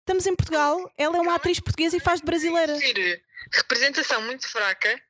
Estamos 0.00 0.26
em 0.26 0.34
Portugal, 0.34 0.90
ela 0.96 1.16
é 1.16 1.20
uma 1.20 1.34
atriz 1.34 1.60
portuguesa 1.60 1.96
e 1.96 2.00
faz 2.00 2.20
de 2.20 2.26
brasileira. 2.26 2.76
Representação 3.52 4.22
muito 4.22 4.48
fraca. 4.48 5.02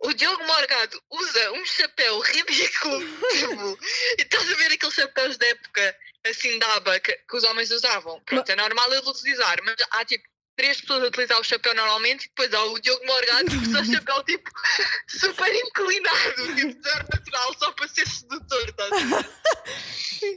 O 0.00 0.12
Diogo 0.12 0.44
Morgado 0.44 1.02
usa 1.10 1.52
um 1.52 1.66
chapéu 1.66 2.20
ridículo. 2.20 3.00
tipo, 3.30 3.78
e 4.18 4.22
estás 4.22 4.52
a 4.52 4.54
ver 4.54 4.72
aqueles 4.72 4.94
chapéus 4.94 5.36
da 5.36 5.46
época, 5.46 5.96
assim, 6.26 6.58
da 6.58 6.74
aba, 6.74 7.00
que, 7.00 7.12
que 7.12 7.36
os 7.36 7.44
homens 7.44 7.70
usavam. 7.70 8.20
Pronto, 8.20 8.48
é 8.48 8.56
normal 8.56 8.92
ele 8.92 9.08
utilizar, 9.08 9.58
mas 9.64 9.76
há 9.90 10.04
tipo 10.04 10.24
três 10.56 10.80
pessoas 10.80 11.04
a 11.04 11.06
utilizar 11.06 11.40
o 11.40 11.44
chapéu 11.44 11.72
normalmente 11.72 12.24
e 12.24 12.28
depois 12.28 12.52
há 12.52 12.64
o 12.64 12.80
Diogo 12.80 13.06
Morgado 13.06 13.48
que 13.48 13.68
usa 13.68 13.80
o 13.80 13.84
chapéu 13.84 14.24
tipo 14.24 14.50
super 15.08 15.54
inclinado, 15.54 16.54
tipo 16.56 16.82
natural, 16.82 17.54
só 17.58 17.72
para 17.72 17.88
ser 17.88 18.08
sedutor, 18.08 18.68
estás 18.68 18.92
a 18.92 18.96
ver? 18.96 19.30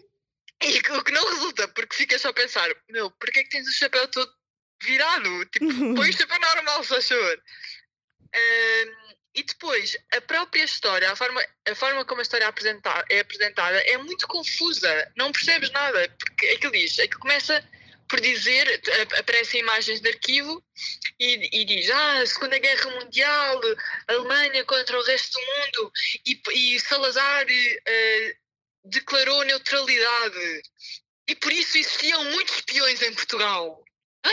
E 0.64 0.78
o 0.78 1.04
que 1.04 1.12
não 1.12 1.28
resulta, 1.28 1.68
porque 1.70 1.96
ficas 1.96 2.22
só 2.22 2.30
a 2.30 2.34
pensar, 2.34 2.70
meu, 2.92 3.10
porquê 3.10 3.40
é 3.40 3.44
que 3.44 3.50
tens 3.50 3.68
o 3.68 3.74
chapéu 3.74 4.08
todo 4.10 4.32
virado? 4.82 5.46
Tipo, 5.46 5.96
põe 5.96 6.10
o 6.10 6.14
chapéu 6.14 6.40
normal, 6.40 6.84
se. 6.84 7.14
Ahm, 8.34 9.12
e 9.34 9.44
depois, 9.44 9.98
a 10.14 10.22
própria 10.22 10.64
história, 10.64 11.10
a 11.10 11.16
forma, 11.16 11.42
a 11.70 11.76
forma 11.76 12.04
como 12.04 12.20
a 12.20 12.24
história 12.24 12.44
é 12.44 12.48
apresentada, 12.48 13.06
é 13.10 13.20
apresentada 13.20 13.78
é 13.78 13.98
muito 13.98 14.28
confusa. 14.28 15.12
Não 15.16 15.32
percebes 15.32 15.72
nada. 15.72 16.10
Porque 16.20 16.48
aquilo 16.48 16.74
diz, 16.74 17.00
aquilo 17.00 17.22
começa 17.22 17.66
por 18.10 18.20
dizer, 18.20 18.82
ap- 19.02 19.14
aparecem 19.20 19.62
imagens 19.62 20.02
de 20.02 20.10
arquivo 20.10 20.62
e, 21.18 21.62
e 21.62 21.64
diz, 21.64 21.90
ah, 21.90 22.26
Segunda 22.26 22.60
Guerra 22.60 22.90
Mundial, 23.00 23.62
Alemanha 24.06 24.66
contra 24.66 25.00
o 25.00 25.04
resto 25.04 25.40
do 25.40 25.46
mundo 25.46 25.92
e, 26.26 26.42
e 26.54 26.80
Salazar 26.82 27.46
eh, 27.50 28.36
declarou 28.84 29.46
neutralidade. 29.46 30.62
E 31.26 31.36
por 31.36 31.54
isso 31.54 31.78
existiam 31.78 32.22
muitos 32.26 32.56
espiões 32.56 33.02
em 33.02 33.14
Portugal. 33.14 33.82
Hã? 34.26 34.32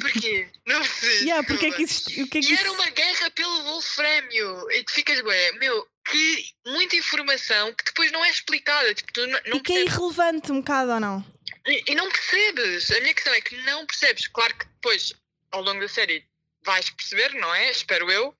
Porquê? 0.00 0.48
Não 0.66 0.84
sei. 0.84 1.20
yeah, 1.24 1.46
porque 1.46 1.66
é 1.66 1.70
que 1.72 1.82
existe, 1.82 2.22
o 2.22 2.28
que 2.28 2.38
é 2.38 2.40
que 2.42 2.52
E 2.52 2.56
era 2.56 2.72
uma 2.72 2.90
guerra 2.90 3.30
pelo 3.30 3.62
Wolframio. 3.64 4.70
E 4.70 4.84
tu 4.84 4.92
ficas, 4.92 5.20
bem, 5.22 5.58
meu, 5.58 5.86
que 6.04 6.44
muita 6.66 6.96
informação 6.96 7.72
que 7.74 7.84
depois 7.84 8.12
não 8.12 8.24
é 8.24 8.30
explicada. 8.30 8.94
Tipo, 8.94 9.12
tu 9.12 9.26
não, 9.26 9.40
não 9.46 9.56
E 9.56 9.60
que 9.60 9.72
é 9.72 9.76
percebes. 9.76 9.94
irrelevante 9.94 10.52
um 10.52 10.60
bocado 10.60 10.92
ou 10.92 11.00
não? 11.00 11.24
E, 11.66 11.92
e 11.92 11.94
não 11.94 12.08
percebes. 12.10 12.90
A 12.90 13.00
minha 13.00 13.14
questão 13.14 13.32
é 13.34 13.40
que 13.40 13.56
não 13.62 13.86
percebes. 13.86 14.28
Claro 14.28 14.54
que 14.56 14.66
depois, 14.66 15.14
ao 15.50 15.62
longo 15.62 15.80
da 15.80 15.88
série, 15.88 16.24
vais 16.64 16.90
perceber, 16.90 17.34
não 17.34 17.54
é? 17.54 17.70
Espero 17.70 18.10
eu. 18.10 18.34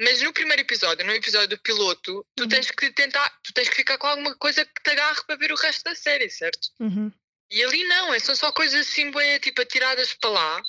Mas 0.00 0.20
no 0.20 0.32
primeiro 0.32 0.62
episódio, 0.62 1.06
no 1.06 1.12
episódio 1.12 1.46
do 1.50 1.58
piloto, 1.58 2.26
tu 2.34 2.42
Uhum. 2.42 2.48
tens 2.48 2.72
que 2.72 2.90
tentar, 2.92 3.30
tu 3.44 3.52
tens 3.54 3.68
que 3.68 3.76
ficar 3.76 3.98
com 3.98 4.08
alguma 4.08 4.34
coisa 4.34 4.64
que 4.64 4.82
te 4.82 4.90
agarre 4.90 5.22
para 5.24 5.36
ver 5.36 5.52
o 5.52 5.56
resto 5.56 5.84
da 5.84 5.94
série, 5.94 6.28
certo? 6.28 6.58
Uhum. 6.80 7.12
E 7.50 7.62
ali 7.64 7.84
não, 7.84 8.14
é- 8.14 8.18
são 8.20 8.34
só 8.36 8.52
coisas 8.52 8.86
assim, 8.88 9.10
bué, 9.10 9.38
tipo, 9.38 9.60
atiradas 9.60 10.14
para 10.14 10.30
lá. 10.30 10.62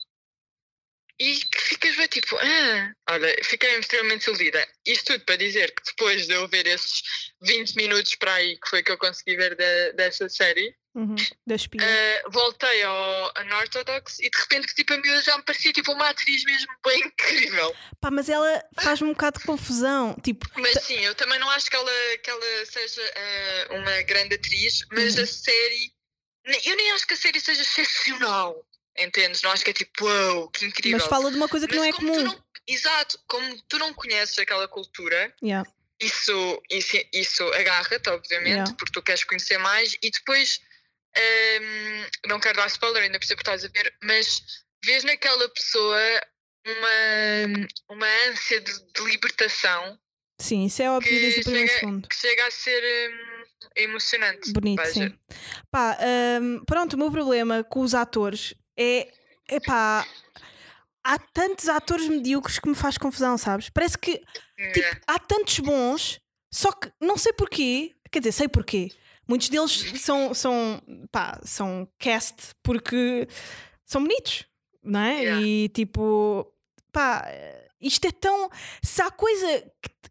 E 1.19 1.35
que 1.35 1.61
ficas 1.61 1.95
bem 1.97 2.07
tipo, 2.07 2.35
ah, 2.35 2.93
olha, 3.11 3.37
fiquei 3.43 3.77
extremamente 3.77 4.25
iludida. 4.25 4.67
Isto 4.83 5.13
tudo 5.13 5.25
para 5.25 5.35
dizer 5.35 5.71
que 5.75 5.83
depois 5.85 6.25
de 6.25 6.33
eu 6.33 6.47
ver 6.47 6.65
esses 6.65 7.03
20 7.43 7.75
minutos 7.75 8.15
para 8.15 8.33
aí, 8.33 8.57
que 8.59 8.67
foi 8.67 8.81
que 8.81 8.91
eu 8.91 8.97
consegui 8.97 9.35
ver 9.35 9.55
da, 9.55 9.91
dessa 9.91 10.27
série, 10.29 10.75
Uhum. 10.93 11.15
Da 11.47 11.55
espia. 11.55 11.79
ah, 11.81 12.29
voltei 12.31 12.83
ao 12.83 13.31
Unorthodox 13.39 14.19
e 14.19 14.29
de 14.29 14.37
repente 14.37 14.67
que 14.67 14.75
tipo, 14.75 14.93
a 14.93 14.97
miúda 14.97 15.21
já 15.21 15.37
me 15.37 15.43
parecia 15.43 15.71
tipo 15.71 15.91
uma 15.93 16.09
atriz 16.09 16.43
mesmo 16.43 16.67
bem 16.85 16.99
incrível. 17.05 17.73
Pá, 18.01 18.11
mas 18.11 18.27
ela 18.27 18.61
faz-me 18.81 19.07
um 19.07 19.13
bocado 19.13 19.39
de 19.39 19.45
confusão. 19.45 20.17
Tipo, 20.23 20.45
Mas 20.57 20.83
sim, 20.83 20.99
eu 21.05 21.13
também 21.15 21.39
não 21.39 21.49
acho 21.51 21.69
que 21.69 21.75
ela, 21.77 22.17
que 22.21 22.29
ela 22.29 22.65
seja 22.65 23.13
ah, 23.15 23.75
uma 23.75 24.01
grande 24.01 24.35
atriz, 24.35 24.83
mas 24.91 25.15
Uhum. 25.15 25.23
a 25.23 25.27
série. 25.27 25.93
Eu 26.45 26.75
nem 26.75 26.91
acho 26.91 27.05
que 27.07 27.13
a 27.13 27.17
série 27.17 27.39
seja 27.39 27.61
excepcional. 27.61 28.65
Entendes? 28.97 29.41
Não 29.41 29.51
acho 29.51 29.63
que 29.63 29.69
é 29.71 29.73
tipo, 29.73 30.05
uau, 30.05 30.49
que 30.49 30.65
incrível. 30.65 30.99
Mas 30.99 31.07
fala 31.07 31.31
de 31.31 31.37
uma 31.37 31.47
coisa 31.47 31.67
que 31.67 31.75
Mas 31.75 31.81
não 31.81 31.89
é 31.89 31.93
comum. 31.93 32.23
não- 32.23 32.43
exato, 32.67 33.19
como 33.27 33.61
tu 33.63 33.77
não 33.79 33.93
conheces 33.93 34.37
aquela 34.37 34.67
cultura, 34.67 35.33
Yeah. 35.41 35.69
isso, 35.99 36.61
isso, 36.69 36.97
isso 37.13 37.43
agarra-te, 37.53 38.09
obviamente, 38.09 38.49
Yeah. 38.55 38.75
porque 38.77 38.91
tu 38.93 39.01
queres 39.01 39.23
conhecer 39.23 39.57
mais 39.57 39.95
e 40.01 40.09
depois 40.11 40.59
hum, 41.61 42.05
não 42.27 42.39
quero 42.39 42.57
dar 42.57 42.67
spoiler, 42.67 43.03
ainda 43.03 43.19
percebo 43.19 43.37
que 43.37 43.49
estás 43.49 43.63
a 43.65 43.67
ver, 43.69 43.93
mas 44.03 44.41
vês 44.83 45.03
naquela 45.03 45.47
pessoa 45.49 45.99
uma, 46.67 47.67
uma 47.89 48.07
ânsia 48.29 48.61
de, 48.61 48.71
de 48.93 49.01
libertação 49.03 49.99
Sim, 50.39 50.65
isso 50.65 50.81
é 50.81 50.89
óbvio 50.89 51.11
que 51.11 51.19
desde 51.19 51.41
o 51.41 51.43
primeiro 51.43 51.67
chega, 51.67 51.79
segundo. 51.79 52.07
que 52.07 52.15
chega 52.15 52.47
a 52.47 52.51
ser 52.51 53.11
hum, 53.11 53.30
emocionante. 53.75 54.51
Bonito, 54.51 54.81
veja. 54.81 54.93
sim. 54.93 55.13
Pá, 55.69 55.97
hum, 56.41 56.63
pronto, 56.65 56.93
o 56.93 56.97
meu 56.97 57.11
problema 57.11 57.63
com 57.63 57.81
os 57.81 57.93
atores 57.93 58.53
é. 58.77 59.11
é 59.47 59.59
pá. 59.59 60.05
Há 61.03 61.17
tantos 61.17 61.67
atores 61.67 62.07
medíocres 62.07 62.59
que 62.59 62.69
me 62.69 62.75
faz 62.75 62.95
confusão, 62.95 63.35
sabes? 63.35 63.69
Parece 63.69 63.97
que 63.97 64.21
tipo, 64.71 65.01
há 65.07 65.17
tantos 65.17 65.59
bons, 65.59 66.21
só 66.51 66.71
que 66.71 66.91
não 66.99 67.17
sei 67.17 67.33
porquê. 67.33 67.95
Quer 68.11 68.19
dizer, 68.19 68.33
sei 68.33 68.47
porquê. 68.47 68.91
Muitos 69.27 69.49
deles 69.49 69.93
são, 70.01 70.33
são, 70.33 70.81
pá, 71.11 71.39
são 71.43 71.87
cast 71.97 72.53
porque 72.61 73.27
são 73.85 74.03
bonitos, 74.03 74.45
não 74.83 74.99
é? 74.99 75.21
Yeah. 75.21 75.41
E 75.41 75.69
tipo, 75.69 76.45
pá, 76.91 77.25
isto 77.79 78.05
é 78.05 78.11
tão. 78.11 78.49
Se 78.83 79.01
há 79.01 79.09
coisa 79.09 79.63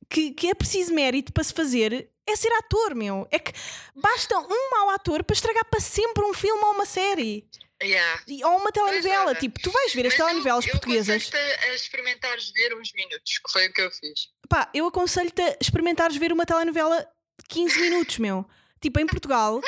que, 0.08 0.32
que 0.32 0.48
é 0.48 0.54
preciso 0.54 0.92
mérito 0.92 1.32
para 1.32 1.44
se 1.44 1.52
fazer, 1.52 2.10
é 2.30 2.36
ser 2.36 2.52
ator, 2.54 2.94
meu. 2.94 3.26
É 3.30 3.38
que 3.38 3.52
basta 3.94 4.38
um 4.38 4.70
mau 4.70 4.90
ator 4.90 5.22
para 5.24 5.34
estragar 5.34 5.64
para 5.66 5.80
sempre 5.80 6.24
um 6.24 6.32
filme 6.34 6.62
ou 6.62 6.72
uma 6.72 6.86
série. 6.86 7.48
Yeah. 7.82 8.22
Ou 8.44 8.58
uma 8.58 8.70
telenovela. 8.70 9.34
Tipo, 9.34 9.58
tu 9.60 9.70
vais 9.70 9.94
ver 9.94 10.06
as 10.06 10.12
Mas 10.12 10.20
eu- 10.20 10.26
telenovelas 10.26 10.66
eu 10.66 10.70
portuguesas. 10.72 11.08
aconselho-te 11.28 11.64
a 11.66 11.74
experimentares 11.74 12.50
ver 12.50 12.74
uns 12.76 12.92
minutos, 12.92 13.38
que 13.38 13.50
foi 13.52 13.68
o 13.68 13.72
que 13.72 13.80
eu 13.80 13.90
fiz. 13.90 14.28
Pá, 14.48 14.68
eu 14.74 14.86
aconselho-te 14.86 15.40
a 15.40 15.56
experimentares 15.60 16.16
ver 16.16 16.30
uma 16.32 16.44
telenovela 16.44 17.00
de 17.38 17.44
15 17.48 17.80
minutos, 17.80 18.18
meu. 18.18 18.44
Tipo, 18.82 19.00
em 19.00 19.06
Portugal, 19.06 19.60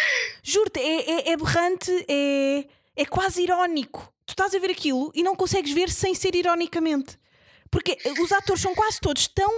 juro-te, 0.42 0.78
é, 0.80 1.28
é, 1.28 1.32
é 1.32 1.36
berrante, 1.36 1.90
é, 2.08 2.66
é 2.96 3.04
quase 3.06 3.42
irónico. 3.42 4.12
Tu 4.26 4.32
estás 4.32 4.54
a 4.54 4.58
ver 4.58 4.70
aquilo 4.70 5.10
e 5.14 5.22
não 5.22 5.34
consegues 5.34 5.72
ver 5.72 5.88
sem 5.90 6.14
ser 6.14 6.34
ironicamente. 6.34 7.18
Porque 7.70 7.96
os 8.20 8.30
atores 8.32 8.60
são 8.62 8.74
quase 8.74 9.00
todos 9.00 9.26
tão. 9.28 9.50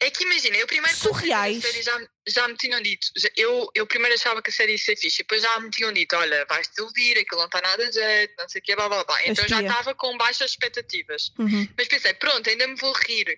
É 0.00 0.10
que 0.10 0.24
imagina, 0.24 0.56
eu 0.56 0.66
primeiro 0.66 0.96
fui 0.96 1.12
ver 1.12 1.16
a 1.16 1.18
Surreais. 1.20 1.62
série 1.62 1.82
já, 1.82 2.08
já 2.26 2.48
me 2.48 2.56
tinham 2.56 2.80
dito, 2.80 3.06
já- 3.16 3.28
eu, 3.36 3.68
eu 3.74 3.86
primeiro 3.86 4.14
achava 4.14 4.40
que 4.42 4.50
a 4.50 4.52
série 4.52 4.72
ia 4.72 4.78
ser 4.78 4.96
fixe, 4.96 5.16
e 5.20 5.24
depois 5.24 5.42
já 5.42 5.60
me 5.60 5.70
tinham 5.70 5.92
dito, 5.92 6.16
olha, 6.16 6.46
vais-te 6.48 6.80
ouvir, 6.80 7.18
aquilo 7.18 7.40
não 7.40 7.46
está 7.46 7.60
nada 7.60 7.86
de 7.86 7.92
jeito, 7.92 8.34
não 8.38 8.48
sei 8.48 8.60
o 8.60 8.64
quê, 8.64 8.74
blá 8.76 8.88
blá 8.88 9.04
blá. 9.04 9.20
Então 9.26 9.46
já 9.46 9.56
espia. 9.56 9.68
estava 9.68 9.94
com 9.94 10.16
baixas 10.16 10.50
expectativas. 10.52 11.32
Uhum. 11.38 11.68
Mas 11.76 11.88
pensei, 11.88 12.14
pronto, 12.14 12.48
ainda 12.48 12.66
me 12.66 12.76
vou 12.76 12.92
rir. 13.06 13.36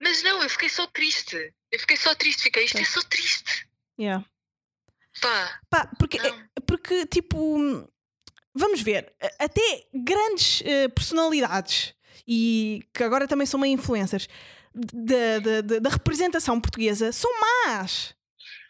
Mas 0.00 0.22
não, 0.22 0.40
eu 0.42 0.48
fiquei 0.48 0.68
só 0.68 0.86
triste. 0.86 1.52
Eu 1.72 1.80
fiquei 1.80 1.96
só 1.96 2.14
triste, 2.14 2.42
fiquei, 2.42 2.64
isto 2.64 2.76
é 2.78 2.82
Pois. 2.82 2.92
só 2.92 3.02
triste. 3.02 3.66
Yeah. 3.98 4.24
Pá, 5.20 5.60
Pá, 5.68 5.90
porque, 5.98 6.18
Não. 6.18 6.48
porque, 6.64 7.06
tipo, 7.06 7.90
vamos 8.54 8.80
ver, 8.80 9.12
até 9.38 9.84
grandes 9.92 10.62
eh, 10.64 10.86
personalidades 10.88 11.92
e 12.26 12.82
que 12.94 13.02
agora 13.02 13.26
também 13.26 13.46
são 13.46 13.58
meio 13.58 13.72
influencers 13.74 14.28
da, 14.74 15.38
da, 15.40 15.60
da- 15.62 15.78
da 15.78 15.90
representação 15.90 16.60
portuguesa 16.60 17.12
são 17.12 17.30
más. 17.40 18.14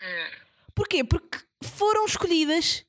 hum. 0.03 0.30
Porquê? 0.74 1.03
Porque 1.05 1.38
foram 1.64 2.07
escolhidas 2.07 2.84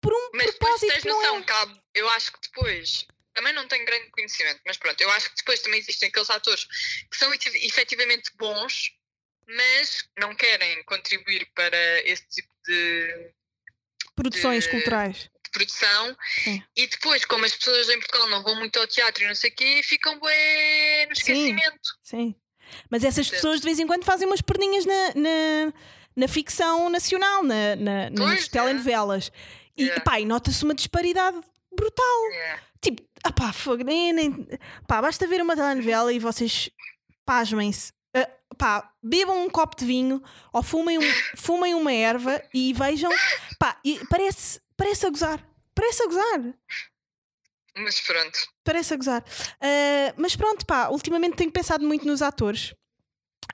por 0.00 0.12
um 0.12 0.30
mas 0.34 0.46
depois 0.46 0.58
propósito 0.58 0.92
tens 0.92 1.04
não 1.04 1.20
noção, 1.20 1.38
é. 1.38 1.42
cabe, 1.42 1.80
eu 1.94 2.08
acho 2.10 2.32
que 2.32 2.38
depois, 2.42 3.06
também 3.32 3.52
não 3.52 3.66
tenho 3.66 3.84
grande 3.84 4.10
conhecimento, 4.10 4.60
mas 4.66 4.76
pronto, 4.76 5.00
eu 5.00 5.10
acho 5.10 5.30
que 5.30 5.36
depois 5.36 5.60
também 5.60 5.80
existem 5.80 6.08
aqueles 6.08 6.30
atores 6.30 6.64
que 7.10 7.16
são 7.16 7.32
efet- 7.34 7.64
efetivamente 7.64 8.30
bons, 8.36 8.92
mas 9.48 10.08
não 10.18 10.34
querem 10.36 10.82
contribuir 10.84 11.50
para 11.54 11.76
esse 12.08 12.26
tipo 12.28 12.52
de, 12.66 13.32
Produções 14.14 14.64
de- 14.64 14.70
culturais. 14.70 15.28
Produção 15.54 16.14
Sim. 16.44 16.62
e 16.76 16.86
depois, 16.86 17.24
como 17.24 17.46
as 17.46 17.54
pessoas 17.56 17.88
em 17.88 17.98
Portugal 17.98 18.28
não 18.28 18.42
vão 18.42 18.54
muito 18.56 18.78
ao 18.78 18.86
teatro 18.86 19.24
e 19.24 19.28
não 19.28 19.34
sei 19.34 19.50
o 19.50 19.54
quê, 19.54 19.80
ficam 19.82 20.18
bué 20.18 21.06
no 21.08 21.16
Sim. 21.16 21.22
esquecimento. 21.32 21.88
Sim. 22.02 22.34
Mas 22.90 23.04
essas 23.04 23.30
pessoas 23.30 23.60
de 23.60 23.64
vez 23.66 23.78
em 23.78 23.86
quando 23.86 24.04
fazem 24.04 24.26
umas 24.26 24.42
perninhas 24.42 24.84
na, 24.84 25.14
na, 25.14 25.72
na 26.16 26.28
ficção 26.28 26.90
nacional, 26.90 27.42
na, 27.42 27.76
na- 27.76 28.10
nas 28.10 28.18
Pois, 28.20 28.46
é. 28.46 28.50
telenovelas. 28.50 29.32
E, 29.76 29.82
Yeah. 29.84 30.02
pá, 30.04 30.20
e 30.20 30.24
nota-se 30.24 30.62
uma 30.64 30.74
disparidade 30.74 31.40
brutal. 31.76 32.22
Yeah. 32.30 32.62
Tipo, 32.80 33.02
ah 33.24 33.32
pá, 33.32 33.52
fogo, 33.52 33.82
nem, 33.82 34.12
nem- 34.12 34.46
pá, 34.86 35.00
basta 35.02 35.26
ver 35.26 35.40
uma 35.40 35.56
telenovela 35.56 36.12
e 36.12 36.18
vocês 36.20 36.70
pasmem-se. 37.24 37.92
Ah, 38.16 38.28
pá, 38.56 38.90
bebam 39.02 39.44
um 39.44 39.50
copo 39.50 39.76
de 39.76 39.84
vinho 39.84 40.22
ou 40.52 40.62
fumem, 40.62 40.98
um- 40.98 41.12
fumem 41.36 41.74
uma 41.74 41.92
erva 41.92 42.40
e 42.54 42.72
vejam, 42.72 43.10
pá, 43.58 43.78
e 43.84 44.00
parece, 44.08 44.60
parece 44.76 45.06
a 45.06 45.10
gozar. 45.10 45.46
Parece 45.74 46.02
a 46.02 46.06
gozar. 46.06 46.54
Mas 47.76 48.00
pronto. 48.00 48.38
Parece 48.62 48.94
a 48.94 48.96
gozar. 48.96 49.24
Ah, 49.60 50.14
mas 50.16 50.36
pronto, 50.36 50.64
pá, 50.64 50.88
ultimamente 50.88 51.36
tenho 51.36 51.50
pensado 51.50 51.84
muito 51.86 52.06
nos 52.06 52.22
atores. 52.22 52.74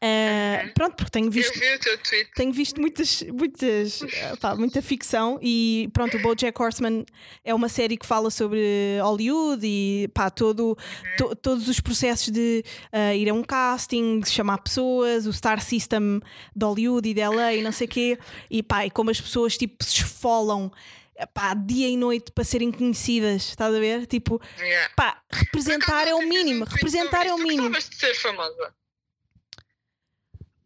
Ah, 0.02 0.62
Uhum. 0.64 0.72
Pronto, 0.74 0.96
porque 0.96 1.10
tenho 1.10 1.30
visto 1.30 1.58
vi 1.58 2.24
tenho 2.34 2.52
visto 2.52 2.80
muitas, 2.80 3.22
muitas, 3.22 4.00
eh, 4.02 4.36
pá, 4.40 4.54
muita 4.54 4.80
ficção 4.80 5.38
e 5.42 5.88
pronto, 5.92 6.16
o 6.16 6.20
BoJack 6.22 6.60
Horseman 6.62 7.04
é 7.44 7.54
uma 7.54 7.68
série 7.68 7.96
que 7.98 8.06
fala 8.06 8.30
sobre 8.30 8.98
Hollywood 9.02 9.66
e 9.66 10.08
pá, 10.14 10.30
todo, 10.30 10.76
to- 11.18 11.34
todos 11.36 11.68
os 11.68 11.80
processos 11.80 12.28
de 12.32 12.64
eh, 12.92 13.16
ir 13.18 13.28
a 13.28 13.34
um 13.34 13.42
casting, 13.42 14.22
chamar 14.24 14.58
pessoas, 14.58 15.26
o 15.26 15.32
star 15.32 15.60
system 15.62 16.20
de 16.54 16.64
Hollywood 16.64 17.08
e 17.08 17.14
de 17.14 17.20
LA 17.20 17.54
e 17.54 17.62
não 17.62 17.72
sei 17.72 17.86
o 17.86 17.90
quê, 17.90 18.18
e 18.50 18.62
pá, 18.62 18.86
e 18.86 18.90
como 18.90 19.10
as 19.10 19.20
pessoas 19.20 19.56
tipo 19.58 19.82
se 19.84 19.96
esfolam 19.96 20.70
pá, 21.26 21.54
dia 21.54 21.88
e 21.88 21.96
noite 21.96 22.30
para 22.32 22.44
serem 22.44 22.70
conhecidas, 22.72 23.42
estás 23.48 23.74
a 23.74 23.78
ver? 23.78 24.06
Tipo, 24.06 24.40
Yeah. 24.58 24.92
pá, 24.94 25.22
representar 25.30 26.06
é 26.08 26.14
o 26.14 26.20
mínimo, 26.22 26.64
representar 26.64 27.26
é 27.26 27.32
o 27.34 27.38
mínimo. 27.38 27.68
Gostavas 27.70 27.88
de 27.90 27.96
ser 27.96 28.14
famosa. 28.14 28.74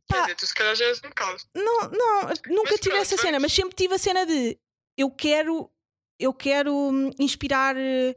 Pá. 0.09 0.16
Quer 0.16 0.22
dizer, 0.22 0.34
tu 0.36 0.46
se 0.46 0.55
calhar 0.55 0.74
já 0.74 0.84
és 0.86 0.98
um 0.98 1.09
bocado. 1.09 1.42
Não, 1.55 1.80
não, 1.90 2.20
nunca 2.46 2.70
Mas 2.72 2.80
tive 2.80 2.90
pronto, 2.90 2.96
essa 3.02 3.16
cena, 3.16 3.40
mas 3.40 3.52
sempre 3.52 3.74
tive 3.74 3.94
a 3.94 3.98
cena 3.98 4.26
de 4.26 4.59
eu 4.96 5.11
quero, 5.11 5.70
eu 6.18 6.32
quero 6.32 6.72
hum, 6.74 7.11
inspirar 7.18 7.74
eh, 7.76 8.14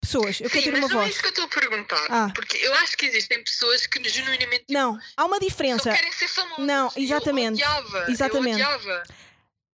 pessoas, 0.00 0.40
eu 0.40 0.48
quero 0.50 0.62
Sim, 0.64 0.70
ter 0.70 0.76
uma 0.78 0.80
mas 0.82 0.90
não 0.90 1.00
é 1.00 1.04
voz. 1.04 1.14
isso 1.14 1.20
que 1.22 1.26
eu 1.28 1.30
estou 1.30 1.44
a 1.46 1.48
perguntar. 1.48 2.06
Ah. 2.10 2.30
Porque 2.34 2.56
eu 2.58 2.72
acho 2.74 2.96
que 2.96 3.06
existem 3.06 3.42
pessoas 3.42 3.86
que 3.86 4.06
genuinamente 4.08 4.64
Não, 4.70 4.98
há 5.16 5.24
uma 5.24 5.36
só 5.36 5.40
diferença. 5.40 5.90
querem 5.92 6.12
ser 6.12 6.28
famosas. 6.28 6.64
Não, 6.66 6.92
exatamente, 6.96 7.60
Eu 7.62 7.68
odiava. 7.70 8.10
exatamente. 8.10 8.60
Eu 8.60 8.66
odiava. 8.68 9.02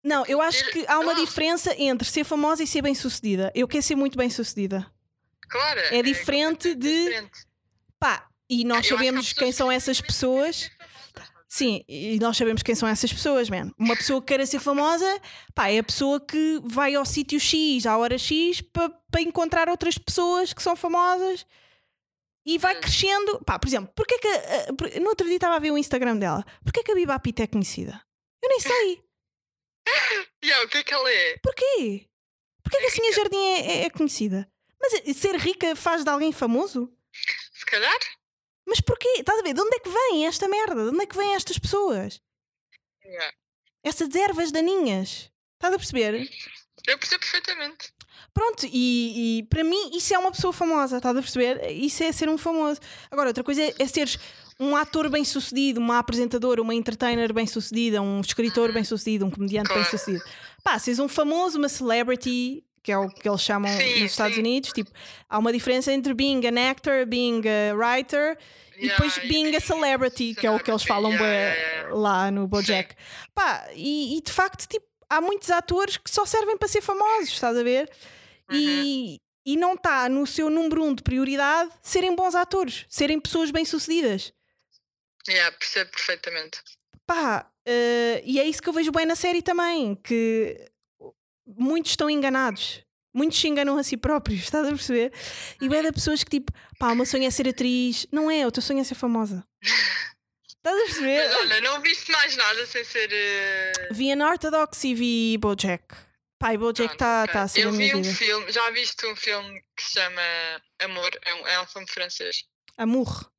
Não, 0.05 0.23
eu 0.27 0.39
acho 0.41 0.63
ter- 0.65 0.71
que 0.71 0.85
há 0.87 0.99
uma 0.99 1.13
Ah. 1.13 1.15
diferença 1.15 1.73
entre 1.77 2.07
ser 2.07 2.23
famosa 2.23 2.61
e 2.63 2.67
ser 2.67 2.81
bem-sucedida. 2.81 3.51
Eu 3.55 3.67
quero 3.67 3.81
ser 3.83 3.95
muito 3.95 4.17
bem-sucedida. 4.17 4.85
Claro. 5.49 5.79
É 5.91 6.01
diferente 6.03 6.69
completamente 6.69 6.79
de- 6.79 7.03
diferente. 7.05 7.45
Pá, 7.99 8.27
e 8.49 8.63
nós 8.63 8.75
Eu 8.77 8.79
acho 8.79 8.87
que 8.89 8.95
sabemos 8.95 9.33
quem 9.33 9.51
são 9.51 9.71
essas 9.71 9.99
pessoas. 9.99 10.69
Sim, 11.47 11.83
e 11.87 12.19
nós 12.19 12.35
sabemos 12.35 12.61
quem 12.61 12.75
são 12.75 12.87
essas 12.87 13.11
pessoas, 13.13 13.49
man. 13.49 13.71
Uma 13.79 13.95
pessoa 13.95 14.19
que 14.21 14.27
queira 14.27 14.45
ser 14.45 14.59
famosa, 14.59 15.21
pá, 15.53 15.69
é 15.69 15.79
a 15.79 15.83
pessoa 15.83 16.19
que 16.19 16.59
vai 16.65 16.93
ao 16.95 17.05
sítio 17.05 17.39
X, 17.39 17.85
à 17.85 17.97
hora 17.97 18.17
X, 18.17 18.61
para 18.61 19.21
encontrar 19.21 19.69
outras 19.69 19.97
pessoas 19.97 20.51
que 20.53 20.61
são 20.61 20.75
famosas 20.75 21.45
e 22.45 22.57
vai 22.57 22.75
crescendo. 22.79 23.39
Pá, 23.45 23.57
por 23.57 23.67
exemplo, 23.67 23.91
porque 23.95 24.15
é 24.15 24.17
que. 24.19 24.73
por- 24.73 24.99
no 24.99 25.07
outro 25.09 25.25
dia 25.25 25.37
estava 25.37 25.55
a 25.55 25.59
ver 25.59 25.71
o 25.71 25.77
Instagram 25.77 26.17
dela. 26.17 26.45
Porquê 26.63 26.83
que 26.83 26.91
a 26.91 26.95
Biba 26.95 27.17
Pita 27.19 27.43
é 27.43 27.47
conhecida? 27.47 28.01
Eu 28.43 28.49
nem 28.49 28.59
sei. 28.59 29.01
Yeah, 30.43 30.63
o 30.65 30.69
que 30.69 30.77
é 30.79 30.83
que 30.83 30.93
ela 30.93 31.09
é? 31.11 31.37
Porquê? 31.39 32.07
Porquê 32.63 32.77
que 32.79 32.85
a 32.85 32.91
Sinha 32.91 33.13
Jardim 33.13 33.37
é, 33.37 33.59
é- 33.59 33.83
é 33.85 33.89
conhecida? 33.89 34.49
Mas 34.79 34.93
eh, 34.93 35.13
ser 35.13 35.35
rica 35.35 35.75
faz 35.75 36.03
de 36.03 36.09
alguém 36.09 36.31
famoso? 36.31 36.91
Se 37.53 37.65
calhar? 37.65 37.97
Mas 38.67 38.81
porquê? 38.81 39.07
Estás 39.19 39.39
a 39.39 39.43
ver? 39.43 39.53
De 39.53 39.61
onde 39.61 39.75
é 39.75 39.79
que 39.79 39.89
vem 39.89 40.27
esta 40.27 40.47
merda? 40.47 40.75
De 40.83 40.89
onde 40.89 41.03
é 41.03 41.05
que 41.07 41.15
vêm 41.17 41.33
estas 41.35 41.57
pessoas? 41.59 42.21
Yeah. 43.03 43.33
Estas 43.83 44.13
ervas 44.15 44.51
daninhas? 44.51 45.31
Estás 45.55 45.73
a 45.73 45.77
perceber? 45.77 46.29
Eu 46.87 46.97
percebo 46.99 47.19
perfeitamente. 47.21 47.93
Pronto, 48.33 48.67
e, 48.71 49.39
e 49.39 49.43
para 49.43 49.63
mim 49.63 49.91
isso 49.93 50.13
é 50.13 50.17
uma 50.17 50.31
pessoa 50.31 50.51
famosa, 50.51 50.97
estás 50.97 51.15
a 51.15 51.21
perceber? 51.21 51.71
Isso 51.71 52.03
é 52.03 52.11
ser 52.11 52.27
um 52.29 52.37
famoso. 52.37 52.79
Agora, 53.09 53.29
outra 53.29 53.43
coisa 53.43 53.61
é, 53.61 53.73
é 53.79 53.87
seres 53.87 54.19
um 54.59 54.75
ator 54.75 55.09
bem 55.09 55.23
sucedido, 55.23 55.79
uma 55.79 55.99
apresentadora, 55.99 56.61
uma 56.61 56.73
entertainer 56.73 57.33
bem 57.33 57.45
sucedida, 57.45 58.01
um 58.01 58.21
escritor 58.21 58.71
bem 58.71 58.83
sucedido, 58.83 59.25
um 59.25 59.31
comediante 59.31 59.73
bem 59.73 59.83
sucedido. 59.85 60.23
Pá, 60.63 60.77
seres 60.79 60.99
um 60.99 61.07
famoso, 61.07 61.57
uma 61.57 61.69
celebrity, 61.69 62.63
que 62.81 62.91
é 62.91 62.97
o 62.97 63.09
que 63.09 63.27
eles 63.27 63.41
chamam 63.41 63.71
Sim, 63.71 64.01
nos 64.01 64.11
Estados 64.11 64.35
sim. 64.35 64.41
Unidos, 64.41 64.71
tipo, 64.71 64.91
há 65.29 65.39
uma 65.39 65.51
diferença 65.51 65.91
entre 65.91 66.13
being 66.13 66.45
an 66.45 66.69
actor, 66.69 67.05
being 67.05 67.41
a 67.47 67.75
writer 67.75 68.37
e 68.77 68.85
Yeah, 68.85 68.95
depois 68.95 69.17
e 69.17 69.27
being 69.27 69.47
a 69.47 69.51
being 69.51 69.59
celebrity, 69.61 70.35
que 70.35 70.45
é 70.45 70.51
o 70.51 70.59
que 70.59 70.69
eles 70.69 70.83
celebrity, 70.83 71.17
falam 71.17 71.27
yeah, 71.27 71.55
yeah. 71.55 71.95
lá 71.95 72.29
no 72.29 72.47
Bojack. 72.47 72.93
Pá, 73.33 73.67
e, 73.73 74.17
e 74.17 74.21
de 74.21 74.31
facto, 74.31 74.67
tipo, 74.67 74.84
há 75.09 75.21
muitos 75.21 75.49
atores 75.49 75.97
que 75.97 76.09
só 76.09 76.25
servem 76.25 76.57
para 76.57 76.67
ser 76.67 76.81
famosos, 76.81 77.29
estás 77.29 77.57
a 77.57 77.63
ver? 77.63 77.89
Uhum. 78.49 78.57
E, 78.57 79.21
e 79.45 79.57
não 79.57 79.73
está 79.73 80.09
no 80.09 80.25
seu 80.25 80.49
número 80.49 80.83
um 80.83 80.93
de 80.93 81.03
prioridade 81.03 81.71
serem 81.81 82.15
bons 82.15 82.35
atores, 82.35 82.85
serem 82.89 83.19
pessoas 83.19 83.51
bem-sucedidas. 83.51 84.33
Yeah, 85.27 85.55
percebo 85.57 85.91
perfeitamente. 85.91 86.61
Pá, 87.05 87.49
uh, 87.67 88.21
e 88.23 88.39
é 88.39 88.45
isso 88.45 88.61
que 88.61 88.69
eu 88.69 88.73
vejo 88.73 88.91
bem 88.91 89.05
na 89.05 89.15
série 89.15 89.41
também, 89.41 89.95
que 89.95 90.71
muitos 91.45 91.91
estão 91.91 92.09
enganados. 92.09 92.83
Muitos 93.13 93.39
se 93.39 93.47
enganam 93.47 93.77
a 93.77 93.83
si 93.83 93.95
próprios, 93.95 94.41
estás 94.43 94.67
a 94.67 94.71
perceber? 94.71 95.13
E 95.61 95.69
bem 95.69 95.81
da 95.81 95.93
pessoas 95.93 96.23
que 96.23 96.29
tipo, 96.29 96.51
pá, 96.77 96.91
o 96.91 96.95
meu 96.95 97.05
sonho 97.05 97.25
é 97.25 97.31
ser 97.31 97.47
atriz. 97.47 98.05
Não 98.11 98.29
é, 98.29 98.45
o 98.45 98.51
teu 98.51 98.61
sonho 98.61 98.79
é 98.79 98.83
ser 98.83 98.95
famosa. 98.95 99.45
Estás 100.65 100.81
a 100.81 100.85
perceber? 100.85 101.27
Mas 101.27 101.35
olha, 101.35 101.61
não 101.61 101.79
viste 101.79 102.11
mais 102.11 102.35
nada 102.35 102.65
sem 102.65 102.83
ser. 102.83 103.07
Uh... 103.11 103.93
Vi 103.93 104.11
Unorthodox 104.13 104.83
e 104.83 104.95
vi 104.95 105.37
Bojack. 105.37 105.95
Pai, 106.39 106.57
Bojack 106.57 106.91
está 106.91 107.21
okay. 107.21 107.33
tá 107.33 107.41
a 107.43 107.47
ser 107.47 107.65
Eu 107.65 107.71
vi 107.71 107.93
um 107.93 108.01
vida. 108.01 108.15
filme, 108.17 108.51
já 108.51 108.67
viste 108.71 109.05
um 109.05 109.15
filme 109.15 109.61
que 109.77 109.83
se 109.83 109.93
chama 109.93 110.21
Amor, 110.81 111.11
é 111.21 111.33
um, 111.35 111.47
é 111.47 111.61
um 111.61 111.67
filme 111.67 111.87
francês. 111.87 112.45
Amour. 112.79 113.29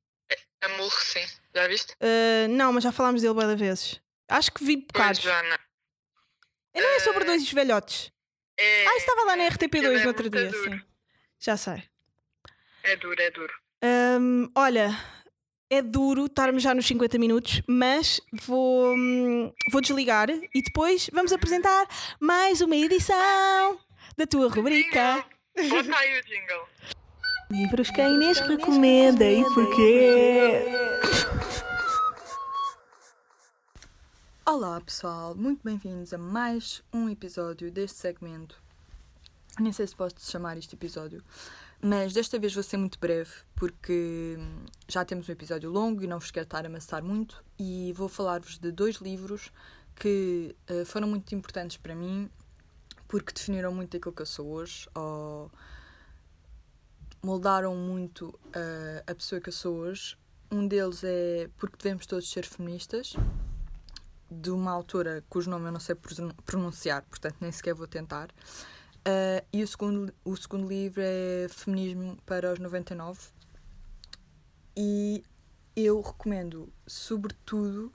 Amour, 0.61 0.91
sim. 1.03 1.25
Já 1.53 1.67
viste? 1.67 1.91
Uh, 1.95 2.47
não, 2.47 2.71
mas 2.71 2.85
já 2.85 2.93
falámos 2.93 3.21
dele 3.21 3.33
várias 3.33 3.59
vezes. 3.59 4.01
Acho 4.29 4.49
que 4.53 4.63
vi 4.63 4.77
bocados. 4.77 5.19
Pois, 5.19 5.33
Joana. 5.33 5.59
E 6.73 6.79
não 6.79 6.89
é 6.91 6.99
sobre 7.01 7.25
dois 7.25 7.51
velhotes. 7.51 8.09
É, 8.57 8.87
Ah, 8.87 8.95
estava 8.95 9.23
lá 9.25 9.35
na 9.35 9.43
é, 9.43 9.49
RTP2 9.49 9.77
aquilo 9.79 9.97
é 9.97 10.01
no 10.01 10.07
outro 10.07 10.29
dia, 10.29 10.49
duro. 10.49 10.71
sim. 10.71 10.81
Já 11.39 11.57
sei. 11.57 11.83
É 12.83 12.95
duro, 12.95 13.21
é 13.21 13.29
duro. 13.31 13.53
Hum, 13.83 14.49
olha, 14.55 14.89
é 15.69 15.81
duro 15.81 16.25
estarmos 16.25 16.63
já 16.63 16.73
nos 16.73 16.87
50 16.87 17.17
minutos, 17.17 17.61
mas 17.67 18.21
vou, 18.45 18.93
hum, 18.95 19.51
vou 19.71 19.81
desligar 19.81 20.29
e 20.29 20.61
depois 20.61 21.09
vamos 21.11 21.33
apresentar 21.33 21.87
mais 22.19 22.61
uma 22.61 22.75
edição 22.75 23.77
da 24.17 24.25
tua 24.25 24.49
rubrica. 24.49 25.25
Bota 25.55 25.97
aí 25.97 26.19
o 26.19 26.23
jingle. 26.23 26.67
Livros 27.49 27.89
que 27.89 28.01
a 28.01 28.09
Inês 28.09 28.39
recomenda 28.39 29.29
e 29.29 29.43
porquê? 29.53 30.63
Olá 34.45 34.79
pessoal, 34.79 35.35
muito 35.35 35.61
bem-vindos 35.63 36.13
a 36.13 36.17
mais 36.17 36.81
um 36.93 37.09
episódio 37.09 37.69
deste 37.69 37.97
segmento. 37.97 38.61
Nem 39.59 39.73
sei 39.73 39.85
se 39.87 39.95
posso 39.95 40.15
chamar 40.19 40.57
este 40.57 40.75
episódio, 40.75 41.21
mas 41.81 42.13
desta 42.13 42.39
vez 42.39 42.53
vou 42.53 42.63
ser 42.63 42.77
muito 42.77 42.99
breve 42.99 43.31
porque 43.55 44.35
hum, 44.39 44.65
já 44.87 45.05
temos 45.05 45.29
um 45.29 45.31
episódio 45.31 45.69
longo 45.69 46.03
e 46.03 46.07
não 46.07 46.19
vos 46.19 46.31
quero 46.31 46.45
estar 46.45 46.63
a 46.65 46.67
amassar 46.67 47.03
muito 47.03 47.43
e 47.59 47.93
vou 47.95 48.09
falar-vos 48.09 48.57
de 48.57 48.71
dois 48.71 48.95
livros 48.97 49.51
que 49.95 50.55
eh, 50.67 50.85
foram 50.85 51.07
muito 51.07 51.33
importantes 51.35 51.77
para 51.77 51.95
mim 51.95 52.29
porque 53.07 53.31
definiram 53.33 53.73
muito 53.73 53.95
aquilo 53.95 54.13
que 54.13 54.21
eu 54.21 54.25
sou 54.25 54.47
hoje 54.47 54.87
ou 54.95 55.51
moldaram 57.23 57.75
muito 57.75 58.37
eh, 58.53 59.03
a 59.07 59.15
pessoa 59.15 59.41
que 59.41 59.49
eu 59.49 59.53
sou 59.53 59.75
hoje. 59.77 60.17
Um 60.51 60.67
deles 60.67 61.03
é 61.03 61.49
Porque 61.57 61.75
Devemos 61.77 62.05
Todos 62.05 62.29
Ser 62.29 62.45
Feministas, 62.45 63.15
de 64.31 64.49
uma 64.49 64.71
autora 64.71 65.23
cujo 65.29 65.49
nome 65.49 65.67
eu 65.67 65.71
não 65.71 65.79
sei 65.79 65.95
pron- 65.95 66.31
pronunciar, 66.45 67.03
portanto 67.03 67.35
nem 67.41 67.51
sequer 67.51 67.73
vou 67.73 67.87
tentar. 67.87 68.29
Uh, 69.07 69.41
e 69.53 69.63
o 69.63 69.67
segundo, 69.67 70.13
o 70.25 70.35
segundo 70.35 70.67
livro 70.67 71.01
é 71.01 71.47
Feminismo 71.49 72.17
para 72.25 72.51
os 72.51 72.59
99. 72.59 73.17
E 74.75 75.23
eu 75.73 76.01
recomendo, 76.01 76.67
sobretudo, 76.85 77.93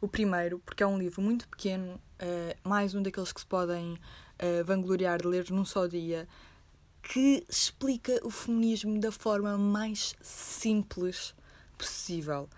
o 0.00 0.08
primeiro, 0.08 0.58
porque 0.60 0.82
é 0.82 0.86
um 0.86 0.98
livro 0.98 1.20
muito 1.20 1.46
pequeno, 1.46 1.96
uh, 1.96 2.68
mais 2.68 2.94
um 2.94 3.02
daqueles 3.02 3.32
que 3.32 3.40
se 3.40 3.46
podem 3.46 3.92
uh, 3.92 4.64
vangloriar 4.64 5.20
de 5.20 5.28
ler 5.28 5.50
num 5.50 5.64
só 5.64 5.86
dia, 5.86 6.26
que 7.02 7.44
explica 7.50 8.18
o 8.24 8.30
feminismo 8.30 8.98
da 8.98 9.12
forma 9.12 9.58
mais 9.58 10.14
simples 10.22 11.34
possível. 11.76 12.48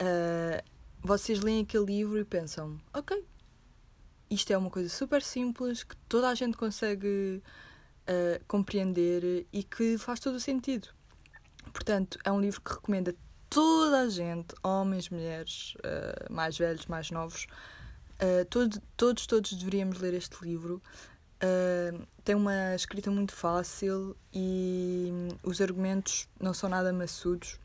Uh, 0.00 0.62
vocês 1.00 1.40
leem 1.40 1.62
aquele 1.62 1.84
livro 1.84 2.18
e 2.18 2.24
pensam: 2.24 2.76
ok, 2.92 3.24
isto 4.30 4.50
é 4.52 4.58
uma 4.58 4.70
coisa 4.70 4.88
super 4.88 5.22
simples 5.22 5.84
que 5.84 5.96
toda 6.08 6.28
a 6.28 6.34
gente 6.34 6.56
consegue 6.56 7.42
uh, 8.08 8.44
compreender 8.46 9.46
e 9.52 9.62
que 9.62 9.96
faz 9.98 10.20
todo 10.20 10.36
o 10.36 10.40
sentido. 10.40 10.88
Portanto, 11.72 12.18
é 12.24 12.32
um 12.32 12.40
livro 12.40 12.60
que 12.60 12.72
recomendo 12.72 13.10
a 13.10 13.14
toda 13.48 14.00
a 14.00 14.08
gente, 14.08 14.54
homens, 14.62 15.08
mulheres, 15.08 15.74
uh, 15.76 16.32
mais 16.32 16.56
velhos, 16.58 16.86
mais 16.86 17.10
novos. 17.10 17.46
Uh, 18.14 18.44
todo, 18.48 18.80
todos, 18.96 19.26
todos 19.26 19.52
deveríamos 19.52 19.98
ler 19.98 20.14
este 20.14 20.36
livro. 20.42 20.82
Uh, 21.36 22.06
tem 22.24 22.34
uma 22.34 22.74
escrita 22.74 23.10
muito 23.10 23.32
fácil 23.32 24.16
e 24.32 25.12
os 25.42 25.60
argumentos 25.60 26.28
não 26.40 26.54
são 26.54 26.68
nada 26.70 26.92
maçudos 26.92 27.58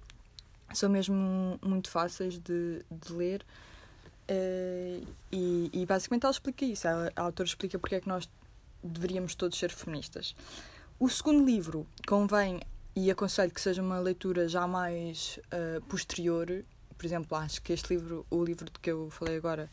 são 0.74 0.90
mesmo 0.90 1.60
muito 1.62 1.90
fáceis 1.90 2.40
de, 2.40 2.84
de 2.90 3.14
ler 3.14 3.46
uh, 4.32 5.08
e, 5.32 5.70
e 5.74 5.86
basicamente 5.86 6.24
ela 6.24 6.32
explica 6.32 6.66
isso. 6.66 6.88
A, 6.88 7.12
a 7.16 7.22
autora 7.22 7.48
explica 7.48 7.78
porque 7.78 7.96
é 7.96 8.02
que 8.02 8.08
nós 8.08 8.30
deveríamos 8.84 9.36
todos 9.36 9.58
ser 9.58 9.72
feministas. 9.72 10.36
O 11.00 11.10
segundo 11.10 11.46
livro 11.46 11.86
convém 12.08 12.62
e 12.96 13.10
aconselho 13.10 13.52
que 13.52 13.62
seja 13.62 13.82
uma 13.82 14.00
leitura 14.00 14.48
já 14.48 14.68
mais 14.68 15.40
uh, 15.48 15.82
posterior. 15.86 16.64
Por 16.98 17.06
exemplo, 17.06 17.38
acho 17.38 17.62
que 17.62 17.74
este 17.74 17.94
livro, 17.94 18.26
o 18.30 18.44
livro 18.44 18.66
de 18.66 18.80
que 18.80 18.92
eu 18.92 19.10
falei 19.10 19.38
agora, 19.38 19.70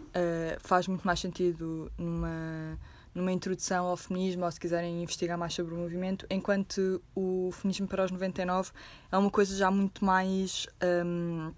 uh, 0.00 0.60
faz 0.60 0.86
muito 0.86 1.06
mais 1.06 1.20
sentido 1.20 1.90
numa 1.98 2.78
numa 3.16 3.32
introdução 3.32 3.86
ao 3.86 3.96
feminismo 3.96 4.44
ou 4.44 4.52
se 4.52 4.60
quiserem 4.60 5.02
investigar 5.02 5.38
mais 5.38 5.54
sobre 5.54 5.72
o 5.72 5.78
movimento, 5.78 6.26
enquanto 6.28 7.02
o 7.14 7.50
feminismo 7.50 7.88
para 7.88 8.04
os 8.04 8.10
99 8.10 8.72
é 9.10 9.16
uma 9.16 9.30
coisa 9.30 9.56
já 9.56 9.70
muito 9.70 10.04
mais 10.04 10.66
um, 11.06 11.50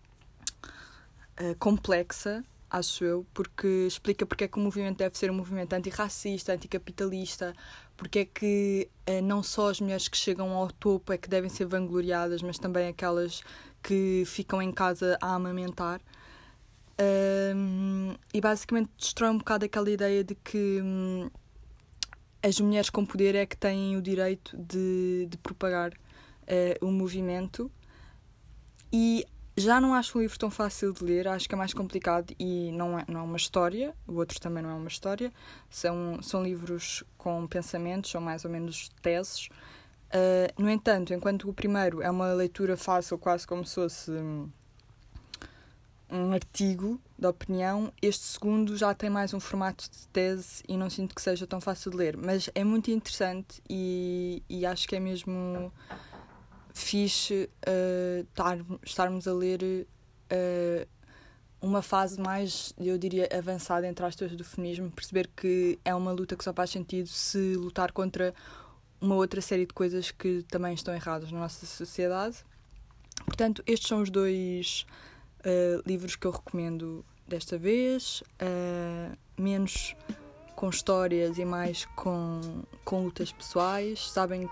uh, 1.41 1.55
complexa, 1.59 2.45
acho 2.71 3.05
eu, 3.05 3.27
porque 3.33 3.67
explica 3.87 4.27
porque 4.27 4.45
é 4.45 4.49
que 4.49 4.59
o 4.59 4.61
movimento 4.61 4.99
deve 4.99 5.17
ser 5.17 5.31
um 5.31 5.35
movimento 5.35 5.73
antirracista, 5.73 6.53
anticapitalista, 6.53 7.55
porque 7.97 8.21
é 8.21 8.25
que 8.25 8.89
uh, 9.09 9.23
não 9.23 9.43
só 9.43 9.71
as 9.71 9.81
mulheres 9.81 10.09
que 10.09 10.17
chegam 10.17 10.53
ao 10.53 10.71
topo 10.71 11.13
é 11.13 11.19
que 11.19 11.29
devem 11.29 11.51
ser 11.51 11.67
vangloriadas, 11.67 12.43
mas 12.43 12.59
também 12.59 12.89
aquelas 12.89 13.43
que 13.83 14.25
ficam 14.27 14.61
em 14.61 14.73
casa 14.73 15.17
a 15.21 15.35
amamentar. 15.35 16.01
Um, 17.01 18.17
e 18.35 18.41
basicamente 18.41 18.91
destrói 18.99 19.31
um 19.31 19.39
bocado 19.39 19.65
aquela 19.65 19.89
ideia 19.89 20.25
de 20.25 20.35
que 20.35 20.81
hum, 20.83 21.31
as 22.43 22.59
mulheres 22.59 22.91
com 22.91 23.07
poder 23.07 23.37
é 23.37 23.47
que 23.47 23.57
têm 23.57 23.97
o 23.97 24.03
direito 24.03 24.57
de, 24.57 25.29
de 25.31 25.39
propagar 25.39 25.93
uh, 25.93 26.87
o 26.87 26.91
movimento 26.91 27.71
e 28.93 29.25
já 29.59 29.81
não 29.81 29.95
acho 29.95 30.19
um 30.19 30.21
livro 30.21 30.39
tão 30.39 30.51
fácil 30.51 30.93
de 30.93 31.05
ler, 31.05 31.29
acho 31.29 31.49
que 31.49 31.55
é 31.55 31.59
mais 31.59 31.75
complicado 31.75 32.35
e 32.39 32.71
não 32.73 32.99
é, 32.99 33.05
não 33.09 33.21
é 33.21 33.23
uma 33.23 33.37
história, 33.37 33.95
o 34.07 34.15
outro 34.15 34.41
também 34.41 34.63
não 34.63 34.71
é 34.71 34.75
uma 34.75 34.89
história, 34.89 35.33
são, 35.71 36.21
são 36.23 36.43
livros 36.43 37.03
com 37.17 37.47
pensamentos, 37.47 38.11
são 38.11 38.21
mais 38.21 38.45
ou 38.45 38.51
menos 38.51 38.91
teses. 39.03 39.49
Uh, 40.09 40.63
no 40.63 40.71
entanto, 40.71 41.13
enquanto 41.13 41.49
o 41.49 41.53
primeiro 41.53 42.01
é 42.01 42.11
uma 42.11 42.33
leitura 42.33 42.77
fácil, 42.77 43.19
quase 43.19 43.47
como 43.47 43.65
se 43.65 43.75
fosse 43.75 44.11
hum, 44.11 44.49
um 46.11 46.33
artigo 46.33 47.01
de 47.19 47.27
opinião, 47.27 47.93
este 48.01 48.25
segundo 48.25 48.77
já 48.77 48.95
tem 48.95 49.11
mais 49.11 49.35
um 49.35 49.41
formato 49.41 49.85
de 49.91 50.09
tese 50.09 50.63
e 50.67 50.77
não 50.77 50.89
sinto 50.89 51.15
que 51.15 51.21
seja 51.21 51.47
tão 51.47 51.61
fácil 51.61 51.91
de 51.91 51.97
ler, 51.97 52.17
mas 52.17 52.49
é 52.55 52.65
muito 52.65 52.91
interessante 52.91 53.63
e, 53.69 54.43
e 54.49 54.65
acho 54.65 54.89
que 54.89 54.97
é 54.97 55.01
mesmo 55.01 55.73
fixe 56.79 57.51
uh, 57.69 58.25
tar, 58.35 58.59
estarmos 58.85 59.27
a 59.27 59.33
ler 59.33 59.63
uh, 59.63 60.89
uma 61.61 61.83
fase 61.83 62.21
mais, 62.21 62.73
eu 62.79 62.97
diria, 62.97 63.29
avançada 63.37 63.87
entre 63.87 64.05
aspas 64.07 64.33
do 64.37 64.45
feminismo, 64.45 64.91
perceber 64.91 65.29
que 65.37 65.79
é 65.85 65.95
uma 65.95 66.13
luta 66.13 66.37
que 66.37 66.45
só 66.45 66.53
faz 66.53 66.71
sentido 66.71 67.09
se 67.09 67.55
lutar 67.57 67.93
contra 67.93 68.33
uma 69.01 69.17
outra 69.17 69.41
série 69.41 69.67
de 69.67 69.75
coisas 69.75 70.11
que 70.11 70.45
também 70.45 70.75
estão 70.75 70.95
erradas 70.95 71.33
na 71.33 71.41
nossa 71.41 71.67
sociedade. 71.67 72.45
Portanto, 73.25 73.63
estes 73.67 73.89
são 73.89 74.03
os 74.03 74.11
dois 74.11 74.87
Uh, 75.39 75.81
livros 75.87 76.17
que 76.17 76.27
eu 76.27 76.33
recomendo 76.33 77.05
desta 77.25 77.57
vez, 77.57 78.25
menos 79.39 79.95
com 80.57 80.69
histórias 80.69 81.39
e 81.39 81.45
mais 81.45 81.85
com, 81.95 82.41
com 82.85 83.05
lutas 83.05 83.31
pessoais. 83.31 84.11
Sabem, 84.11 84.51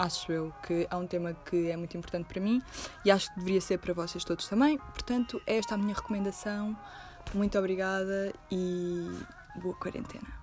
acho 0.00 0.32
eu, 0.32 0.52
que 0.66 0.86
é 0.90 0.96
um 0.96 1.06
tema 1.06 1.34
que 1.34 1.70
é 1.70 1.76
muito 1.76 1.96
importante 1.96 2.26
para 2.26 2.40
mim 2.40 2.62
e 3.04 3.10
acho 3.10 3.32
que 3.32 3.38
deveria 3.38 3.60
ser 3.60 3.78
para 3.78 3.92
vocês 3.92 4.24
todos 4.24 4.48
também. 4.48 4.78
Portanto, 4.78 5.40
esta 5.46 5.74
é 5.74 5.76
a 5.76 5.78
minha 5.78 5.94
recomendação. 5.94 6.76
Muito 7.34 7.58
obrigada 7.58 8.32
e 8.50 9.06
boa 9.56 9.74
quarentena. 9.74 10.39